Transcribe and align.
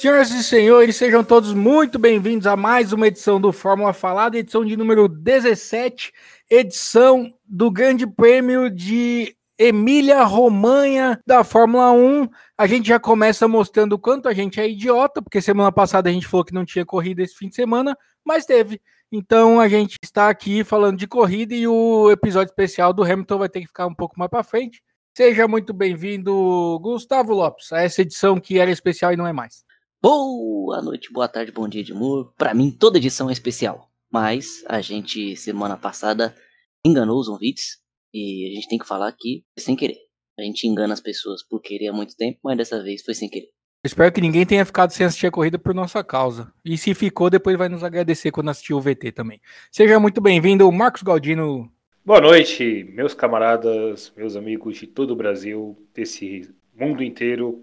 Senhoras 0.00 0.30
e 0.30 0.42
senhores, 0.42 0.96
sejam 0.96 1.22
todos 1.22 1.52
muito 1.52 1.98
bem-vindos 1.98 2.46
a 2.46 2.56
mais 2.56 2.90
uma 2.90 3.08
edição 3.08 3.38
do 3.38 3.52
Fórmula 3.52 3.92
Falada, 3.92 4.38
edição 4.38 4.64
de 4.64 4.74
número 4.74 5.06
17, 5.06 6.10
edição 6.48 7.30
do 7.44 7.70
Grande 7.70 8.06
Prêmio 8.06 8.70
de 8.70 9.36
Emília 9.58 10.24
Romanha 10.24 11.20
da 11.26 11.44
Fórmula 11.44 11.92
1. 11.92 12.30
A 12.56 12.66
gente 12.66 12.88
já 12.88 12.98
começa 12.98 13.46
mostrando 13.46 13.92
o 13.92 13.98
quanto 13.98 14.26
a 14.26 14.32
gente 14.32 14.58
é 14.58 14.66
idiota, 14.66 15.20
porque 15.20 15.42
semana 15.42 15.70
passada 15.70 16.08
a 16.08 16.12
gente 16.14 16.26
falou 16.26 16.46
que 16.46 16.54
não 16.54 16.64
tinha 16.64 16.86
corrida 16.86 17.22
esse 17.22 17.36
fim 17.36 17.50
de 17.50 17.56
semana, 17.56 17.94
mas 18.24 18.46
teve. 18.46 18.80
Então 19.12 19.60
a 19.60 19.68
gente 19.68 19.96
está 20.02 20.30
aqui 20.30 20.64
falando 20.64 20.96
de 20.96 21.06
corrida 21.06 21.54
e 21.54 21.68
o 21.68 22.10
episódio 22.10 22.48
especial 22.48 22.94
do 22.94 23.04
Hamilton 23.04 23.36
vai 23.36 23.50
ter 23.50 23.60
que 23.60 23.66
ficar 23.66 23.86
um 23.86 23.94
pouco 23.94 24.18
mais 24.18 24.30
para 24.30 24.42
frente. 24.42 24.82
Seja 25.14 25.46
muito 25.46 25.74
bem-vindo, 25.74 26.78
Gustavo 26.80 27.34
Lopes, 27.34 27.70
a 27.70 27.82
essa 27.82 28.00
edição 28.00 28.40
que 28.40 28.58
era 28.58 28.70
especial 28.70 29.12
e 29.12 29.16
não 29.18 29.26
é 29.26 29.32
mais. 29.34 29.68
Boa 30.02 30.80
noite, 30.80 31.12
boa 31.12 31.28
tarde, 31.28 31.52
bom 31.52 31.68
dia 31.68 31.84
de 31.84 31.92
amor. 31.92 32.32
Para 32.38 32.54
mim, 32.54 32.70
toda 32.70 32.96
edição 32.96 33.28
é 33.28 33.34
especial. 33.34 33.90
Mas 34.10 34.64
a 34.66 34.80
gente, 34.80 35.36
semana 35.36 35.76
passada, 35.76 36.34
enganou 36.82 37.20
os 37.20 37.28
ouvintes. 37.28 37.78
E 38.10 38.48
a 38.50 38.54
gente 38.54 38.66
tem 38.66 38.78
que 38.78 38.86
falar 38.86 39.12
que 39.12 39.44
sem 39.58 39.76
querer. 39.76 39.98
A 40.38 40.42
gente 40.42 40.66
engana 40.66 40.94
as 40.94 41.02
pessoas 41.02 41.42
por 41.46 41.60
querer 41.60 41.88
há 41.88 41.92
muito 41.92 42.16
tempo, 42.16 42.38
mas 42.42 42.56
dessa 42.56 42.82
vez 42.82 43.02
foi 43.04 43.12
sem 43.12 43.28
querer. 43.28 43.50
Espero 43.84 44.10
que 44.10 44.22
ninguém 44.22 44.46
tenha 44.46 44.64
ficado 44.64 44.90
sem 44.90 45.04
assistir 45.04 45.26
a 45.26 45.30
corrida 45.30 45.58
por 45.58 45.74
nossa 45.74 46.02
causa. 46.02 46.50
E 46.64 46.78
se 46.78 46.94
ficou, 46.94 47.28
depois 47.28 47.58
vai 47.58 47.68
nos 47.68 47.84
agradecer 47.84 48.30
quando 48.30 48.48
assistir 48.48 48.72
o 48.72 48.80
VT 48.80 49.12
também. 49.12 49.38
Seja 49.70 50.00
muito 50.00 50.18
bem-vindo, 50.18 50.72
Marcos 50.72 51.02
Galdino. 51.02 51.70
Boa 52.02 52.22
noite, 52.22 52.84
meus 52.94 53.12
camaradas, 53.12 54.10
meus 54.16 54.34
amigos 54.34 54.78
de 54.78 54.86
todo 54.86 55.10
o 55.10 55.16
Brasil, 55.16 55.76
desse 55.92 56.48
mundo 56.74 57.02
inteiro 57.02 57.60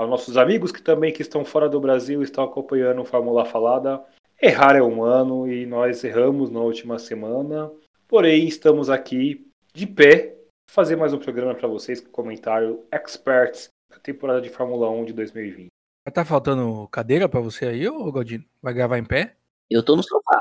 aos 0.00 0.08
nossos 0.08 0.38
amigos 0.38 0.72
que 0.72 0.80
também 0.80 1.12
que 1.12 1.20
estão 1.20 1.44
fora 1.44 1.68
do 1.68 1.78
Brasil 1.78 2.22
estão 2.22 2.42
acompanhando 2.42 3.02
o 3.02 3.04
Fórmula 3.04 3.44
Falada. 3.44 4.02
Errar 4.40 4.74
é 4.74 4.80
humano 4.80 5.46
e 5.46 5.66
nós 5.66 6.02
erramos 6.02 6.50
na 6.50 6.58
última 6.58 6.98
semana, 6.98 7.70
porém 8.08 8.48
estamos 8.48 8.88
aqui 8.88 9.46
de 9.74 9.86
pé 9.86 10.38
fazer 10.70 10.96
mais 10.96 11.12
um 11.12 11.18
programa 11.18 11.54
para 11.54 11.68
vocês 11.68 12.00
com 12.00 12.10
comentário 12.10 12.82
experts 12.90 13.68
da 13.90 13.98
temporada 13.98 14.40
de 14.40 14.48
Fórmula 14.48 14.88
1 14.88 15.04
de 15.04 15.12
2020. 15.12 15.66
Tá 16.14 16.24
faltando 16.24 16.88
cadeira 16.88 17.28
para 17.28 17.40
você 17.40 17.66
aí, 17.66 17.86
ô 17.86 18.10
Galdino? 18.10 18.44
Vai 18.62 18.72
gravar 18.72 18.96
em 18.96 19.04
pé? 19.04 19.36
Eu 19.68 19.84
tô 19.84 19.96
no 19.96 20.02
sofá. 20.02 20.40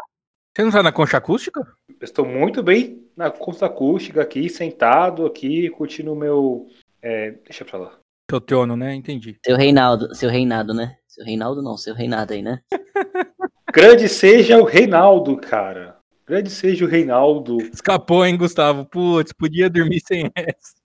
Você 0.56 0.64
não 0.64 0.72
tá 0.72 0.82
na 0.82 0.94
concha 0.94 1.18
acústica? 1.18 1.62
estou 2.02 2.26
muito 2.26 2.64
bem 2.64 3.06
na 3.14 3.30
concha 3.30 3.66
acústica 3.66 4.22
aqui, 4.22 4.50
sentado 4.50 5.26
aqui, 5.26 5.70
curtindo 5.70 6.14
o 6.14 6.16
meu. 6.16 6.68
É, 7.02 7.32
deixa 7.32 7.66
pra 7.66 7.78
lá. 7.78 7.99
Seu 8.30 8.40
trono, 8.40 8.78
né? 8.78 8.94
Entendi. 8.94 9.40
Seu 9.44 9.58
Reinaldo, 9.58 10.14
seu 10.14 10.30
Reinado, 10.30 10.74
né? 10.74 10.96
Seu 11.08 11.26
Reinaldo 11.26 11.64
não, 11.64 11.76
seu 11.76 11.96
Reinado 11.96 12.34
aí, 12.34 12.44
né? 12.44 12.60
Grande 13.74 14.08
seja 14.08 14.58
o 14.58 14.64
Reinaldo, 14.64 15.38
cara. 15.38 15.98
Grande 16.28 16.52
seja 16.52 16.86
o 16.86 16.88
Reinaldo. 16.88 17.58
Escapou, 17.74 18.24
hein, 18.24 18.38
Gustavo? 18.38 18.86
Putz, 18.86 19.34
podia 19.34 19.70
dormir 19.70 20.00
sem 20.02 20.30
essa. 20.36 20.76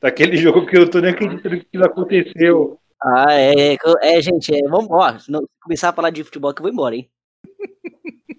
Daquele 0.00 0.36
jogo 0.36 0.66
que 0.66 0.76
eu 0.76 0.90
tô 0.90 1.00
nem 1.00 1.12
acreditando 1.12 1.56
que 1.56 1.66
aquilo 1.66 1.84
aconteceu. 1.84 2.78
Ah, 3.00 3.32
é, 3.32 3.74
é, 3.74 3.78
é 4.02 4.20
gente, 4.20 4.52
é, 4.52 4.68
vamos, 4.68 4.88
ó, 4.90 5.16
se 5.18 5.30
começar 5.62 5.90
a 5.90 5.92
falar 5.92 6.10
de 6.10 6.24
futebol 6.24 6.52
que 6.52 6.60
eu 6.60 6.64
vou 6.64 6.72
embora, 6.72 6.96
hein? 6.96 7.08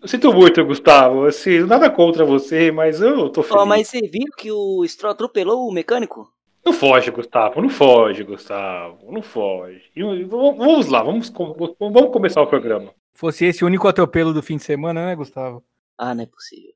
Eu 0.02 0.08
sinto 0.08 0.34
muito, 0.34 0.66
Gustavo. 0.66 1.26
Assim, 1.26 1.60
nada 1.60 1.90
contra 1.90 2.26
você, 2.26 2.72
mas 2.72 3.02
eu 3.02 3.30
tô 3.30 3.44
feliz. 3.44 3.62
Oh, 3.62 3.66
mas 3.66 3.88
você 3.88 4.02
viu 4.02 4.26
que 4.38 4.52
o 4.52 4.86
Stroll 4.88 5.12
atropelou 5.12 5.68
o 5.68 5.72
mecânico? 5.72 6.28
Não 6.64 6.74
foge, 6.74 7.10
Gustavo, 7.10 7.62
não 7.62 7.70
foge, 7.70 8.24
Gustavo, 8.24 9.12
não 9.12 9.22
foge. 9.22 9.82
Vamos 10.28 10.88
lá, 10.88 11.02
vamos, 11.02 11.32
vamos 11.80 12.12
começar 12.12 12.42
o 12.42 12.48
programa. 12.48 12.94
Fosse 13.14 13.46
esse 13.46 13.64
o 13.64 13.68
único 13.68 13.88
atropelo 13.88 14.34
do 14.34 14.44
fim 14.44 14.58
de 14.58 14.64
semana, 14.64 15.06
né, 15.06 15.16
Gustavo? 15.16 15.64
Ah, 15.98 16.14
não 16.14 16.24
é 16.24 16.28
possível. 16.28 16.74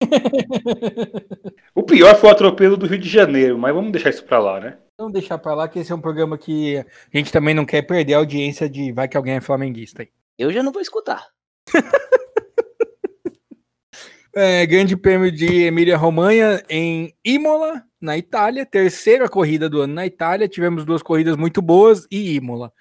o 1.74 1.82
pior 1.82 2.14
foi 2.16 2.28
o 2.28 2.32
atropelo 2.32 2.76
do 2.76 2.86
Rio 2.86 2.98
de 2.98 3.08
Janeiro, 3.08 3.58
mas 3.58 3.74
vamos 3.74 3.92
deixar 3.92 4.10
isso 4.10 4.24
pra 4.24 4.38
lá, 4.38 4.60
né? 4.60 4.78
Vamos 4.98 5.12
deixar 5.12 5.38
pra 5.38 5.54
lá, 5.54 5.68
que 5.68 5.78
esse 5.78 5.90
é 5.90 5.94
um 5.94 6.00
programa 6.00 6.38
que 6.38 6.78
a 6.78 7.16
gente 7.16 7.32
também 7.32 7.54
não 7.54 7.64
quer 7.64 7.82
perder 7.82 8.14
a 8.14 8.18
audiência 8.18 8.68
de 8.68 8.92
vai 8.92 9.08
que 9.08 9.16
alguém 9.16 9.34
é 9.34 9.40
flamenguista 9.40 10.02
aí. 10.02 10.08
Eu 10.38 10.52
já 10.52 10.62
não 10.62 10.72
vou 10.72 10.82
escutar. 10.82 11.26
é, 14.34 14.66
grande 14.66 14.96
prêmio 14.96 15.32
de 15.32 15.64
Emília 15.64 15.96
Romanha 15.96 16.62
em 16.68 17.14
Imola, 17.24 17.84
na 18.04 18.18
Itália, 18.18 18.66
terceira 18.66 19.28
corrida 19.28 19.68
do 19.68 19.80
ano 19.80 19.94
na 19.94 20.06
Itália. 20.06 20.48
Tivemos 20.48 20.84
duas 20.84 21.02
corridas 21.02 21.36
muito 21.36 21.62
boas 21.62 22.06
e 22.10 22.34
Imola, 22.34 22.72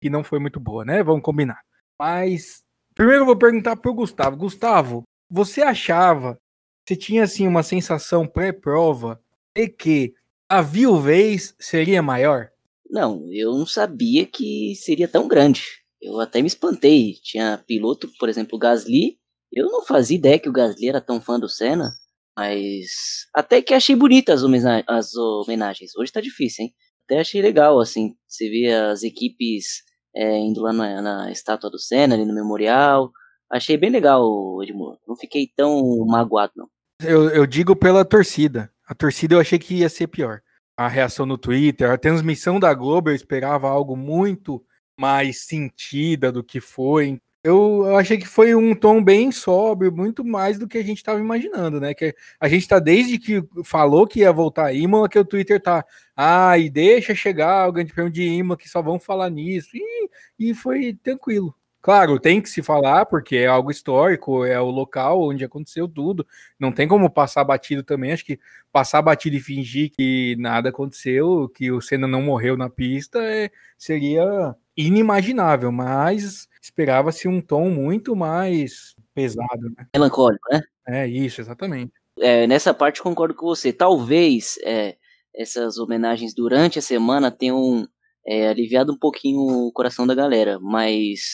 que 0.00 0.10
não 0.10 0.24
foi 0.24 0.38
muito 0.38 0.58
boa, 0.58 0.84
né? 0.84 1.02
Vamos 1.02 1.22
combinar. 1.22 1.60
Mas 1.98 2.62
primeiro 2.94 3.22
eu 3.22 3.26
vou 3.26 3.36
perguntar 3.36 3.76
para 3.76 3.90
o 3.90 3.94
Gustavo. 3.94 4.36
Gustavo, 4.36 5.02
você 5.30 5.62
achava, 5.62 6.38
você 6.86 6.96
tinha 6.96 7.24
assim 7.24 7.46
uma 7.46 7.62
sensação 7.62 8.26
pré-prova 8.26 9.20
de 9.56 9.68
que 9.68 10.14
a 10.48 10.60
viuvez 10.60 11.54
seria 11.58 12.02
maior? 12.02 12.50
Não, 12.90 13.26
eu 13.32 13.52
não 13.52 13.64
sabia 13.64 14.26
que 14.26 14.74
seria 14.76 15.08
tão 15.08 15.26
grande. 15.26 15.62
Eu 16.00 16.20
até 16.20 16.42
me 16.42 16.48
espantei. 16.48 17.14
Tinha 17.22 17.62
piloto, 17.66 18.10
por 18.18 18.28
exemplo, 18.28 18.58
Gasly. 18.58 19.18
Eu 19.50 19.70
não 19.70 19.82
fazia 19.84 20.16
ideia 20.16 20.38
que 20.38 20.48
o 20.48 20.52
Gasly 20.52 20.88
era 20.88 21.00
tão 21.00 21.20
fã 21.20 21.38
do 21.38 21.48
Senna. 21.48 21.92
Mas 22.36 23.26
até 23.34 23.60
que 23.60 23.74
achei 23.74 23.94
bonitas 23.94 24.42
as, 24.86 25.14
homenagens. 25.14 25.94
Hoje 25.96 26.12
tá 26.12 26.20
difícil, 26.20 26.64
hein? 26.64 26.74
Até 27.04 27.20
achei 27.20 27.42
legal, 27.42 27.78
assim. 27.78 28.14
Você 28.26 28.48
vê 28.48 28.72
as 28.72 29.02
equipes 29.02 29.82
é, 30.14 30.38
indo 30.38 30.62
lá 30.62 30.72
na, 30.72 31.02
na, 31.02 31.32
estátua 31.32 31.70
do 31.70 31.78
Senna, 31.78 32.14
ali 32.14 32.24
no 32.24 32.34
memorial. 32.34 33.10
Achei 33.50 33.76
bem 33.76 33.90
legal, 33.90 34.24
Edmur. 34.62 34.98
Não 35.06 35.16
fiquei 35.16 35.46
tão 35.54 36.06
magoado, 36.06 36.52
não. 36.56 36.68
Eu, 37.02 37.28
eu 37.30 37.46
digo 37.46 37.76
pela 37.76 38.04
torcida. 38.04 38.72
A 38.86 38.94
torcida 38.94 39.34
eu 39.34 39.40
achei 39.40 39.58
que 39.58 39.74
ia 39.74 39.88
ser 39.88 40.06
pior. 40.06 40.40
A 40.76 40.88
reação 40.88 41.26
no 41.26 41.36
Twitter, 41.36 41.90
a 41.90 41.98
transmissão 41.98 42.58
da 42.58 42.72
Globo, 42.72 43.10
eu 43.10 43.14
esperava 43.14 43.68
algo 43.68 43.94
muito 43.94 44.64
mais 44.98 45.44
sentida 45.44 46.32
do 46.32 46.42
que 46.42 46.60
foi. 46.60 47.20
Eu, 47.44 47.82
eu, 47.86 47.96
achei 47.96 48.16
que 48.18 48.26
foi 48.26 48.54
um 48.54 48.72
tom 48.72 49.02
bem 49.02 49.32
sóbrio, 49.32 49.90
muito 49.90 50.24
mais 50.24 50.58
do 50.58 50.68
que 50.68 50.78
a 50.78 50.82
gente 50.82 50.98
estava 50.98 51.18
imaginando, 51.18 51.80
né? 51.80 51.92
Que 51.92 52.14
a 52.38 52.48
gente 52.48 52.68
tá 52.68 52.78
desde 52.78 53.18
que 53.18 53.42
falou 53.64 54.06
que 54.06 54.20
ia 54.20 54.32
voltar 54.32 54.66
a 54.66 54.72
Imola, 54.72 55.08
que 55.08 55.18
o 55.18 55.24
Twitter 55.24 55.60
tá, 55.60 55.84
ah, 56.16 56.56
e 56.56 56.70
deixa 56.70 57.16
chegar 57.16 57.68
o 57.68 57.72
Grande 57.72 57.92
Prêmio 57.92 58.12
de 58.12 58.22
Imola, 58.22 58.56
que 58.56 58.68
só 58.68 58.80
vão 58.80 59.00
falar 59.00 59.28
nisso, 59.28 59.70
e, 59.74 60.08
e 60.38 60.54
foi 60.54 60.94
tranquilo. 61.02 61.52
Claro, 61.82 62.20
tem 62.20 62.40
que 62.40 62.48
se 62.48 62.62
falar, 62.62 63.06
porque 63.06 63.34
é 63.34 63.48
algo 63.48 63.68
histórico, 63.72 64.44
é 64.44 64.60
o 64.60 64.70
local 64.70 65.20
onde 65.20 65.44
aconteceu 65.44 65.88
tudo. 65.88 66.24
Não 66.56 66.70
tem 66.70 66.86
como 66.86 67.10
passar 67.10 67.42
batido 67.42 67.82
também. 67.82 68.12
Acho 68.12 68.24
que 68.24 68.38
passar 68.70 69.02
batido 69.02 69.34
e 69.34 69.40
fingir 69.40 69.90
que 69.90 70.36
nada 70.38 70.68
aconteceu, 70.68 71.48
que 71.48 71.72
o 71.72 71.80
Senna 71.80 72.06
não 72.06 72.22
morreu 72.22 72.56
na 72.56 72.70
pista, 72.70 73.18
é, 73.20 73.50
seria 73.76 74.54
inimaginável, 74.76 75.70
mas 75.70 76.48
esperava-se 76.62 77.28
um 77.28 77.40
tom 77.40 77.70
muito 77.70 78.16
mais 78.16 78.94
pesado. 79.14 79.62
Né? 79.76 79.86
Melancólico, 79.94 80.48
né? 80.50 80.60
É 80.86 81.06
isso, 81.06 81.40
exatamente. 81.40 81.92
É, 82.18 82.46
nessa 82.46 82.72
parte 82.72 83.02
concordo 83.02 83.34
com 83.34 83.46
você. 83.46 83.72
Talvez 83.72 84.58
é, 84.64 84.96
essas 85.34 85.78
homenagens 85.78 86.34
durante 86.34 86.78
a 86.78 86.82
semana 86.82 87.30
tenham 87.30 87.86
é, 88.26 88.48
aliviado 88.48 88.92
um 88.92 88.98
pouquinho 88.98 89.40
o 89.40 89.72
coração 89.72 90.06
da 90.06 90.14
galera, 90.14 90.58
mas 90.60 91.32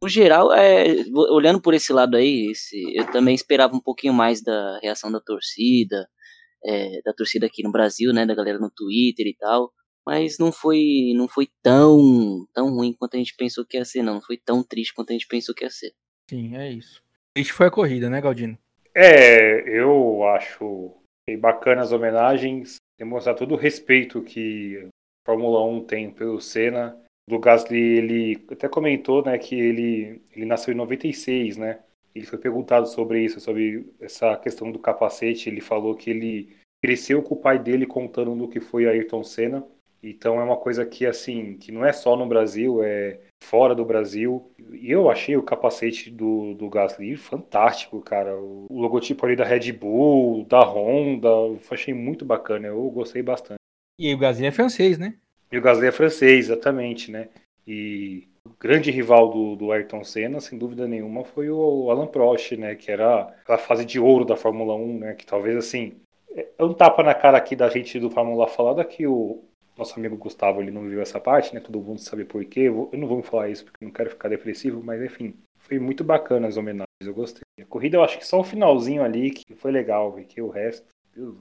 no 0.00 0.08
geral, 0.08 0.52
é, 0.52 1.04
olhando 1.12 1.60
por 1.60 1.74
esse 1.74 1.92
lado 1.92 2.16
aí, 2.16 2.50
esse, 2.52 2.76
eu 2.94 3.10
também 3.10 3.34
esperava 3.34 3.74
um 3.74 3.80
pouquinho 3.80 4.14
mais 4.14 4.42
da 4.42 4.78
reação 4.80 5.10
da 5.10 5.20
torcida, 5.20 6.08
é, 6.64 7.00
da 7.04 7.12
torcida 7.12 7.46
aqui 7.46 7.62
no 7.64 7.72
Brasil, 7.72 8.12
né, 8.12 8.24
da 8.24 8.34
galera 8.34 8.58
no 8.58 8.70
Twitter 8.70 9.26
e 9.26 9.36
tal 9.36 9.72
mas 10.08 10.38
não 10.38 10.50
foi 10.50 11.12
não 11.14 11.28
foi 11.28 11.46
tão 11.62 12.48
tão 12.54 12.70
ruim 12.70 12.94
quanto 12.94 13.14
a 13.14 13.18
gente 13.18 13.36
pensou 13.36 13.62
que 13.62 13.76
ia 13.76 13.84
ser, 13.84 14.02
não. 14.02 14.14
Não 14.14 14.22
foi 14.22 14.38
tão 14.38 14.62
triste 14.62 14.94
quanto 14.94 15.10
a 15.10 15.12
gente 15.12 15.28
pensou 15.28 15.54
que 15.54 15.64
ia 15.64 15.70
ser. 15.70 15.92
Sim, 16.30 16.56
é 16.56 16.72
isso. 16.72 17.02
Triste 17.34 17.52
foi 17.52 17.66
a 17.66 17.70
corrida, 17.70 18.08
né, 18.08 18.18
Galdino? 18.18 18.56
É, 18.94 19.68
eu 19.68 20.26
acho 20.28 20.96
bacana 21.38 21.82
as 21.82 21.92
homenagens, 21.92 22.76
demonstrar 22.98 23.36
todo 23.36 23.52
o 23.52 23.58
respeito 23.58 24.22
que 24.22 24.78
a 24.78 24.88
Fórmula 25.26 25.62
1 25.62 25.84
tem 25.84 26.10
pelo 26.10 26.40
Senna. 26.40 26.98
Do 27.28 27.38
Gasly, 27.38 27.78
ele 27.78 28.46
até 28.50 28.66
comentou, 28.66 29.22
né, 29.22 29.36
que 29.36 29.54
ele, 29.54 30.22
ele 30.34 30.46
nasceu 30.46 30.72
em 30.72 30.76
96, 30.78 31.58
né? 31.58 31.80
Ele 32.14 32.24
foi 32.24 32.38
perguntado 32.38 32.88
sobre 32.88 33.22
isso, 33.22 33.38
sobre 33.38 33.92
essa 34.00 34.34
questão 34.38 34.72
do 34.72 34.78
capacete. 34.78 35.50
Ele 35.50 35.60
falou 35.60 35.94
que 35.94 36.08
ele 36.08 36.56
cresceu 36.82 37.22
com 37.22 37.34
o 37.34 37.40
pai 37.40 37.58
dele 37.58 37.84
contando 37.84 38.34
do 38.34 38.48
que 38.48 38.58
foi 38.58 38.86
Ayrton 38.86 39.22
Senna 39.22 39.62
então 40.02 40.40
é 40.40 40.44
uma 40.44 40.56
coisa 40.56 40.86
que 40.86 41.04
assim, 41.06 41.56
que 41.56 41.72
não 41.72 41.84
é 41.84 41.92
só 41.92 42.16
no 42.16 42.26
Brasil, 42.26 42.82
é 42.82 43.18
fora 43.42 43.74
do 43.74 43.84
Brasil. 43.84 44.50
E 44.72 44.90
eu 44.90 45.10
achei 45.10 45.36
o 45.36 45.42
capacete 45.42 46.10
do, 46.10 46.54
do 46.54 46.68
Gasly 46.68 47.16
fantástico, 47.16 48.00
cara. 48.00 48.36
O, 48.36 48.66
o 48.68 48.80
logotipo 48.80 49.24
ali 49.24 49.34
da 49.34 49.44
Red 49.44 49.72
Bull, 49.72 50.44
da 50.44 50.60
Honda, 50.60 51.28
eu 51.28 51.60
achei 51.70 51.94
muito 51.94 52.24
bacana, 52.24 52.68
eu 52.68 52.82
gostei 52.90 53.22
bastante. 53.22 53.58
E 53.98 54.14
o 54.14 54.18
Gasly 54.18 54.46
é 54.46 54.52
francês, 54.52 54.98
né? 54.98 55.14
E 55.50 55.58
o 55.58 55.62
Gasly 55.62 55.86
é 55.86 55.92
francês, 55.92 56.46
exatamente, 56.46 57.10
né? 57.10 57.28
E 57.66 58.28
grande 58.60 58.90
rival 58.90 59.30
do, 59.30 59.56
do 59.56 59.72
Ayrton 59.72 60.04
Senna, 60.04 60.40
sem 60.40 60.58
dúvida 60.58 60.86
nenhuma, 60.86 61.24
foi 61.24 61.50
o 61.50 61.90
Alan 61.90 62.06
Prost, 62.06 62.52
né? 62.52 62.74
Que 62.74 62.90
era 62.90 63.22
aquela 63.22 63.58
fase 63.58 63.84
de 63.84 63.98
ouro 63.98 64.24
da 64.24 64.36
Fórmula 64.36 64.74
1, 64.74 64.98
né? 64.98 65.14
Que 65.14 65.26
talvez 65.26 65.56
assim. 65.56 65.96
É 66.56 66.62
um 66.62 66.74
tapa 66.74 67.02
na 67.02 67.14
cara 67.14 67.38
aqui 67.38 67.56
da 67.56 67.68
gente 67.68 67.98
do 67.98 68.10
Fórmula 68.10 68.46
falada 68.46 68.84
que 68.84 69.06
o 69.06 69.42
nosso 69.78 69.98
amigo 69.98 70.16
Gustavo 70.16 70.60
ele 70.60 70.70
não 70.70 70.88
viu 70.88 71.00
essa 71.00 71.20
parte, 71.20 71.54
né? 71.54 71.60
Todo 71.60 71.80
mundo 71.80 72.00
sabe 72.00 72.24
por 72.24 72.44
quê. 72.44 72.62
Eu, 72.62 72.90
não 72.92 73.06
vou 73.06 73.22
falar 73.22 73.48
isso 73.48 73.64
porque 73.64 73.84
não 73.84 73.92
quero 73.92 74.10
ficar 74.10 74.28
depressivo, 74.28 74.82
mas 74.82 75.00
enfim, 75.00 75.34
foi 75.56 75.78
muito 75.78 76.02
bacana 76.02 76.48
as 76.48 76.56
homenagens, 76.56 76.86
eu 77.00 77.14
gostei. 77.14 77.42
A 77.60 77.64
corrida 77.64 77.96
eu 77.96 78.02
acho 78.02 78.18
que 78.18 78.26
só 78.26 78.40
o 78.40 78.44
finalzinho 78.44 79.02
ali 79.02 79.30
que 79.30 79.54
foi 79.54 79.70
legal, 79.70 80.12
que 80.28 80.42
o 80.42 80.48
resto. 80.48 80.86
Deus. 81.14 81.36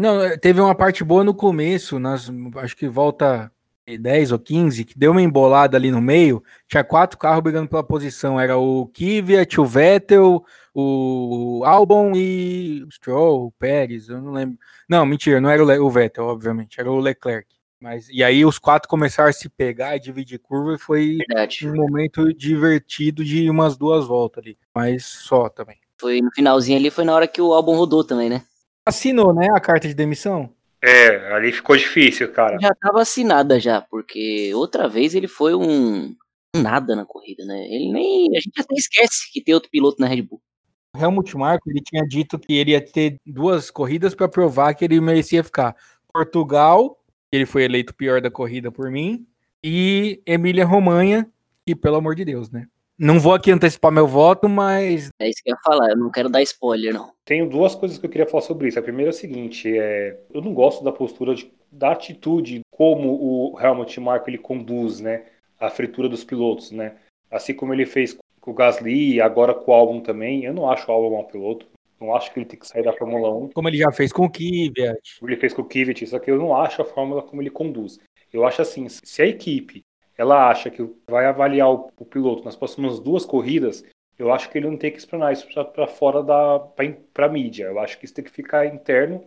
Não, 0.00 0.38
teve 0.38 0.60
uma 0.60 0.74
parte 0.74 1.04
boa 1.04 1.22
no 1.22 1.34
começo, 1.34 1.98
nas, 1.98 2.30
acho 2.56 2.74
que 2.74 2.88
volta 2.88 3.52
10 3.98 4.32
ou 4.32 4.38
15, 4.38 4.84
que 4.84 4.98
deu 4.98 5.12
uma 5.12 5.22
embolada 5.22 5.76
ali 5.76 5.90
no 5.90 6.00
meio, 6.00 6.42
tinha 6.68 6.84
quatro 6.84 7.18
carros 7.18 7.42
brigando 7.42 7.68
pela 7.68 7.82
posição, 7.82 8.38
era 8.38 8.56
o 8.56 8.86
Kvyat, 8.86 9.60
o 9.60 9.64
Vettel, 9.64 10.44
o 10.74 11.62
Albon 11.64 12.12
e 12.14 12.84
o 12.86 12.90
Stroll, 12.90 13.46
o 13.46 13.52
Pérez, 13.52 14.08
eu 14.08 14.20
não 14.20 14.32
lembro. 14.32 14.58
Não, 14.88 15.04
mentira, 15.04 15.40
não 15.40 15.50
era 15.50 15.62
o, 15.62 15.90
Vettel, 15.90 16.24
obviamente, 16.24 16.80
era 16.80 16.90
o 16.90 16.98
Leclerc. 16.98 17.48
Mas, 17.80 18.08
e 18.10 18.22
aí 18.22 18.44
os 18.44 18.58
quatro 18.58 18.88
começaram 18.88 19.30
a 19.30 19.32
se 19.32 19.48
pegar 19.48 19.96
e 19.96 20.00
dividir 20.00 20.38
curva 20.38 20.74
e 20.74 20.78
foi 20.78 21.16
Verdade. 21.16 21.66
um 21.66 21.74
momento 21.74 22.32
divertido 22.34 23.24
de 23.24 23.48
umas 23.48 23.76
duas 23.76 24.06
voltas 24.06 24.44
ali, 24.44 24.58
mas 24.74 25.06
só 25.06 25.48
também. 25.48 25.78
Foi 25.98 26.20
no 26.20 26.30
finalzinho 26.30 26.78
ali, 26.78 26.90
foi 26.90 27.04
na 27.04 27.14
hora 27.14 27.26
que 27.26 27.40
o 27.40 27.54
Albon 27.54 27.76
rodou 27.76 28.04
também, 28.04 28.28
né? 28.28 28.42
Assinou, 28.84 29.32
né, 29.32 29.48
a 29.54 29.60
carta 29.60 29.88
de 29.88 29.94
demissão? 29.94 30.50
É, 30.82 31.32
ali 31.34 31.52
ficou 31.52 31.76
difícil, 31.76 32.32
cara. 32.32 32.56
Já 32.60 32.74
tava 32.74 33.02
assinada 33.02 33.60
já, 33.60 33.80
porque 33.82 34.52
outra 34.54 34.88
vez 34.88 35.14
ele 35.14 35.28
foi 35.28 35.54
um, 35.54 36.14
nada 36.56 36.96
na 36.96 37.04
corrida, 37.04 37.44
né? 37.44 37.66
Ele 37.66 37.92
nem. 37.92 38.36
A 38.36 38.40
gente 38.40 38.58
até 38.58 38.74
esquece 38.74 39.30
que 39.32 39.42
tem 39.42 39.54
outro 39.54 39.70
piloto 39.70 40.00
na 40.00 40.06
Red 40.06 40.22
Bull. 40.22 40.40
Helmut 40.96 41.36
Marko 41.36 41.70
ele 41.70 41.80
tinha 41.80 42.04
dito 42.04 42.38
que 42.38 42.54
ele 42.54 42.72
ia 42.72 42.80
ter 42.80 43.16
duas 43.24 43.70
corridas 43.70 44.14
para 44.14 44.28
provar 44.28 44.74
que 44.74 44.84
ele 44.84 45.00
merecia 45.00 45.44
ficar. 45.44 45.76
Portugal, 46.12 46.98
ele 47.30 47.46
foi 47.46 47.64
eleito 47.64 47.94
pior 47.94 48.20
da 48.20 48.30
corrida 48.30 48.72
por 48.72 48.90
mim, 48.90 49.24
e 49.62 50.20
Emília 50.26 50.64
Romanha, 50.64 51.30
que 51.64 51.76
pelo 51.76 51.96
amor 51.96 52.16
de 52.16 52.24
Deus, 52.24 52.50
né? 52.50 52.66
Não 53.02 53.18
vou 53.18 53.32
aqui 53.32 53.50
antecipar 53.50 53.90
meu 53.90 54.06
voto, 54.06 54.46
mas. 54.46 55.08
É 55.18 55.26
isso 55.26 55.42
que 55.42 55.50
eu 55.50 55.54
ia 55.54 55.60
falar, 55.64 55.88
eu 55.88 55.96
não 55.96 56.10
quero 56.10 56.28
dar 56.28 56.42
spoiler, 56.42 56.92
não. 56.92 57.14
Tenho 57.24 57.48
duas 57.48 57.74
coisas 57.74 57.96
que 57.96 58.04
eu 58.04 58.10
queria 58.10 58.26
falar 58.26 58.42
sobre 58.42 58.68
isso. 58.68 58.78
A 58.78 58.82
primeira 58.82 59.08
é 59.08 59.14
a 59.14 59.14
seguinte: 59.14 59.74
é... 59.74 60.20
eu 60.30 60.42
não 60.42 60.52
gosto 60.52 60.84
da 60.84 60.92
postura, 60.92 61.34
de... 61.34 61.50
da 61.72 61.92
atitude, 61.92 62.60
como 62.70 63.08
o 63.08 63.58
Helmut 63.58 63.98
Marko 63.98 64.28
ele 64.28 64.36
conduz 64.36 65.00
né, 65.00 65.24
a 65.58 65.70
fritura 65.70 66.10
dos 66.10 66.24
pilotos, 66.24 66.72
né? 66.72 66.96
Assim 67.30 67.54
como 67.54 67.72
ele 67.72 67.86
fez 67.86 68.18
com 68.38 68.50
o 68.50 68.54
Gasly 68.54 69.14
e 69.14 69.20
agora 69.22 69.54
com 69.54 69.70
o 69.70 69.74
Albon 69.74 70.00
também. 70.00 70.44
Eu 70.44 70.52
não 70.52 70.70
acho 70.70 70.86
o 70.90 70.94
Albon 70.94 71.22
um 71.22 71.24
piloto. 71.24 71.66
Não 71.98 72.14
acho 72.14 72.30
que 72.30 72.38
ele 72.38 72.46
tem 72.46 72.58
que 72.58 72.68
sair 72.68 72.82
da 72.82 72.92
Fórmula 72.92 73.34
1. 73.34 73.50
Como 73.54 73.68
ele 73.68 73.78
já 73.78 73.90
fez 73.92 74.12
com 74.12 74.26
o 74.26 74.30
Kvyat. 74.30 75.18
Como 75.18 75.30
ele 75.30 75.40
fez 75.40 75.54
com 75.54 75.62
o 75.62 75.64
Kvyat, 75.66 76.06
só 76.06 76.18
que 76.18 76.30
eu 76.30 76.36
não 76.36 76.54
acho 76.54 76.82
a 76.82 76.84
fórmula 76.84 77.22
como 77.22 77.40
ele 77.40 77.50
conduz. 77.50 77.98
Eu 78.30 78.46
acho 78.46 78.60
assim, 78.60 78.88
se 78.88 79.22
a 79.22 79.26
equipe 79.26 79.84
ela 80.20 80.50
acha 80.50 80.70
que 80.70 80.86
vai 81.08 81.24
avaliar 81.24 81.72
o, 81.72 81.90
o 81.96 82.04
piloto 82.04 82.44
nas 82.44 82.54
próximas 82.54 83.00
duas 83.00 83.24
corridas, 83.24 83.82
eu 84.18 84.30
acho 84.30 84.50
que 84.50 84.58
ele 84.58 84.68
não 84.68 84.76
tem 84.76 84.90
que 84.90 84.98
explanar 84.98 85.32
isso 85.32 85.46
para 85.72 85.86
fora 85.86 86.22
da 86.22 86.58
para 87.14 87.26
mídia. 87.26 87.64
Eu 87.64 87.78
acho 87.78 87.98
que 87.98 88.04
isso 88.04 88.12
tem 88.12 88.22
que 88.22 88.30
ficar 88.30 88.66
interno, 88.66 89.24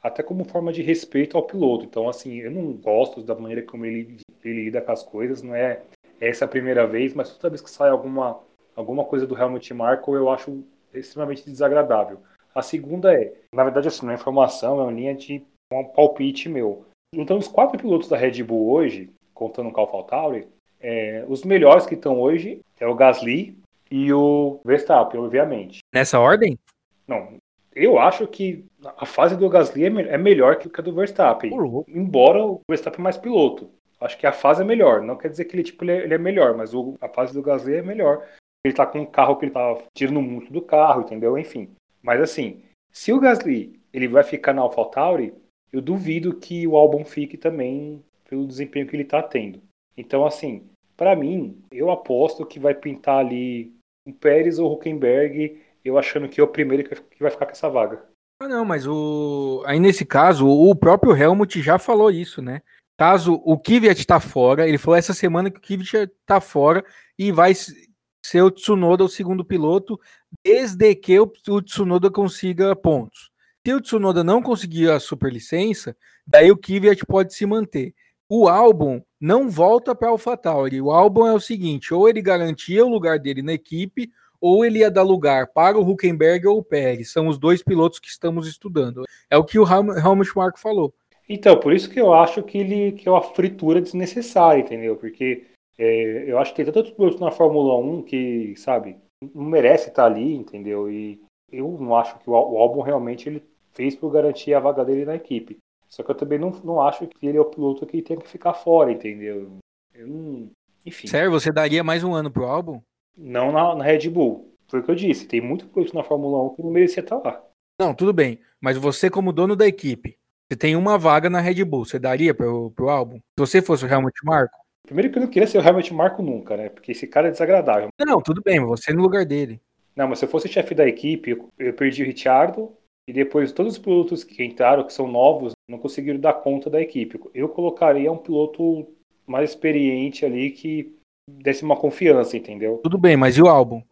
até 0.00 0.22
como 0.22 0.44
forma 0.44 0.72
de 0.72 0.82
respeito 0.82 1.36
ao 1.36 1.42
piloto. 1.42 1.84
Então, 1.84 2.08
assim, 2.08 2.36
eu 2.36 2.52
não 2.52 2.74
gosto 2.74 3.24
da 3.24 3.34
maneira 3.34 3.62
como 3.62 3.84
ele, 3.84 4.18
ele 4.44 4.64
lida 4.66 4.80
com 4.80 4.92
as 4.92 5.02
coisas. 5.02 5.42
Não 5.42 5.52
é 5.52 5.82
essa 6.20 6.44
a 6.44 6.48
primeira 6.48 6.86
vez, 6.86 7.12
mas 7.12 7.36
toda 7.36 7.50
vez 7.50 7.60
que 7.60 7.68
sai 7.68 7.90
alguma 7.90 8.40
alguma 8.76 9.04
coisa 9.04 9.26
do 9.26 9.36
Helmut 9.36 9.74
Marko, 9.74 10.14
eu 10.14 10.30
acho 10.30 10.62
extremamente 10.94 11.44
desagradável. 11.44 12.20
A 12.54 12.62
segunda 12.62 13.12
é, 13.12 13.34
na 13.52 13.64
verdade, 13.64 13.88
assim, 13.88 14.06
não 14.06 14.12
é 14.12 14.14
informação, 14.14 14.78
é 14.78 14.84
uma 14.84 14.92
linha 14.92 15.14
de 15.14 15.42
um 15.72 15.82
palpite 15.82 16.48
meu. 16.48 16.84
Então, 17.12 17.36
os 17.36 17.48
quatro 17.48 17.76
pilotos 17.76 18.08
da 18.08 18.16
Red 18.16 18.44
Bull 18.44 18.70
hoje, 18.70 19.10
contando 19.36 19.70
com 19.70 19.80
o 19.80 19.84
AlphaTauri, 19.84 20.48
é, 20.80 21.24
os 21.28 21.44
melhores 21.44 21.86
que 21.86 21.94
estão 21.94 22.18
hoje 22.18 22.60
é 22.80 22.86
o 22.86 22.94
Gasly 22.94 23.56
e 23.90 24.12
o 24.12 24.60
Verstappen, 24.64 25.20
obviamente. 25.20 25.80
Nessa 25.94 26.18
ordem? 26.18 26.58
Não. 27.06 27.36
Eu 27.74 27.98
acho 27.98 28.26
que 28.26 28.64
a 28.96 29.04
fase 29.04 29.36
do 29.36 29.48
Gasly 29.48 29.84
é, 29.84 30.14
é 30.14 30.18
melhor 30.18 30.56
que 30.56 30.68
a 30.74 30.82
do 30.82 30.94
Verstappen. 30.94 31.52
Uhum. 31.52 31.84
Embora 31.86 32.42
o 32.42 32.60
Verstappen 32.68 33.00
é 33.00 33.02
mais 33.02 33.18
piloto. 33.18 33.70
Acho 34.00 34.16
que 34.18 34.26
a 34.26 34.32
fase 34.32 34.62
é 34.62 34.64
melhor. 34.64 35.02
Não 35.02 35.16
quer 35.16 35.28
dizer 35.28 35.44
que 35.44 35.54
ele, 35.54 35.62
tipo, 35.62 35.84
ele, 35.84 35.92
é, 35.92 36.04
ele 36.04 36.14
é 36.14 36.18
melhor, 36.18 36.56
mas 36.56 36.74
o, 36.74 36.96
a 37.00 37.08
fase 37.08 37.34
do 37.34 37.42
Gasly 37.42 37.74
é 37.74 37.82
melhor. 37.82 38.26
Ele 38.64 38.74
tá 38.74 38.86
com 38.86 39.00
um 39.00 39.06
carro 39.06 39.36
que 39.36 39.44
ele 39.44 39.52
tá 39.52 39.76
tirando 39.94 40.22
muito 40.22 40.52
do 40.52 40.62
carro, 40.62 41.02
entendeu? 41.02 41.36
Enfim. 41.36 41.68
Mas 42.02 42.20
assim, 42.20 42.62
se 42.90 43.12
o 43.12 43.20
Gasly 43.20 43.78
ele 43.92 44.08
vai 44.08 44.22
ficar 44.22 44.52
na 44.52 44.62
AlphaTauri, 44.62 45.34
eu 45.72 45.80
duvido 45.80 46.34
que 46.34 46.66
o 46.66 46.76
Albon 46.76 47.04
fique 47.04 47.36
também 47.36 48.02
pelo 48.28 48.46
desempenho 48.46 48.86
que 48.86 48.96
ele 48.96 49.02
está 49.02 49.22
tendo. 49.22 49.62
Então, 49.96 50.26
assim, 50.26 50.68
para 50.96 51.14
mim, 51.14 51.62
eu 51.70 51.90
aposto 51.90 52.46
que 52.46 52.58
vai 52.58 52.74
pintar 52.74 53.18
ali 53.18 53.72
o 54.06 54.12
Pérez 54.12 54.58
ou 54.58 54.72
Huckenberg, 54.72 55.60
eu 55.84 55.98
achando 55.98 56.28
que 56.28 56.40
é 56.40 56.44
o 56.44 56.48
primeiro 56.48 56.88
que 56.88 57.22
vai 57.22 57.30
ficar 57.30 57.46
com 57.46 57.52
essa 57.52 57.68
vaga. 57.68 58.04
Ah, 58.40 58.48
não, 58.48 58.64
mas 58.64 58.86
o 58.86 59.62
aí 59.66 59.80
nesse 59.80 60.04
caso, 60.04 60.46
o 60.46 60.74
próprio 60.74 61.16
Helmut 61.16 61.60
já 61.62 61.78
falou 61.78 62.10
isso, 62.10 62.42
né? 62.42 62.60
Caso 62.98 63.40
o 63.44 63.58
Kvyat 63.58 63.98
está 63.98 64.20
fora, 64.20 64.68
ele 64.68 64.78
falou 64.78 64.96
essa 64.96 65.14
semana 65.14 65.50
que 65.50 65.58
o 65.58 65.62
Kvyat 65.62 66.12
está 66.20 66.40
fora 66.40 66.84
e 67.18 67.32
vai 67.32 67.52
ser 67.54 68.42
o 68.42 68.50
Tsunoda 68.50 69.04
o 69.04 69.08
segundo 69.08 69.44
piloto, 69.44 69.98
desde 70.44 70.94
que 70.94 71.18
o 71.18 71.62
Tsunoda 71.62 72.10
consiga 72.10 72.74
pontos. 72.76 73.30
Se 73.66 73.74
o 73.74 73.80
Tsunoda 73.80 74.22
não 74.22 74.42
conseguir 74.42 74.90
a 74.90 75.00
superlicença, 75.00 75.96
daí 76.26 76.50
o 76.50 76.56
Kvyat 76.56 77.04
pode 77.06 77.34
se 77.34 77.44
manter 77.46 77.94
o 78.28 78.48
álbum 78.48 79.00
não 79.20 79.48
volta 79.48 79.94
para 79.94 80.08
AlphaTauri. 80.08 80.80
O 80.80 80.90
álbum 80.90 81.26
é 81.26 81.32
o 81.32 81.40
seguinte: 81.40 81.94
ou 81.94 82.08
ele 82.08 82.22
garantia 82.22 82.84
o 82.84 82.88
lugar 82.88 83.18
dele 83.18 83.42
na 83.42 83.52
equipe, 83.52 84.10
ou 84.40 84.64
ele 84.64 84.80
ia 84.80 84.90
dar 84.90 85.02
lugar 85.02 85.48
para 85.48 85.78
o 85.78 85.88
Huckenberg 85.88 86.46
ou 86.46 86.58
o 86.58 86.64
Pérez. 86.64 87.12
São 87.12 87.28
os 87.28 87.38
dois 87.38 87.62
pilotos 87.62 87.98
que 87.98 88.08
estamos 88.08 88.46
estudando. 88.48 89.04
É 89.30 89.36
o 89.36 89.44
que 89.44 89.58
o 89.58 89.64
Helmut 89.66 90.36
Marko 90.36 90.58
falou. 90.58 90.94
Então, 91.28 91.58
por 91.58 91.72
isso 91.72 91.90
que 91.90 92.00
eu 92.00 92.12
acho 92.12 92.42
que 92.42 92.58
ele 92.58 92.92
que 92.92 93.08
é 93.08 93.10
uma 93.10 93.22
fritura 93.22 93.80
desnecessária, 93.80 94.60
entendeu? 94.60 94.96
Porque 94.96 95.46
é, 95.78 96.30
eu 96.30 96.38
acho 96.38 96.54
que 96.54 96.62
tem 96.62 96.72
tantos 96.72 96.92
pilotos 96.92 97.20
na 97.20 97.30
Fórmula 97.30 97.76
1 97.78 98.02
que, 98.02 98.54
sabe, 98.56 98.96
não 99.34 99.44
merece 99.44 99.88
estar 99.88 100.06
ali, 100.06 100.34
entendeu? 100.34 100.90
E 100.90 101.20
eu 101.50 101.76
não 101.80 101.96
acho 101.96 102.18
que 102.18 102.30
o, 102.30 102.34
álbum 102.34 102.80
realmente 102.80 103.28
ele 103.28 103.42
fez 103.72 103.94
por 103.94 104.10
garantir 104.10 104.54
a 104.54 104.60
vaga 104.60 104.84
dele 104.84 105.04
na 105.04 105.16
equipe. 105.16 105.58
Só 105.88 106.02
que 106.02 106.10
eu 106.10 106.14
também 106.14 106.38
não, 106.38 106.50
não 106.64 106.80
acho 106.80 107.06
que 107.06 107.26
ele 107.26 107.38
é 107.38 107.40
o 107.40 107.50
piloto 107.50 107.86
que 107.86 108.02
tem 108.02 108.18
que 108.18 108.28
ficar 108.28 108.54
fora, 108.54 108.92
entendeu? 108.92 109.58
Eu 109.94 110.06
não... 110.06 110.50
Enfim. 110.84 111.06
Sério, 111.06 111.30
você 111.30 111.50
daria 111.50 111.82
mais 111.82 112.04
um 112.04 112.14
ano 112.14 112.30
pro 112.30 112.44
álbum? 112.46 112.80
Não 113.16 113.50
na, 113.50 113.74
na 113.74 113.84
Red 113.84 114.08
Bull. 114.08 114.52
Foi 114.68 114.80
o 114.80 114.82
que 114.82 114.90
eu 114.90 114.94
disse. 114.94 115.26
Tem 115.26 115.40
muito 115.40 115.66
piloto 115.66 115.94
na 115.94 116.04
Fórmula 116.04 116.44
1 116.44 116.54
que 116.54 116.62
não 116.62 116.70
merecia 116.70 117.02
estar 117.02 117.16
lá. 117.16 117.42
Não, 117.80 117.94
tudo 117.94 118.12
bem. 118.12 118.40
Mas 118.60 118.76
você, 118.76 119.10
como 119.10 119.32
dono 119.32 119.56
da 119.56 119.66
equipe, 119.66 120.16
você 120.48 120.56
tem 120.56 120.76
uma 120.76 120.98
vaga 120.98 121.28
na 121.28 121.40
Red 121.40 121.64
Bull. 121.64 121.84
Você 121.84 121.98
daria 121.98 122.34
pro, 122.34 122.70
pro 122.70 122.88
álbum? 122.88 123.16
Se 123.16 123.38
você 123.38 123.62
fosse 123.62 123.84
o 123.84 123.88
Helmut 123.88 124.14
Marko? 124.24 124.56
Primeiro 124.86 125.10
que 125.10 125.18
eu 125.18 125.22
não 125.22 125.28
queria 125.28 125.48
ser 125.48 125.58
o 125.58 125.66
Helmut 125.66 125.92
Marko 125.92 126.22
nunca, 126.22 126.56
né? 126.56 126.68
Porque 126.68 126.92
esse 126.92 127.06
cara 127.06 127.28
é 127.28 127.30
desagradável. 127.32 127.88
Não, 127.98 128.20
tudo 128.20 128.40
bem. 128.42 128.60
Você 128.64 128.92
no 128.92 129.02
lugar 129.02 129.24
dele. 129.24 129.60
Não, 129.96 130.06
mas 130.06 130.18
se 130.18 130.24
eu 130.24 130.28
fosse 130.28 130.48
chefe 130.48 130.74
da 130.74 130.86
equipe, 130.86 131.30
eu, 131.30 131.48
eu 131.58 131.72
perdi 131.72 132.02
o 132.02 132.06
Ricciardo, 132.06 132.72
e 133.08 133.12
depois 133.12 133.52
todos 133.52 133.74
os 133.74 133.78
pilotos 133.78 134.24
que 134.24 134.44
entraram, 134.44 134.84
que 134.84 134.92
são 134.92 135.06
novos, 135.06 135.52
não 135.68 135.78
conseguiram 135.78 136.18
dar 136.18 136.34
conta 136.34 136.68
da 136.68 136.80
equipe. 136.80 137.20
Eu 137.32 137.48
colocaria 137.48 138.10
um 138.10 138.18
piloto 138.18 138.86
mais 139.26 139.50
experiente 139.50 140.24
ali 140.24 140.50
que 140.50 140.96
desse 141.28 141.62
uma 141.64 141.76
confiança, 141.76 142.36
entendeu? 142.36 142.80
Tudo 142.82 142.98
bem, 142.98 143.16
mas 143.16 143.36
e 143.36 143.42
o 143.42 143.48
álbum? 143.48 143.82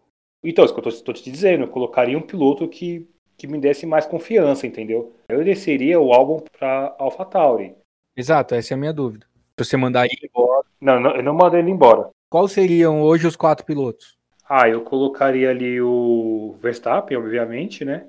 Então, 0.42 0.64
isso 0.64 0.74
que 0.74 0.80
eu 0.80 0.88
estou 0.88 1.14
te 1.14 1.30
dizendo, 1.30 1.64
eu 1.64 1.68
colocaria 1.68 2.18
um 2.18 2.22
piloto 2.22 2.68
que, 2.68 3.08
que 3.36 3.46
me 3.46 3.58
desse 3.58 3.86
mais 3.86 4.06
confiança, 4.06 4.66
entendeu? 4.66 5.12
Eu 5.28 5.42
desceria 5.42 5.98
o 5.98 6.12
álbum 6.12 6.42
para 6.58 6.94
AlphaTauri. 6.98 7.74
Exato, 8.16 8.54
essa 8.54 8.74
é 8.74 8.76
a 8.76 8.78
minha 8.78 8.92
dúvida. 8.92 9.26
Você 9.58 9.76
mandaria 9.76 10.12
ele 10.12 10.30
embora? 10.30 10.64
Não, 10.80 11.00
não, 11.00 11.16
eu 11.16 11.22
não 11.22 11.34
mandei 11.34 11.60
ele 11.60 11.70
embora. 11.70 12.10
Quais 12.28 12.52
seriam 12.52 13.00
hoje 13.02 13.26
os 13.26 13.36
quatro 13.36 13.64
pilotos? 13.64 14.16
Ah, 14.46 14.68
eu 14.68 14.82
colocaria 14.82 15.48
ali 15.50 15.80
o 15.80 16.56
Verstappen, 16.60 17.16
obviamente, 17.16 17.84
né? 17.84 18.06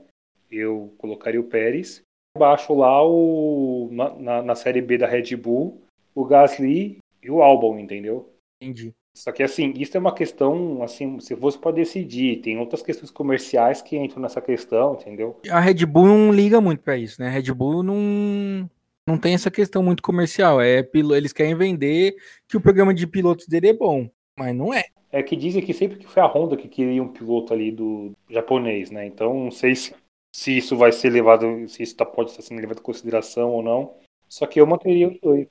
Eu 0.57 0.93
colocaria 0.97 1.39
o 1.39 1.45
Pérez. 1.45 2.01
Abaixo 2.35 2.73
lá, 2.73 3.05
o, 3.05 3.89
na, 3.91 4.41
na 4.41 4.55
série 4.55 4.81
B 4.81 4.97
da 4.97 5.07
Red 5.07 5.35
Bull, 5.35 5.81
o 6.13 6.25
Gasly 6.25 6.97
e 7.23 7.31
o 7.31 7.41
Albon, 7.41 7.79
entendeu? 7.79 8.29
Entendi. 8.61 8.93
Só 9.15 9.31
que 9.31 9.41
assim, 9.41 9.73
isso 9.77 9.95
é 9.95 9.99
uma 9.99 10.13
questão, 10.13 10.83
assim, 10.83 11.19
se 11.21 11.33
fosse 11.37 11.57
para 11.57 11.71
decidir, 11.71 12.41
tem 12.41 12.57
outras 12.57 12.81
questões 12.81 13.09
comerciais 13.09 13.81
que 13.81 13.95
entram 13.97 14.21
nessa 14.21 14.41
questão, 14.41 14.95
entendeu? 14.95 15.39
A 15.49 15.61
Red 15.61 15.85
Bull 15.85 16.07
não 16.07 16.33
liga 16.33 16.59
muito 16.59 16.81
para 16.81 16.97
isso, 16.97 17.21
né? 17.21 17.27
A 17.27 17.31
Red 17.31 17.53
Bull 17.53 17.81
não 17.81 18.69
não 19.07 19.17
tem 19.17 19.35
essa 19.35 19.51
questão 19.51 19.83
muito 19.83 20.01
comercial, 20.01 20.59
é 20.59 20.85
eles 20.93 21.31
querem 21.31 21.55
vender 21.55 22.15
que 22.47 22.57
o 22.57 22.61
programa 22.61 22.93
de 22.93 23.05
pilotos 23.05 23.47
dele 23.47 23.69
é 23.69 23.73
bom. 23.73 24.09
Mas 24.37 24.53
não 24.53 24.73
é. 24.73 24.83
É 25.11 25.23
que 25.23 25.35
dizem 25.35 25.63
que 25.63 25.73
sempre 25.73 25.97
que 25.97 26.07
foi 26.07 26.21
a 26.21 26.27
Honda 26.27 26.57
que 26.57 26.67
queria 26.67 27.01
um 27.01 27.07
piloto 27.07 27.53
ali 27.53 27.71
do 27.71 28.11
japonês, 28.29 28.91
né? 28.91 29.05
Então 29.05 29.33
não 29.33 29.51
sei 29.51 29.75
se, 29.75 29.93
se 30.35 30.57
isso 30.57 30.75
vai 30.75 30.91
ser 30.91 31.11
levado, 31.11 31.65
se 31.69 31.81
isso 31.81 31.95
tá, 31.95 32.05
pode 32.05 32.31
estar 32.31 32.41
sendo 32.41 32.59
levado 32.59 32.79
em 32.79 32.83
consideração 32.83 33.51
ou 33.51 33.63
não. 33.63 33.95
Só 34.27 34.45
que 34.45 34.59
eu 34.59 34.67
manteria 34.67 35.07
os 35.07 35.17
dois. 35.21 35.47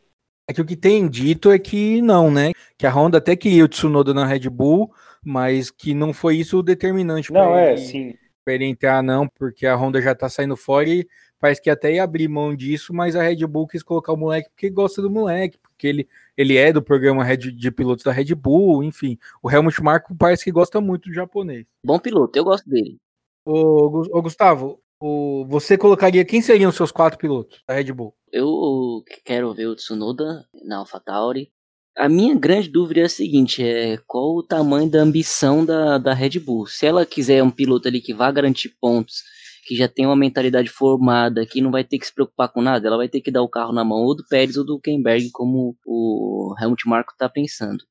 É 0.46 0.52
que 0.52 0.60
o 0.60 0.64
que 0.64 0.76
tem 0.76 1.08
dito 1.08 1.50
é 1.50 1.58
que 1.58 2.02
não, 2.02 2.30
né? 2.30 2.52
Que 2.76 2.86
a 2.86 2.94
Honda 2.94 3.16
até 3.16 3.34
queria 3.34 3.64
o 3.64 3.68
Tsunoda 3.68 4.12
na 4.12 4.26
Red 4.26 4.50
Bull, 4.50 4.92
mas 5.24 5.70
que 5.70 5.94
não 5.94 6.12
foi 6.12 6.36
isso 6.36 6.58
o 6.58 6.62
determinante 6.62 7.32
Não, 7.32 7.56
é, 7.56 7.72
ele, 7.72 7.80
sim. 7.80 8.14
Pra 8.44 8.52
ele 8.52 8.66
entrar, 8.66 9.02
não, 9.02 9.26
porque 9.26 9.66
a 9.66 9.74
Honda 9.74 10.02
já 10.02 10.14
tá 10.14 10.28
saindo 10.28 10.54
fora 10.54 10.86
e 10.86 11.08
parece 11.40 11.62
que 11.62 11.70
até 11.70 11.94
ia 11.94 12.04
abrir 12.04 12.28
mão 12.28 12.54
disso, 12.54 12.92
mas 12.92 13.16
a 13.16 13.22
Red 13.22 13.46
Bull 13.46 13.66
quis 13.66 13.82
colocar 13.82 14.12
o 14.12 14.18
moleque 14.18 14.50
porque 14.50 14.68
gosta 14.68 15.00
do 15.00 15.10
moleque, 15.10 15.58
porque 15.62 15.86
ele, 15.86 16.06
ele 16.36 16.58
é 16.58 16.70
do 16.70 16.82
programa 16.82 17.24
Red, 17.24 17.38
de 17.38 17.70
pilotos 17.70 18.04
da 18.04 18.12
Red 18.12 18.34
Bull, 18.34 18.84
enfim. 18.84 19.18
O 19.42 19.50
Helmut 19.50 19.82
Marko 19.82 20.14
parece 20.14 20.44
que 20.44 20.52
gosta 20.52 20.78
muito 20.78 21.08
do 21.08 21.14
japonês. 21.14 21.64
Bom 21.86 21.98
piloto, 21.98 22.38
eu 22.38 22.44
gosto 22.44 22.68
dele. 22.68 22.98
Ô, 23.46 24.02
ô 24.10 24.22
Gustavo, 24.22 24.80
o, 25.00 25.44
você 25.46 25.76
colocaria 25.76 26.24
quem 26.24 26.40
seriam 26.40 26.70
os 26.70 26.76
seus 26.76 26.90
quatro 26.90 27.18
pilotos 27.18 27.60
da 27.68 27.74
Red 27.74 27.92
Bull? 27.92 28.14
Eu 28.32 29.02
quero 29.24 29.52
ver 29.52 29.66
o 29.66 29.76
Tsunoda 29.76 30.46
na 30.64 30.78
AlphaTauri. 30.78 31.52
A 31.96 32.08
minha 32.08 32.34
grande 32.34 32.68
dúvida 32.68 33.00
é 33.00 33.04
a 33.04 33.08
seguinte: 33.08 33.62
é 33.62 33.98
qual 34.06 34.34
o 34.34 34.42
tamanho 34.42 34.90
da 34.90 35.00
ambição 35.00 35.64
da, 35.64 35.98
da 35.98 36.14
Red 36.14 36.40
Bull? 36.40 36.66
Se 36.66 36.86
ela 36.86 37.04
quiser 37.04 37.42
um 37.42 37.50
piloto 37.50 37.86
ali 37.86 38.00
que 38.00 38.14
vá 38.14 38.30
garantir 38.32 38.74
pontos, 38.80 39.22
que 39.66 39.76
já 39.76 39.88
tem 39.88 40.06
uma 40.06 40.16
mentalidade 40.16 40.68
formada, 40.68 41.46
que 41.46 41.60
não 41.60 41.70
vai 41.70 41.84
ter 41.84 41.98
que 41.98 42.06
se 42.06 42.14
preocupar 42.14 42.52
com 42.52 42.60
nada, 42.60 42.86
ela 42.86 42.96
vai 42.96 43.08
ter 43.08 43.20
que 43.20 43.30
dar 43.30 43.42
o 43.42 43.48
carro 43.48 43.72
na 43.72 43.84
mão 43.84 43.98
ou 43.98 44.16
do 44.16 44.24
Pérez 44.26 44.56
ou 44.56 44.64
do 44.64 44.80
Kenberg, 44.80 45.30
como 45.32 45.76
o 45.86 46.54
Helmut 46.58 46.88
Marko 46.88 47.12
está 47.12 47.28
pensando. 47.28 47.84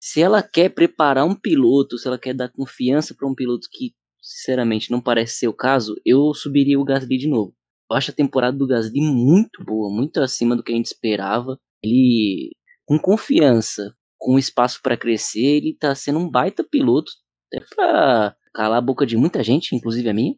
Se 0.00 0.22
ela 0.22 0.42
quer 0.42 0.70
preparar 0.70 1.26
um 1.26 1.34
piloto, 1.34 1.98
se 1.98 2.08
ela 2.08 2.18
quer 2.18 2.32
dar 2.32 2.48
confiança 2.48 3.14
para 3.14 3.28
um 3.28 3.34
piloto 3.34 3.68
que, 3.70 3.92
sinceramente, 4.20 4.90
não 4.90 5.00
parece 5.00 5.36
ser 5.36 5.48
o 5.48 5.54
caso, 5.54 5.94
eu 6.04 6.32
subiria 6.34 6.78
o 6.78 6.84
Gasly 6.84 7.18
de 7.18 7.28
novo. 7.28 7.54
Eu 7.90 7.96
acho 7.96 8.10
a 8.10 8.14
temporada 8.14 8.56
do 8.56 8.66
Gasly 8.66 9.00
muito 9.00 9.64
boa, 9.64 9.92
muito 9.92 10.20
acima 10.20 10.54
do 10.54 10.62
que 10.62 10.72
a 10.72 10.76
gente 10.76 10.86
esperava. 10.86 11.58
Ele, 11.82 12.50
com 12.86 12.98
confiança, 12.98 13.94
com 14.18 14.38
espaço 14.38 14.80
para 14.82 14.96
crescer, 14.96 15.56
ele 15.56 15.76
tá 15.76 15.94
sendo 15.94 16.18
um 16.18 16.30
baita 16.30 16.62
piloto, 16.62 17.10
até 17.46 17.64
pra 17.74 18.36
calar 18.54 18.78
a 18.78 18.82
boca 18.82 19.06
de 19.06 19.16
muita 19.16 19.42
gente, 19.42 19.74
inclusive 19.74 20.08
a 20.08 20.14
minha. 20.14 20.34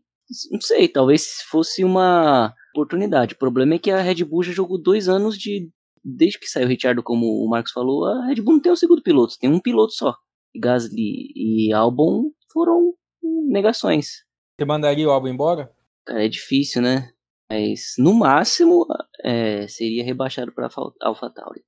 Não 0.51 0.61
sei, 0.61 0.89
talvez 0.89 1.43
fosse 1.51 1.85
uma 1.85 2.55
oportunidade. 2.75 3.35
O 3.35 3.39
problema 3.39 3.75
é 3.75 3.79
que 3.79 3.91
a 3.91 4.01
Red 4.01 4.25
Bull 4.25 4.43
já 4.43 4.53
jogou 4.53 4.81
dois 4.81 5.09
anos 5.09 5.37
de. 5.37 5.71
Desde 6.05 6.39
que 6.39 6.49
saiu 6.49 6.67
o 6.67 6.69
Richard, 6.69 7.01
como 7.03 7.27
o 7.27 7.49
Marcos 7.49 7.71
falou, 7.71 8.07
a 8.07 8.27
Red 8.27 8.37
Bull 8.37 8.55
não 8.55 8.61
tem 8.61 8.73
um 8.73 8.77
segundo 8.77 9.03
piloto, 9.03 9.37
tem 9.39 9.51
um 9.51 9.61
piloto 9.61 9.93
só. 9.93 10.17
Gasly 10.55 11.33
e 11.35 11.73
Albon 11.73 12.31
foram 12.53 12.93
negações. 13.23 14.25
Você 14.59 14.65
mandaria 14.65 15.07
o 15.07 15.11
Albon 15.11 15.29
embora? 15.29 15.71
Cara, 16.05 16.25
é 16.25 16.29
difícil, 16.29 16.83
né? 16.83 17.11
Mas 17.51 17.95
no 17.99 18.15
máximo 18.15 18.87
é, 19.23 19.67
seria 19.69 20.05
rebaixado 20.05 20.53
para 20.53 20.69
AlphaTauri. 21.01 21.63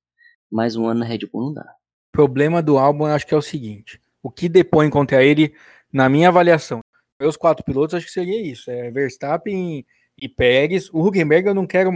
Mais 0.51 0.75
um 0.75 0.87
ano 0.87 1.01
na 1.01 1.05
Red 1.05 1.19
Bull 1.31 1.47
não 1.47 1.53
dá. 1.53 1.61
O 1.61 2.11
problema 2.11 2.61
do 2.61 2.77
álbum 2.77 3.07
eu 3.07 3.13
acho 3.13 3.27
que 3.27 3.33
é 3.33 3.37
o 3.37 3.41
seguinte: 3.41 3.99
o 4.21 4.31
que 4.31 4.49
depõe 4.49 4.89
contra 4.89 5.23
ele, 5.23 5.53
na 5.91 6.09
minha 6.09 6.29
avaliação, 6.29 6.79
meus 7.19 7.37
quatro 7.37 7.63
pilotos, 7.63 7.93
acho 7.93 8.05
que 8.05 8.11
seria 8.11 8.41
isso: 8.41 8.69
é 8.71 8.89
Verstappen 8.91 9.85
e 10.19 10.29
Pérez. 10.29 10.89
O 10.91 11.05
Huckenberg 11.05 11.47
eu 11.47 11.53
não 11.53 11.67
quero. 11.67 11.91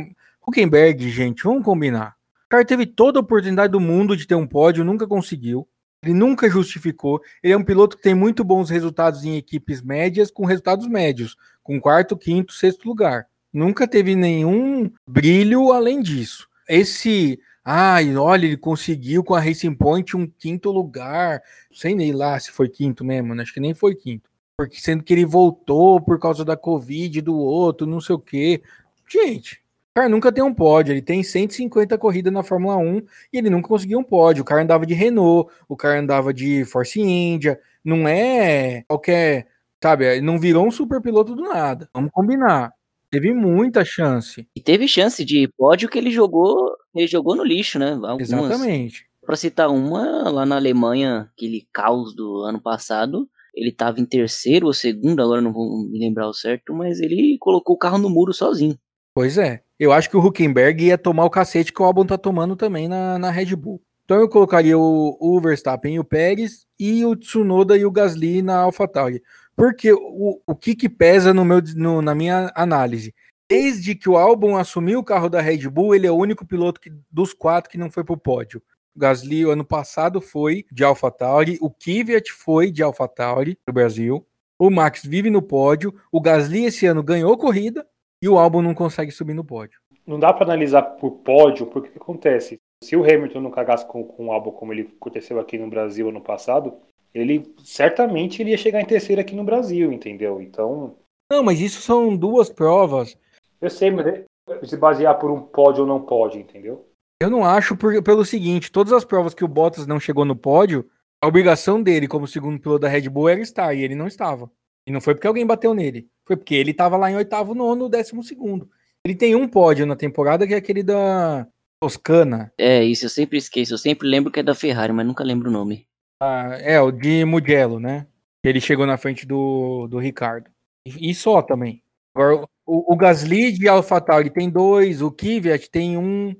Huckenberg, 0.46 1.10
gente, 1.10 1.44
vamos 1.44 1.63
combinar. 1.63 2.16
O 2.46 2.50
cara 2.50 2.66
teve 2.66 2.86
toda 2.86 3.20
a 3.20 3.22
oportunidade 3.22 3.72
do 3.72 3.80
mundo 3.80 4.16
de 4.16 4.25
ter 4.25 4.36
um 4.36 4.48
pódio, 4.48 4.84
nunca 4.84 5.08
conseguiu. 5.08 5.68
Ele 6.03 6.13
nunca 6.13 6.50
justificou. 6.50 7.22
Ele 7.44 7.53
é 7.53 7.58
um 7.58 7.63
piloto 7.63 7.98
que 7.98 8.03
tem 8.03 8.15
muito 8.15 8.44
bons 8.44 8.70
resultados 8.70 9.24
em 9.24 9.36
equipes 9.36 9.82
médias, 9.82 10.32
com 10.32 10.46
resultados 10.46 10.88
médios, 10.88 11.36
com 11.62 11.79
quarto, 11.79 12.18
quinto, 12.18 12.53
sexto 12.53 12.88
lugar. 12.88 13.27
Nunca 13.51 13.88
teve 13.88 14.15
nenhum 14.15 14.91
brilho 15.08 15.72
além 15.72 16.01
disso. 16.01 16.48
Esse, 16.68 17.39
ai, 17.65 18.15
olha, 18.15 18.46
ele 18.46 18.58
conseguiu 18.58 19.24
com 19.24 19.36
a 19.36 19.39
Racing 19.39 19.74
Point 19.75 20.15
um 20.15 20.27
quinto 20.27 20.72
lugar. 20.72 21.41
Sei 21.72 21.94
nem 21.94 22.13
lá 22.13 22.39
se 22.39 22.51
foi 22.51 22.70
quinto 22.70 23.03
mesmo, 23.03 23.36
né? 23.36 23.44
acho 23.44 23.53
que 23.53 23.60
nem 23.60 23.74
foi 23.74 23.96
quinto. 23.96 24.29
Porque 24.56 24.79
sendo 24.79 25.03
que 25.03 25.13
ele 25.13 25.25
voltou 25.25 26.00
por 26.00 26.20
causa 26.20 26.46
da 26.46 26.56
Covid 26.56 27.22
do 27.22 27.36
outro, 27.36 27.88
não 27.88 28.00
sei 28.00 28.15
o 28.15 28.20
quê. 28.20 28.62
Gente, 29.10 29.62
cara 30.00 30.10
nunca 30.10 30.32
tem 30.32 30.44
um 30.44 30.53
pódio. 30.53 30.94
Ele 30.94 31.01
tem 31.01 31.22
150 31.22 31.98
corridas 31.98 32.32
na 32.32 32.41
Fórmula 32.41 32.77
1 32.77 32.98
e 33.34 33.38
ele 33.38 33.50
nunca 33.50 33.68
conseguiu 33.68 34.00
um 34.00 34.03
pódio. 34.03 34.41
O 34.41 34.46
cara 34.46 34.62
andava 34.62 34.86
de 34.86 34.94
Renault, 34.94 35.51
o 35.68 35.75
cara 35.75 36.00
andava 36.00 36.34
de 36.34 36.63
Force 36.65 37.00
India. 37.01 37.60
Não 37.84 38.08
é 38.08 38.84
qualquer. 38.88 39.48
Sabe, 39.82 40.22
não 40.22 40.39
virou 40.39 40.65
um 40.65 40.72
super 40.72 41.01
piloto 41.01 41.36
do 41.36 41.44
nada. 41.44 41.89
Vamos 41.94 42.12
combinar. 42.12 42.74
Teve 43.12 43.34
muita 43.34 43.84
chance. 43.84 44.48
E 44.56 44.62
teve 44.62 44.88
chance 44.88 45.24
de 45.25 45.50
pódio 45.58 45.89
que 45.89 45.98
ele 45.98 46.12
jogou, 46.12 46.75
ele 46.94 47.08
jogou 47.08 47.36
no 47.36 47.44
lixo, 47.44 47.79
né? 47.79 47.91
Algumas. 47.91 48.29
Exatamente. 48.29 49.06
Para 49.25 49.36
citar 49.36 49.70
uma, 49.70 50.29
lá 50.29 50.46
na 50.46 50.56
Alemanha, 50.56 51.29
aquele 51.34 51.68
caos 51.72 52.15
do 52.15 52.41
ano 52.44 52.62
passado, 52.62 53.27
ele 53.56 53.70
estava 53.70 54.00
em 54.00 54.06
terceiro 54.06 54.68
ou 54.68 54.74
segundo, 54.74 55.22
agora 55.22 55.41
não 55.41 55.53
vou 55.53 55.88
me 55.88 56.00
lembrar 56.00 56.27
o 56.27 56.34
certo, 56.34 56.74
mas 56.74 57.00
ele 57.00 57.38
colocou 57.39 57.75
o 57.75 57.79
carro 57.79 57.98
no 57.98 58.10
muro 58.10 58.34
sozinho. 58.34 58.77
Pois 59.20 59.38
é. 59.38 59.62
Eu 59.78 59.92
acho 59.92 60.10
que 60.10 60.16
o 60.16 60.26
Huckenberg 60.26 60.82
ia 60.82 60.98
tomar 60.98 61.26
o 61.26 61.30
cacete 61.30 61.74
que 61.74 61.82
o 61.82 61.86
Albon 61.86 62.06
tá 62.06 62.18
tomando 62.18 62.56
também 62.56 62.88
na, 62.88 63.20
na 63.20 63.30
Red 63.30 63.54
Bull. 63.54 63.82
Então 64.06 64.18
eu 64.18 64.30
colocaria 64.30 64.78
o, 64.78 65.18
o 65.20 65.42
Verstappen 65.42 65.96
e 65.96 66.00
o 66.00 66.06
Pérez 66.06 66.66
e 66.80 67.04
o 67.04 67.18
Tsunoda 67.18 67.76
e 67.76 67.84
o 67.84 67.92
Gasly 67.92 68.42
na 68.42 68.60
AlphaTauri. 68.60 69.22
Porque 69.58 69.92
o, 69.92 70.40
o 70.48 70.56
que, 70.56 70.74
que 70.74 70.88
pesa 70.88 71.34
no 71.34 71.44
meu, 71.44 71.62
no, 71.76 72.02
na 72.02 72.16
minha 72.16 72.50
análise? 72.56 73.14
Desde 73.50 73.94
que 73.94 74.08
o 74.08 74.16
Albon 74.16 74.56
assumiu 74.56 75.00
o 75.00 75.04
carro 75.04 75.28
da 75.28 75.42
Red 75.42 75.68
Bull, 75.68 75.94
ele 75.94 76.08
é 76.08 76.12
o 76.12 76.16
único 76.16 76.46
piloto 76.46 76.80
que, 76.80 76.90
dos 77.12 77.34
quatro 77.34 77.70
que 77.70 77.78
não 77.78 77.92
foi 77.92 78.06
para 78.06 78.14
o 78.14 78.18
pódio. 78.18 78.64
O 78.96 79.00
Gasly, 79.00 79.44
ano 79.44 79.66
passado, 79.66 80.22
foi 80.22 80.66
de 80.72 80.86
AlphaTauri. 80.86 81.58
O 81.60 81.70
Kvyat 81.70 82.32
foi 82.32 82.72
de 82.72 82.82
AlphaTauri 82.82 83.60
no 83.68 83.74
Brasil. 83.74 84.26
O 84.58 84.70
Max 84.70 85.04
vive 85.04 85.30
no 85.30 85.42
pódio. 85.42 85.94
O 86.10 86.22
Gasly, 86.22 86.64
esse 86.64 86.86
ano, 86.86 87.04
ganhou 87.04 87.38
corrida. 87.38 87.86
E 88.22 88.28
o 88.28 88.38
Albon 88.38 88.62
não 88.62 88.74
consegue 88.74 89.12
subir 89.12 89.34
no 89.34 89.44
pódio. 89.44 89.80
Não 90.06 90.20
dá 90.20 90.34
para 90.34 90.46
analisar 90.46 90.82
por 90.82 91.12
pódio, 91.12 91.68
porque 91.68 91.90
o 91.90 91.92
que 91.92 91.98
acontece? 91.98 92.60
Se 92.84 92.96
o 92.96 93.04
Hamilton 93.04 93.42
não 93.42 93.52
cagasse 93.52 93.86
com, 93.88 94.04
com 94.04 94.28
o 94.28 94.32
Albon 94.32 94.52
como 94.52 94.74
ele 94.74 94.92
aconteceu 95.00 95.40
aqui 95.40 95.58
no 95.58 95.70
Brasil 95.70 96.10
ano 96.10 96.22
passado, 96.22 96.74
ele 97.14 97.54
certamente 97.64 98.42
ele 98.42 98.52
ia 98.52 98.58
chegar 98.58 98.82
em 98.82 98.86
terceiro 98.86 99.22
aqui 99.22 99.36
no 99.36 99.44
Brasil, 99.44 99.92
entendeu? 99.92 100.42
Então. 100.42 100.96
Não, 101.32 101.44
mas 101.44 101.60
isso 101.60 101.82
são 101.82 102.16
duas 102.16 102.50
provas. 102.50 103.18
Eu 103.62 103.70
sei, 103.70 103.92
mas 103.92 104.08
é, 104.08 104.26
se 104.64 104.78
basear 104.78 105.18
por 105.20 105.32
um 105.32 105.42
pódio 105.42 105.82
ou 105.82 105.88
não 105.88 106.02
pode, 106.02 106.40
entendeu? 106.40 106.86
Eu 107.22 107.30
não 107.30 107.44
acho 107.44 107.76
por, 107.76 108.02
pelo 108.02 108.24
seguinte, 108.24 108.72
todas 108.72 108.94
as 108.94 109.04
provas 109.04 109.34
que 109.34 109.44
o 109.44 109.48
Bottas 109.48 109.86
não 109.86 110.00
chegou 110.00 110.24
no 110.24 110.36
pódio, 110.36 110.90
a 111.22 111.28
obrigação 111.28 111.84
dele 111.84 112.08
como 112.08 112.26
segundo 112.26 112.60
piloto 112.60 112.80
da 112.80 112.88
Red 112.88 113.10
Bull 113.10 113.28
era 113.28 113.42
estar, 113.42 113.74
e 113.74 113.84
ele 113.84 113.94
não 113.94 114.08
estava. 114.08 114.50
E 114.88 114.91
não 114.91 115.01
foi 115.01 115.13
porque 115.13 115.27
alguém 115.27 115.45
bateu 115.45 115.74
nele, 115.74 116.09
foi 116.25 116.36
porque 116.36 116.55
ele 116.55 116.71
estava 116.71 116.98
lá 116.98 117.12
em 117.12 117.15
oitavo, 117.15 117.53
nono, 117.53 117.89
décimo 117.89 118.24
segundo. 118.24 118.69
Ele 119.05 119.15
tem 119.15 119.36
um 119.36 119.48
pódio 119.48 119.86
na 119.86 119.95
temporada 119.95 120.45
que 120.45 120.53
é 120.53 120.57
aquele 120.57 120.83
da 120.83 121.48
Toscana. 121.81 122.51
É, 122.57 122.83
isso 122.83 123.05
eu 123.05 123.09
sempre 123.09 123.38
esqueço, 123.38 123.74
eu 123.74 123.77
sempre 123.77 124.07
lembro 124.07 124.31
que 124.31 124.39
é 124.39 124.43
da 124.43 124.55
Ferrari, 124.55 124.91
mas 124.91 125.05
nunca 125.05 125.24
lembro 125.24 125.50
o 125.50 125.53
nome. 125.53 125.88
Ah, 126.21 126.57
é, 126.59 126.81
o 126.81 126.91
de 126.91 127.24
Mugello, 127.24 127.79
né? 127.79 128.07
Ele 128.43 128.59
chegou 128.59 128.86
na 128.86 128.98
frente 128.98 129.25
do, 129.25 129.88
do 129.88 129.98
Ricardo. 129.98 130.50
E, 130.86 131.12
e 131.12 131.15
só 131.15 131.41
também. 131.41 131.81
Agora, 132.13 132.45
o, 132.65 132.93
o 132.93 132.98
Gasly 132.98 133.51
de 133.51 133.67
AlphaTauri 133.67 134.29
tem 134.29 134.50
dois, 134.50 135.01
o 135.01 135.12
Kvyat 135.12 135.69
tem 135.69 135.98
um. 135.98 136.36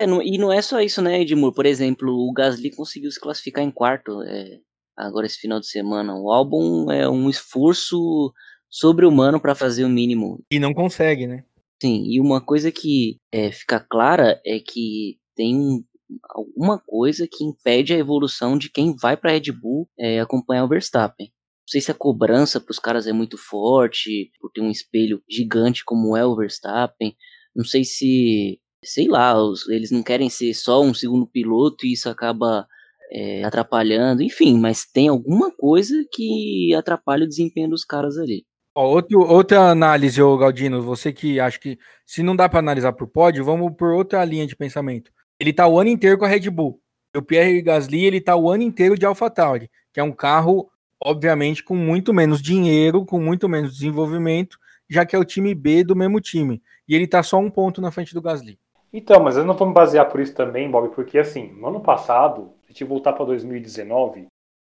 É, 0.00 0.06
não, 0.06 0.22
e 0.22 0.38
não 0.38 0.52
é 0.52 0.62
só 0.62 0.80
isso, 0.80 1.02
né, 1.02 1.20
Edmur? 1.20 1.52
Por 1.52 1.66
exemplo, 1.66 2.08
o 2.10 2.32
Gasly 2.32 2.74
conseguiu 2.74 3.10
se 3.10 3.20
classificar 3.20 3.62
em 3.62 3.70
quarto 3.70 4.22
é, 4.22 4.60
agora 4.98 5.26
esse 5.26 5.38
final 5.38 5.60
de 5.60 5.68
semana. 5.68 6.14
O 6.14 6.30
álbum 6.30 6.90
é 6.90 7.08
um 7.08 7.30
esforço 7.30 8.32
sobre-humano 8.68 9.40
para 9.40 9.54
fazer 9.54 9.84
o 9.84 9.88
mínimo. 9.88 10.44
E 10.50 10.58
não 10.58 10.74
consegue, 10.74 11.26
né? 11.26 11.44
Sim, 11.80 12.04
e 12.06 12.20
uma 12.20 12.40
coisa 12.40 12.72
que 12.72 13.18
é, 13.32 13.52
fica 13.52 13.78
clara 13.78 14.40
é 14.44 14.58
que 14.58 15.18
tem 15.36 15.56
um 15.56 15.84
alguma 16.30 16.78
coisa 16.78 17.28
que 17.30 17.44
impede 17.44 17.92
a 17.92 17.98
evolução 17.98 18.56
de 18.56 18.70
quem 18.70 18.96
vai 18.96 19.16
para 19.16 19.32
Red 19.32 19.52
Bull 19.52 19.88
é, 19.98 20.20
acompanhar 20.20 20.64
o 20.64 20.68
Verstappen. 20.68 21.26
Não 21.26 21.70
sei 21.70 21.80
se 21.80 21.90
a 21.90 21.94
cobrança 21.94 22.60
para 22.60 22.72
os 22.72 22.78
caras 22.78 23.06
é 23.06 23.12
muito 23.12 23.36
forte, 23.36 24.30
por 24.40 24.50
ter 24.50 24.62
um 24.62 24.70
espelho 24.70 25.22
gigante 25.28 25.84
como 25.84 26.16
é 26.16 26.24
o 26.24 26.34
Verstappen. 26.34 27.14
Não 27.54 27.64
sei 27.64 27.84
se, 27.84 28.58
sei 28.82 29.06
lá, 29.06 29.38
os, 29.38 29.68
eles 29.68 29.90
não 29.90 30.02
querem 30.02 30.30
ser 30.30 30.54
só 30.54 30.80
um 30.82 30.94
segundo 30.94 31.26
piloto 31.26 31.84
e 31.84 31.92
isso 31.92 32.08
acaba 32.08 32.66
é, 33.10 33.44
atrapalhando. 33.44 34.22
Enfim, 34.22 34.58
mas 34.58 34.84
tem 34.84 35.08
alguma 35.08 35.50
coisa 35.50 35.94
que 36.12 36.74
atrapalha 36.74 37.24
o 37.24 37.28
desempenho 37.28 37.70
dos 37.70 37.84
caras 37.84 38.18
ali. 38.18 38.44
Outro, 38.74 39.20
outra 39.20 39.70
análise, 39.70 40.20
Galdino, 40.20 40.80
você 40.82 41.12
que 41.12 41.40
acha 41.40 41.58
que 41.58 41.78
se 42.06 42.22
não 42.22 42.36
dá 42.36 42.48
para 42.48 42.60
analisar 42.60 42.92
por 42.92 43.08
pódio, 43.08 43.44
vamos 43.44 43.72
por 43.76 43.92
outra 43.92 44.24
linha 44.24 44.46
de 44.46 44.54
pensamento. 44.54 45.10
Ele 45.40 45.52
tá 45.52 45.66
o 45.66 45.80
ano 45.80 45.90
inteiro 45.90 46.16
com 46.16 46.24
a 46.24 46.28
Red 46.28 46.48
Bull. 46.48 46.80
O 47.16 47.22
Pierre 47.22 47.60
Gasly, 47.60 48.04
ele 48.04 48.20
tá 48.20 48.36
o 48.36 48.48
ano 48.48 48.62
inteiro 48.62 48.96
de 48.96 49.04
AlphaTauri, 49.04 49.68
que 49.92 49.98
é 49.98 50.02
um 50.02 50.12
carro, 50.12 50.70
obviamente, 51.02 51.64
com 51.64 51.74
muito 51.74 52.14
menos 52.14 52.40
dinheiro, 52.40 53.04
com 53.04 53.20
muito 53.20 53.48
menos 53.48 53.72
desenvolvimento, 53.72 54.56
já 54.88 55.04
que 55.04 55.16
é 55.16 55.18
o 55.18 55.24
time 55.24 55.54
B 55.54 55.82
do 55.82 55.96
mesmo 55.96 56.20
time. 56.20 56.62
E 56.88 56.94
ele 56.94 57.06
tá 57.06 57.22
só 57.22 57.38
um 57.38 57.50
ponto 57.50 57.80
na 57.80 57.90
frente 57.90 58.14
do 58.14 58.22
Gasly. 58.22 58.58
Então, 58.92 59.20
mas 59.20 59.36
eu 59.36 59.44
não 59.44 59.54
vou 59.54 59.66
me 59.66 59.74
basear 59.74 60.08
por 60.08 60.20
isso 60.20 60.34
também, 60.34 60.70
Bob, 60.70 60.94
porque 60.94 61.18
assim, 61.18 61.52
no 61.52 61.66
ano 61.68 61.80
passado, 61.80 62.52
a 62.68 62.72
gente 62.72 62.84
voltar 62.84 63.14
para 63.14 63.24
2019, 63.24 64.26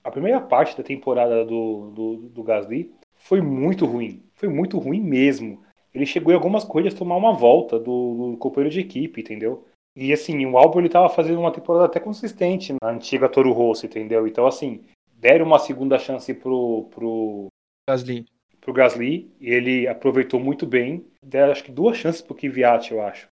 a 0.02 0.10
primeira 0.10 0.40
parte 0.40 0.76
da 0.76 0.82
temporada 0.82 1.44
do, 1.44 1.90
do, 1.90 2.16
do 2.28 2.42
Gasly 2.42 2.92
foi 3.14 3.40
muito 3.40 3.86
ruim. 3.86 4.22
Foi 4.34 4.48
muito 4.48 4.78
ruim 4.78 5.00
mesmo. 5.00 5.62
Ele 5.94 6.04
chegou 6.04 6.32
em 6.32 6.36
algumas 6.36 6.64
corridas 6.64 6.94
a 6.94 6.98
tomar 6.98 7.16
uma 7.16 7.32
volta 7.32 7.78
do, 7.78 8.32
do 8.32 8.36
companheiro 8.36 8.74
de 8.74 8.80
equipe, 8.80 9.20
entendeu? 9.20 9.64
E 9.96 10.12
assim, 10.12 10.44
o 10.44 10.58
Albon 10.58 10.80
ele 10.80 10.88
tava 10.88 11.08
fazendo 11.08 11.38
uma 11.38 11.52
temporada 11.52 11.84
até 11.84 12.00
consistente 12.00 12.74
na 12.82 12.90
antiga 12.90 13.28
Toro 13.28 13.52
Rosso, 13.52 13.86
entendeu? 13.86 14.26
Então, 14.26 14.44
assim, 14.44 14.84
deram 15.12 15.46
uma 15.46 15.60
segunda 15.60 15.98
chance 15.98 16.34
pro, 16.34 16.88
pro 16.90 17.46
Gasly. 17.88 18.26
Pro 18.60 18.72
Gasly, 18.72 19.30
e 19.40 19.50
ele 19.50 19.86
aproveitou 19.86 20.40
muito 20.40 20.66
bem. 20.66 21.06
Deram 21.22 21.52
acho 21.52 21.62
que 21.62 21.70
duas 21.70 21.96
chances 21.96 22.20
pro 22.20 22.34
Kvyat, 22.34 22.90
eu 22.92 23.00
acho 23.00 23.28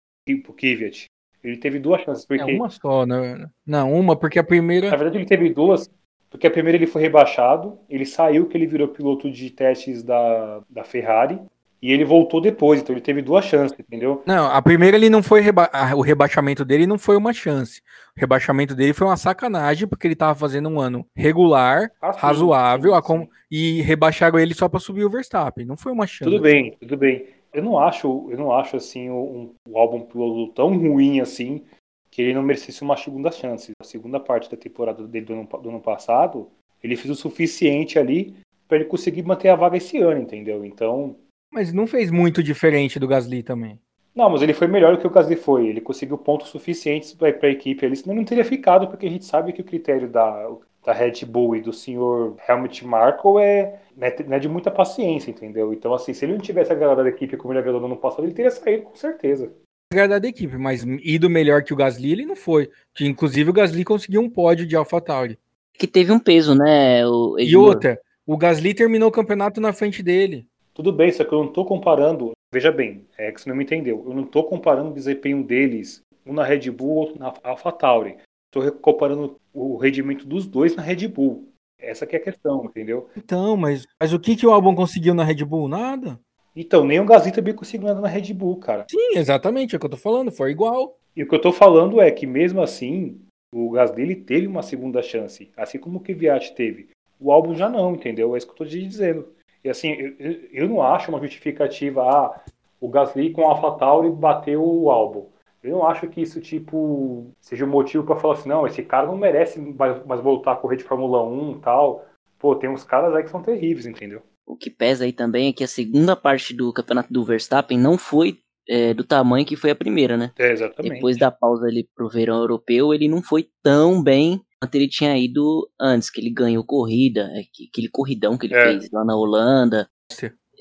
pro 0.45 0.53
Kvyat. 0.53 1.07
Ele 1.43 1.57
teve 1.57 1.79
duas 1.79 2.03
chances. 2.03 2.25
Porque... 2.25 2.51
É 2.51 2.55
uma 2.55 2.69
só, 2.69 3.07
né? 3.07 3.49
Não, 3.67 3.93
uma, 3.93 4.17
porque 4.17 4.39
a 4.39 4.45
primeira. 4.45 4.91
Na 4.91 4.97
verdade, 4.97 5.19
ele 5.19 5.27
teve 5.27 5.51
duas, 5.51 5.91
porque 6.31 6.47
a 6.47 6.51
primeira 6.51 6.77
ele 6.77 6.87
foi 6.87 7.03
rebaixado, 7.03 7.79
ele 7.89 8.05
saiu 8.07 8.47
que 8.47 8.57
ele 8.57 8.67
virou 8.67 8.89
piloto 8.89 9.31
de 9.31 9.51
testes 9.51 10.03
da, 10.03 10.61
da 10.69 10.85
Ferrari. 10.85 11.41
E 11.83 11.91
ele 11.93 12.05
voltou 12.05 12.43
depois, 12.43 12.79
então 12.79 12.95
ele 12.95 13.01
teve 13.01 13.23
duas 13.23 13.43
chances, 13.43 13.75
entendeu? 13.81 14.23
Não, 14.27 14.51
a 14.51 14.61
primeira 14.61 14.99
ele 14.99 15.09
não 15.09 15.23
foi. 15.23 15.41
Reba... 15.41 15.71
O 15.97 16.03
rebaixamento 16.03 16.63
dele 16.63 16.87
não 16.87 16.99
foi 16.99 17.17
uma 17.17 17.33
chance. 17.33 17.81
O 18.15 18.21
rebaixamento 18.21 18.75
dele 18.75 18.93
foi 18.93 19.07
uma 19.07 19.17
sacanagem, 19.17 19.89
porque 19.89 20.07
ele 20.07 20.15
tava 20.15 20.39
fazendo 20.39 20.69
um 20.69 20.79
ano 20.79 21.07
regular, 21.17 21.91
ah, 22.03 22.13
sim, 22.13 22.19
razoável, 22.21 22.95
sim, 22.95 23.17
sim. 23.17 23.29
e 23.51 23.81
rebaixaram 23.81 24.39
ele 24.39 24.53
só 24.53 24.69
para 24.69 24.79
subir 24.79 25.07
o 25.07 25.11
Verstappen. 25.11 25.65
Não 25.65 25.75
foi 25.75 25.91
uma 25.91 26.07
chance. 26.07 26.31
Tudo 26.31 26.43
bem, 26.43 26.77
tudo 26.79 26.99
bem 26.99 27.40
eu 27.53 27.63
não 27.63 27.79
acho, 27.79 28.29
eu 28.31 28.39
não 28.39 28.53
acho 28.53 28.77
assim 28.77 29.11
o, 29.11 29.55
o 29.69 29.79
álbum 29.79 30.01
piloto 30.03 30.53
tão 30.53 30.77
ruim 30.77 31.21
assim 31.21 31.65
que 32.11 32.23
ele 32.23 32.35
não 32.35 32.43
merecesse 32.43 32.83
uma 32.83 32.97
segunda 32.97 33.31
chance. 33.31 33.71
A 33.81 33.85
segunda 33.85 34.19
parte 34.19 34.51
da 34.51 34.57
temporada 34.57 35.07
dele 35.07 35.27
do 35.27 35.33
ano, 35.33 35.49
do 35.63 35.69
ano 35.69 35.81
passado, 35.81 36.49
ele 36.83 36.97
fez 36.97 37.11
o 37.11 37.15
suficiente 37.15 37.99
ali 37.99 38.35
para 38.67 38.79
ele 38.79 38.87
conseguir 38.87 39.23
manter 39.23 39.49
a 39.49 39.57
vaga 39.57 39.77
esse 39.77 39.99
ano, 39.99 40.21
entendeu? 40.21 40.65
Então. 40.65 41.17
Mas 41.53 41.73
não 41.73 41.87
fez 41.87 42.11
muito 42.11 42.43
diferente 42.43 42.99
do 42.99 43.09
Gasly 43.09 43.43
também. 43.43 43.79
Não, 44.15 44.29
mas 44.29 44.43
ele 44.43 44.53
foi 44.53 44.67
melhor 44.67 44.95
do 44.95 45.01
que 45.01 45.07
o 45.07 45.11
Gasly 45.11 45.37
foi. 45.37 45.69
Ele 45.69 45.81
conseguiu 45.81 46.19
pontos 46.19 46.49
suficientes 46.49 47.15
para 47.15 47.29
a 47.29 47.51
equipe 47.51 47.85
ali, 47.87 47.97
senão 47.97 48.15
não 48.15 48.25
teria 48.25 48.45
ficado, 48.45 48.89
porque 48.89 49.07
a 49.07 49.11
gente 49.11 49.25
sabe 49.25 49.53
que 49.53 49.61
o 49.61 49.65
critério 49.65 50.09
da, 50.09 50.49
da 50.85 50.93
Red 50.93 51.25
Bull 51.27 51.57
e 51.57 51.61
do 51.61 51.73
senhor 51.73 52.37
Helmut 52.49 52.85
Marko 52.87 53.39
é, 53.39 53.81
né, 53.97 54.15
é 54.31 54.39
de 54.39 54.49
muita 54.49 54.71
paciência, 54.71 55.31
entendeu? 55.31 55.73
Então, 55.73 55.93
assim, 55.93 56.15
se 56.15 56.25
ele 56.25 56.33
não 56.33 56.41
tivesse 56.41 56.73
agradado 56.73 57.03
a 57.03 57.11
equipe 57.11 57.37
como 57.37 57.53
ele 57.53 57.61
agradou 57.61 57.81
no 57.81 57.87
ano 57.87 57.97
passado, 57.97 58.25
ele 58.25 58.35
teria 58.35 58.51
saído 58.51 58.85
com 58.85 58.97
certeza. 58.97 59.53
Agradado 59.93 60.25
a 60.25 60.29
equipe, 60.29 60.57
mas 60.57 60.85
ido 61.03 61.29
melhor 61.29 61.65
que 61.65 61.73
o 61.73 61.77
Gasly, 61.77 62.13
ele 62.13 62.25
não 62.25 62.37
foi. 62.37 62.71
Que, 62.95 63.07
inclusive, 63.07 63.51
o 63.51 63.53
Gasly 63.53 63.85
conseguiu 63.85 64.21
um 64.21 64.31
pódio 64.31 64.67
de 64.67 64.77
AlphaTauri. 64.77 65.39
Que 65.75 65.87
teve 65.87 66.13
um 66.13 66.19
peso, 66.19 66.55
né? 66.55 67.07
O 67.07 67.37
e 67.39 67.57
outra, 67.57 67.99
o 68.27 68.37
Gasly 68.37 68.73
terminou 68.73 69.09
o 69.09 69.13
campeonato 69.13 69.61
na 69.61 69.73
frente 69.73 70.03
dele. 70.03 70.47
Tudo 70.73 70.93
bem, 70.93 71.11
só 71.11 71.25
que 71.25 71.33
eu 71.33 71.43
não 71.43 71.53
tô 71.53 71.65
comparando. 71.65 72.31
Veja 72.53 72.71
bem, 72.71 73.05
é 73.19 73.33
que 73.33 73.41
você 73.41 73.49
não 73.49 73.57
me 73.57 73.65
entendeu. 73.65 74.05
Eu 74.07 74.15
não 74.15 74.25
tô 74.25 74.45
comparando 74.45 74.91
o 74.91 74.95
desempenho 74.95 75.43
deles, 75.43 76.01
um 76.25 76.33
na 76.33 76.45
Red 76.45 76.71
Bull, 76.71 76.97
outro 76.97 77.19
na 77.19 77.35
AlphaTauri. 77.43 78.17
Estou 78.53 78.73
comparando 78.73 79.41
o 79.55 79.77
rendimento 79.77 80.27
dos 80.27 80.45
dois 80.45 80.75
na 80.75 80.83
Red 80.83 81.07
Bull. 81.07 81.49
Essa 81.79 82.05
que 82.05 82.17
é 82.17 82.19
a 82.19 82.23
questão, 82.23 82.65
entendeu? 82.65 83.09
Então, 83.17 83.57
mas, 83.57 83.87
mas 83.99 84.13
o 84.13 84.19
que, 84.19 84.35
que 84.35 84.47
o 84.47 84.51
Albon 84.51 84.75
conseguiu 84.75 85.15
na 85.15 85.23
Red 85.23 85.45
Bull? 85.45 85.69
Nada. 85.69 86.19
Então, 86.55 86.85
nem 86.85 86.99
o 86.99 87.07
Gasly 87.07 87.31
também 87.31 87.55
conseguiu 87.55 87.87
nada 87.87 88.01
na 88.01 88.09
Red 88.09 88.35
Bull, 88.35 88.57
cara. 88.57 88.87
Sim, 88.91 89.17
exatamente, 89.17 89.75
é 89.75 89.77
o 89.77 89.81
que 89.81 89.87
eu 89.87 89.91
tô 89.91 89.97
falando, 89.97 90.33
foi 90.33 90.51
igual. 90.51 90.99
E 91.17 91.23
o 91.23 91.29
que 91.29 91.35
eu 91.35 91.41
tô 91.41 91.53
falando 91.53 92.01
é 92.01 92.11
que 92.11 92.27
mesmo 92.27 92.61
assim, 92.61 93.21
o 93.55 93.71
Gasly 93.71 94.03
ele 94.03 94.17
teve 94.17 94.49
uma 94.49 94.63
segunda 94.63 95.01
chance, 95.01 95.51
assim 95.57 95.79
como 95.79 95.99
o 95.99 96.03
Kvyat 96.03 96.55
teve. 96.55 96.91
O 97.21 97.31
Albon 97.31 97.55
já 97.55 97.69
não, 97.69 97.95
entendeu? 97.95 98.35
É 98.35 98.39
isso 98.39 98.47
que 98.47 98.53
eu 98.53 98.57
tô 98.57 98.65
te 98.65 98.83
dizendo. 98.83 99.29
E 99.63 99.71
assim, 99.71 99.93
eu, 100.19 100.49
eu 100.53 100.69
não 100.69 100.83
acho 100.83 101.11
uma 101.11 101.21
justificativa, 101.21 102.03
ah, 102.03 102.41
o 102.81 102.89
Gasly 102.89 103.31
com 103.31 103.47
a 103.47 103.51
AlphaTauri 103.51 104.11
bateu 104.11 104.65
o 104.65 104.91
Albon. 104.91 105.29
Eu 105.63 105.73
não 105.73 105.87
acho 105.87 106.09
que 106.09 106.23
isso, 106.23 106.41
tipo, 106.41 107.33
seja 107.41 107.65
um 107.65 107.69
motivo 107.69 108.05
para 108.05 108.17
falar 108.17 108.35
assim, 108.35 108.49
não, 108.49 108.67
esse 108.67 108.83
cara 108.83 109.07
não 109.07 109.17
merece 109.17 109.61
mais 109.61 110.21
voltar 110.21 110.53
a 110.53 110.57
correr 110.57 110.77
de 110.77 110.85
Fórmula 110.85 111.23
1 111.23 111.53
e 111.53 111.61
tal. 111.61 112.07
Pô, 112.39 112.57
tem 112.57 112.71
uns 112.71 112.83
caras 112.83 113.15
aí 113.15 113.23
que 113.23 113.31
são 113.31 113.43
terríveis, 113.43 113.85
entendeu? 113.85 114.23
O 114.47 114.57
que 114.57 114.71
pesa 114.71 115.05
aí 115.05 115.13
também 115.13 115.49
é 115.49 115.53
que 115.53 115.63
a 115.63 115.69
segunda 115.69 116.17
parte 116.17 116.55
do 116.55 116.73
campeonato 116.73 117.13
do 117.13 117.25
Verstappen 117.25 117.79
não 117.79 117.99
foi 117.99 118.39
é, 118.69 118.95
do 118.95 119.05
tamanho 119.05 119.45
que 119.45 119.57
foi 119.57 119.71
a 119.71 119.77
primeira, 119.77 120.17
né? 120.17 120.33
É, 120.39 120.53
exatamente. 120.53 120.95
Depois 120.95 121.19
da 121.19 121.31
pausa 121.31 121.67
ali 121.67 121.89
pro 121.95 122.09
verão 122.09 122.39
europeu, 122.39 122.95
ele 122.95 123.09
não 123.09 123.23
foi 123.23 123.49
tão 123.63 124.03
bem 124.03 124.41
quanto 124.61 124.75
ele 124.75 124.89
tinha 124.89 125.17
ido 125.17 125.69
antes, 125.81 126.11
que 126.11 126.21
ele 126.21 126.31
ganhou 126.31 126.65
corrida, 126.65 127.31
é, 127.35 127.43
aquele 127.69 127.89
corridão 127.89 128.39
que 128.39 128.47
ele 128.47 128.55
é. 128.55 128.65
fez 128.65 128.91
lá 128.93 129.05
na 129.05 129.17
Holanda. 129.17 129.89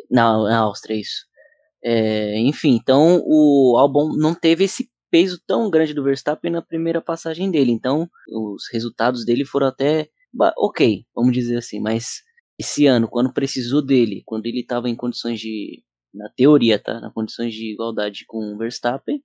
Na, 0.09 0.37
na 0.43 0.57
Áustria, 0.59 0.99
isso. 0.99 1.28
É, 1.83 2.37
enfim, 2.39 2.75
então 2.75 3.21
o 3.25 3.77
Albon 3.77 4.15
não 4.17 4.33
teve 4.35 4.65
esse 4.65 4.89
peso 5.09 5.41
tão 5.45 5.69
grande 5.69 5.93
do 5.93 6.03
Verstappen 6.03 6.51
na 6.51 6.61
primeira 6.61 7.01
passagem 7.01 7.49
dele. 7.49 7.71
Então 7.71 8.09
os 8.29 8.63
resultados 8.71 9.25
dele 9.25 9.45
foram 9.45 9.67
até 9.67 10.09
ok, 10.57 11.05
vamos 11.15 11.33
dizer 11.33 11.57
assim. 11.57 11.79
Mas 11.79 12.21
esse 12.59 12.85
ano, 12.85 13.07
quando 13.07 13.33
precisou 13.33 13.81
dele, 13.81 14.21
quando 14.25 14.45
ele 14.45 14.59
estava 14.59 14.89
em 14.89 14.95
condições 14.95 15.39
de, 15.39 15.83
na 16.13 16.29
teoria, 16.29 16.77
tá, 16.77 16.99
na 16.99 17.11
condições 17.11 17.53
de 17.53 17.71
igualdade 17.71 18.25
com 18.27 18.53
o 18.53 18.57
Verstappen, 18.57 19.23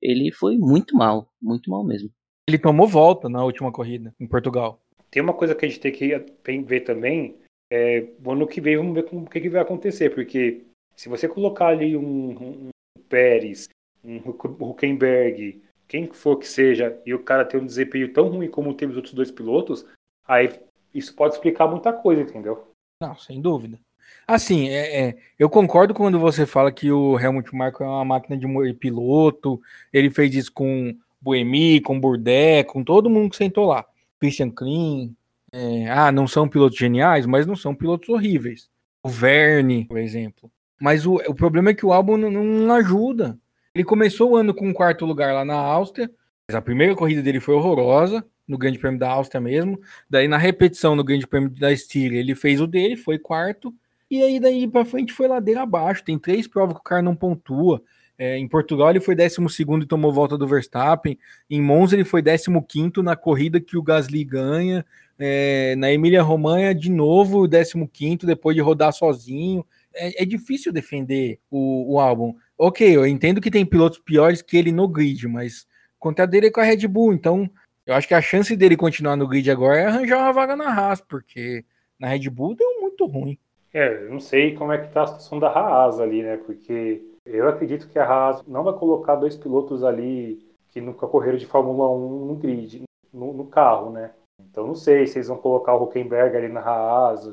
ele 0.00 0.32
foi 0.32 0.58
muito 0.58 0.96
mal, 0.96 1.32
muito 1.40 1.70
mal 1.70 1.84
mesmo. 1.84 2.10
Ele 2.48 2.58
tomou 2.58 2.88
volta 2.88 3.28
na 3.28 3.44
última 3.44 3.70
corrida 3.70 4.12
em 4.20 4.26
Portugal. 4.26 4.82
Tem 5.10 5.22
uma 5.22 5.34
coisa 5.34 5.54
que 5.54 5.64
a 5.64 5.68
gente 5.68 5.80
tem 5.80 5.92
que 5.92 6.18
ver 6.64 6.80
também. 6.80 7.36
É, 7.70 8.06
ano 8.26 8.46
que 8.46 8.60
vem 8.60 8.76
vamos 8.76 8.94
ver 8.94 9.04
como, 9.04 9.22
o 9.22 9.30
que, 9.30 9.40
que 9.40 9.48
vai 9.48 9.62
acontecer, 9.62 10.10
porque 10.10 10.62
se 10.96 11.08
você 11.08 11.28
colocar 11.28 11.68
ali 11.68 11.96
um, 11.96 12.30
um, 12.30 12.68
um 12.68 13.02
Pérez, 13.08 13.68
um 14.04 14.16
Huckenberg, 14.18 15.62
quem 15.88 16.06
for 16.12 16.36
que 16.36 16.48
seja, 16.48 16.98
e 17.04 17.12
o 17.12 17.22
cara 17.22 17.44
ter 17.44 17.58
um 17.58 17.66
desempenho 17.66 18.12
tão 18.12 18.28
ruim 18.28 18.48
como 18.48 18.74
teve 18.74 18.92
os 18.92 18.96
outros 18.96 19.14
dois 19.14 19.30
pilotos, 19.30 19.86
aí 20.26 20.48
isso 20.94 21.14
pode 21.14 21.34
explicar 21.34 21.66
muita 21.66 21.92
coisa, 21.92 22.22
entendeu? 22.22 22.68
Não, 23.00 23.16
sem 23.16 23.40
dúvida. 23.40 23.78
Assim, 24.26 24.68
é, 24.68 25.08
é, 25.08 25.18
eu 25.38 25.50
concordo 25.50 25.94
quando 25.94 26.18
você 26.18 26.46
fala 26.46 26.72
que 26.72 26.90
o 26.90 27.18
Helmut 27.18 27.54
Marko 27.54 27.82
é 27.82 27.86
uma 27.86 28.04
máquina 28.04 28.36
de 28.36 28.46
piloto, 28.74 29.60
ele 29.92 30.10
fez 30.10 30.34
isso 30.34 30.52
com 30.52 30.96
Buemi, 31.20 31.80
com 31.80 31.98
Bourdais, 31.98 32.66
com 32.66 32.84
todo 32.84 33.10
mundo 33.10 33.30
que 33.30 33.36
sentou 33.36 33.66
lá. 33.66 33.84
Christian 34.20 34.50
Klein, 34.50 35.16
é, 35.52 35.90
ah, 35.90 36.12
não 36.12 36.26
são 36.26 36.48
pilotos 36.48 36.78
geniais, 36.78 37.26
mas 37.26 37.46
não 37.46 37.56
são 37.56 37.74
pilotos 37.74 38.08
horríveis. 38.08 38.70
O 39.02 39.08
Verne, 39.08 39.84
por 39.86 39.98
exemplo. 39.98 40.50
Mas 40.82 41.06
o, 41.06 41.14
o 41.28 41.32
problema 41.32 41.70
é 41.70 41.74
que 41.74 41.86
o 41.86 41.92
álbum 41.92 42.16
não, 42.16 42.28
não 42.28 42.74
ajuda. 42.74 43.38
Ele 43.72 43.84
começou 43.84 44.32
o 44.32 44.36
ano 44.36 44.52
com 44.52 44.66
um 44.66 44.72
quarto 44.72 45.06
lugar 45.06 45.32
lá 45.32 45.44
na 45.44 45.54
Áustria, 45.54 46.10
mas 46.48 46.56
a 46.56 46.60
primeira 46.60 46.96
corrida 46.96 47.22
dele 47.22 47.38
foi 47.38 47.54
horrorosa, 47.54 48.26
no 48.48 48.58
Grande 48.58 48.80
Prêmio 48.80 48.98
da 48.98 49.08
Áustria 49.08 49.40
mesmo. 49.40 49.78
Daí 50.10 50.26
na 50.26 50.36
repetição 50.36 50.96
no 50.96 51.04
Grande 51.04 51.24
Prêmio 51.24 51.50
da 51.50 51.72
Estíria, 51.72 52.18
ele 52.18 52.34
fez 52.34 52.60
o 52.60 52.66
dele, 52.66 52.96
foi 52.96 53.16
quarto. 53.16 53.72
E 54.10 54.24
aí 54.24 54.40
daí 54.40 54.66
para 54.66 54.84
frente 54.84 55.12
foi 55.12 55.28
ladeira 55.28 55.62
abaixo. 55.62 56.02
Tem 56.02 56.18
três 56.18 56.48
provas 56.48 56.74
que 56.74 56.80
o 56.80 56.82
cara 56.84 57.00
não 57.00 57.14
pontua. 57.14 57.80
É, 58.18 58.36
em 58.36 58.48
Portugal 58.48 58.90
ele 58.90 59.00
foi 59.00 59.14
12 59.14 59.38
e 59.82 59.86
tomou 59.86 60.12
volta 60.12 60.36
do 60.36 60.48
Verstappen. 60.48 61.16
Em 61.48 61.62
Monza 61.62 61.94
ele 61.94 62.04
foi 62.04 62.24
15 62.24 62.90
na 63.04 63.14
corrida 63.14 63.60
que 63.60 63.78
o 63.78 63.82
Gasly 63.84 64.24
ganha. 64.24 64.84
É, 65.16 65.76
na 65.76 65.92
Emília 65.92 66.24
Romanha, 66.24 66.74
de 66.74 66.90
novo, 66.90 67.46
15 67.46 68.26
depois 68.26 68.56
de 68.56 68.60
rodar 68.60 68.92
sozinho 68.92 69.64
é, 69.94 70.22
é 70.22 70.24
difícil 70.26 70.72
defender 70.72 71.38
o, 71.50 71.94
o, 71.94 72.00
álbum. 72.00 72.34
Ok, 72.58 72.96
eu 72.96 73.06
entendo 73.06 73.40
que 73.40 73.50
tem 73.50 73.64
pilotos 73.64 73.98
piores 73.98 74.42
que 74.42 74.56
ele 74.56 74.72
no 74.72 74.88
grid, 74.88 75.26
mas 75.28 75.62
o 75.96 76.00
contrato 76.00 76.30
dele 76.30 76.46
é 76.46 76.50
com 76.50 76.60
a 76.60 76.64
Red 76.64 76.86
Bull, 76.86 77.12
então 77.12 77.50
eu 77.86 77.94
acho 77.94 78.06
que 78.06 78.14
a 78.14 78.22
chance 78.22 78.54
dele 78.56 78.76
continuar 78.76 79.16
no 79.16 79.26
grid 79.26 79.50
agora 79.50 79.78
é 79.78 79.86
arranjar 79.86 80.18
uma 80.18 80.32
vaga 80.32 80.56
na 80.56 80.68
Haas, 80.68 81.00
porque 81.00 81.64
na 81.98 82.08
Red 82.08 82.30
Bull 82.30 82.54
deu 82.54 82.80
muito 82.80 83.06
ruim. 83.06 83.38
É, 83.72 84.04
eu 84.04 84.10
não 84.10 84.20
sei 84.20 84.54
como 84.54 84.72
é 84.72 84.78
que 84.78 84.92
tá 84.92 85.02
a 85.02 85.06
situação 85.06 85.38
da 85.38 85.48
Haas 85.48 85.98
ali, 85.98 86.22
né? 86.22 86.36
Porque 86.36 87.02
eu 87.24 87.48
acredito 87.48 87.88
que 87.88 87.98
a 87.98 88.04
Haas 88.04 88.42
não 88.46 88.64
vai 88.64 88.74
colocar 88.74 89.16
dois 89.16 89.36
pilotos 89.36 89.82
ali 89.82 90.46
que 90.70 90.80
nunca 90.80 91.06
correram 91.06 91.38
de 91.38 91.46
Fórmula 91.46 91.90
1 91.90 92.26
no 92.26 92.34
grid, 92.36 92.82
no, 93.12 93.32
no 93.32 93.46
carro, 93.46 93.90
né? 93.90 94.12
Então 94.40 94.66
não 94.66 94.74
sei 94.74 95.06
se 95.06 95.18
eles 95.18 95.28
vão 95.28 95.38
colocar 95.38 95.74
o 95.74 95.84
Huckenberg 95.84 96.36
ali 96.36 96.48
na 96.48 96.60
Haas, 96.60 97.26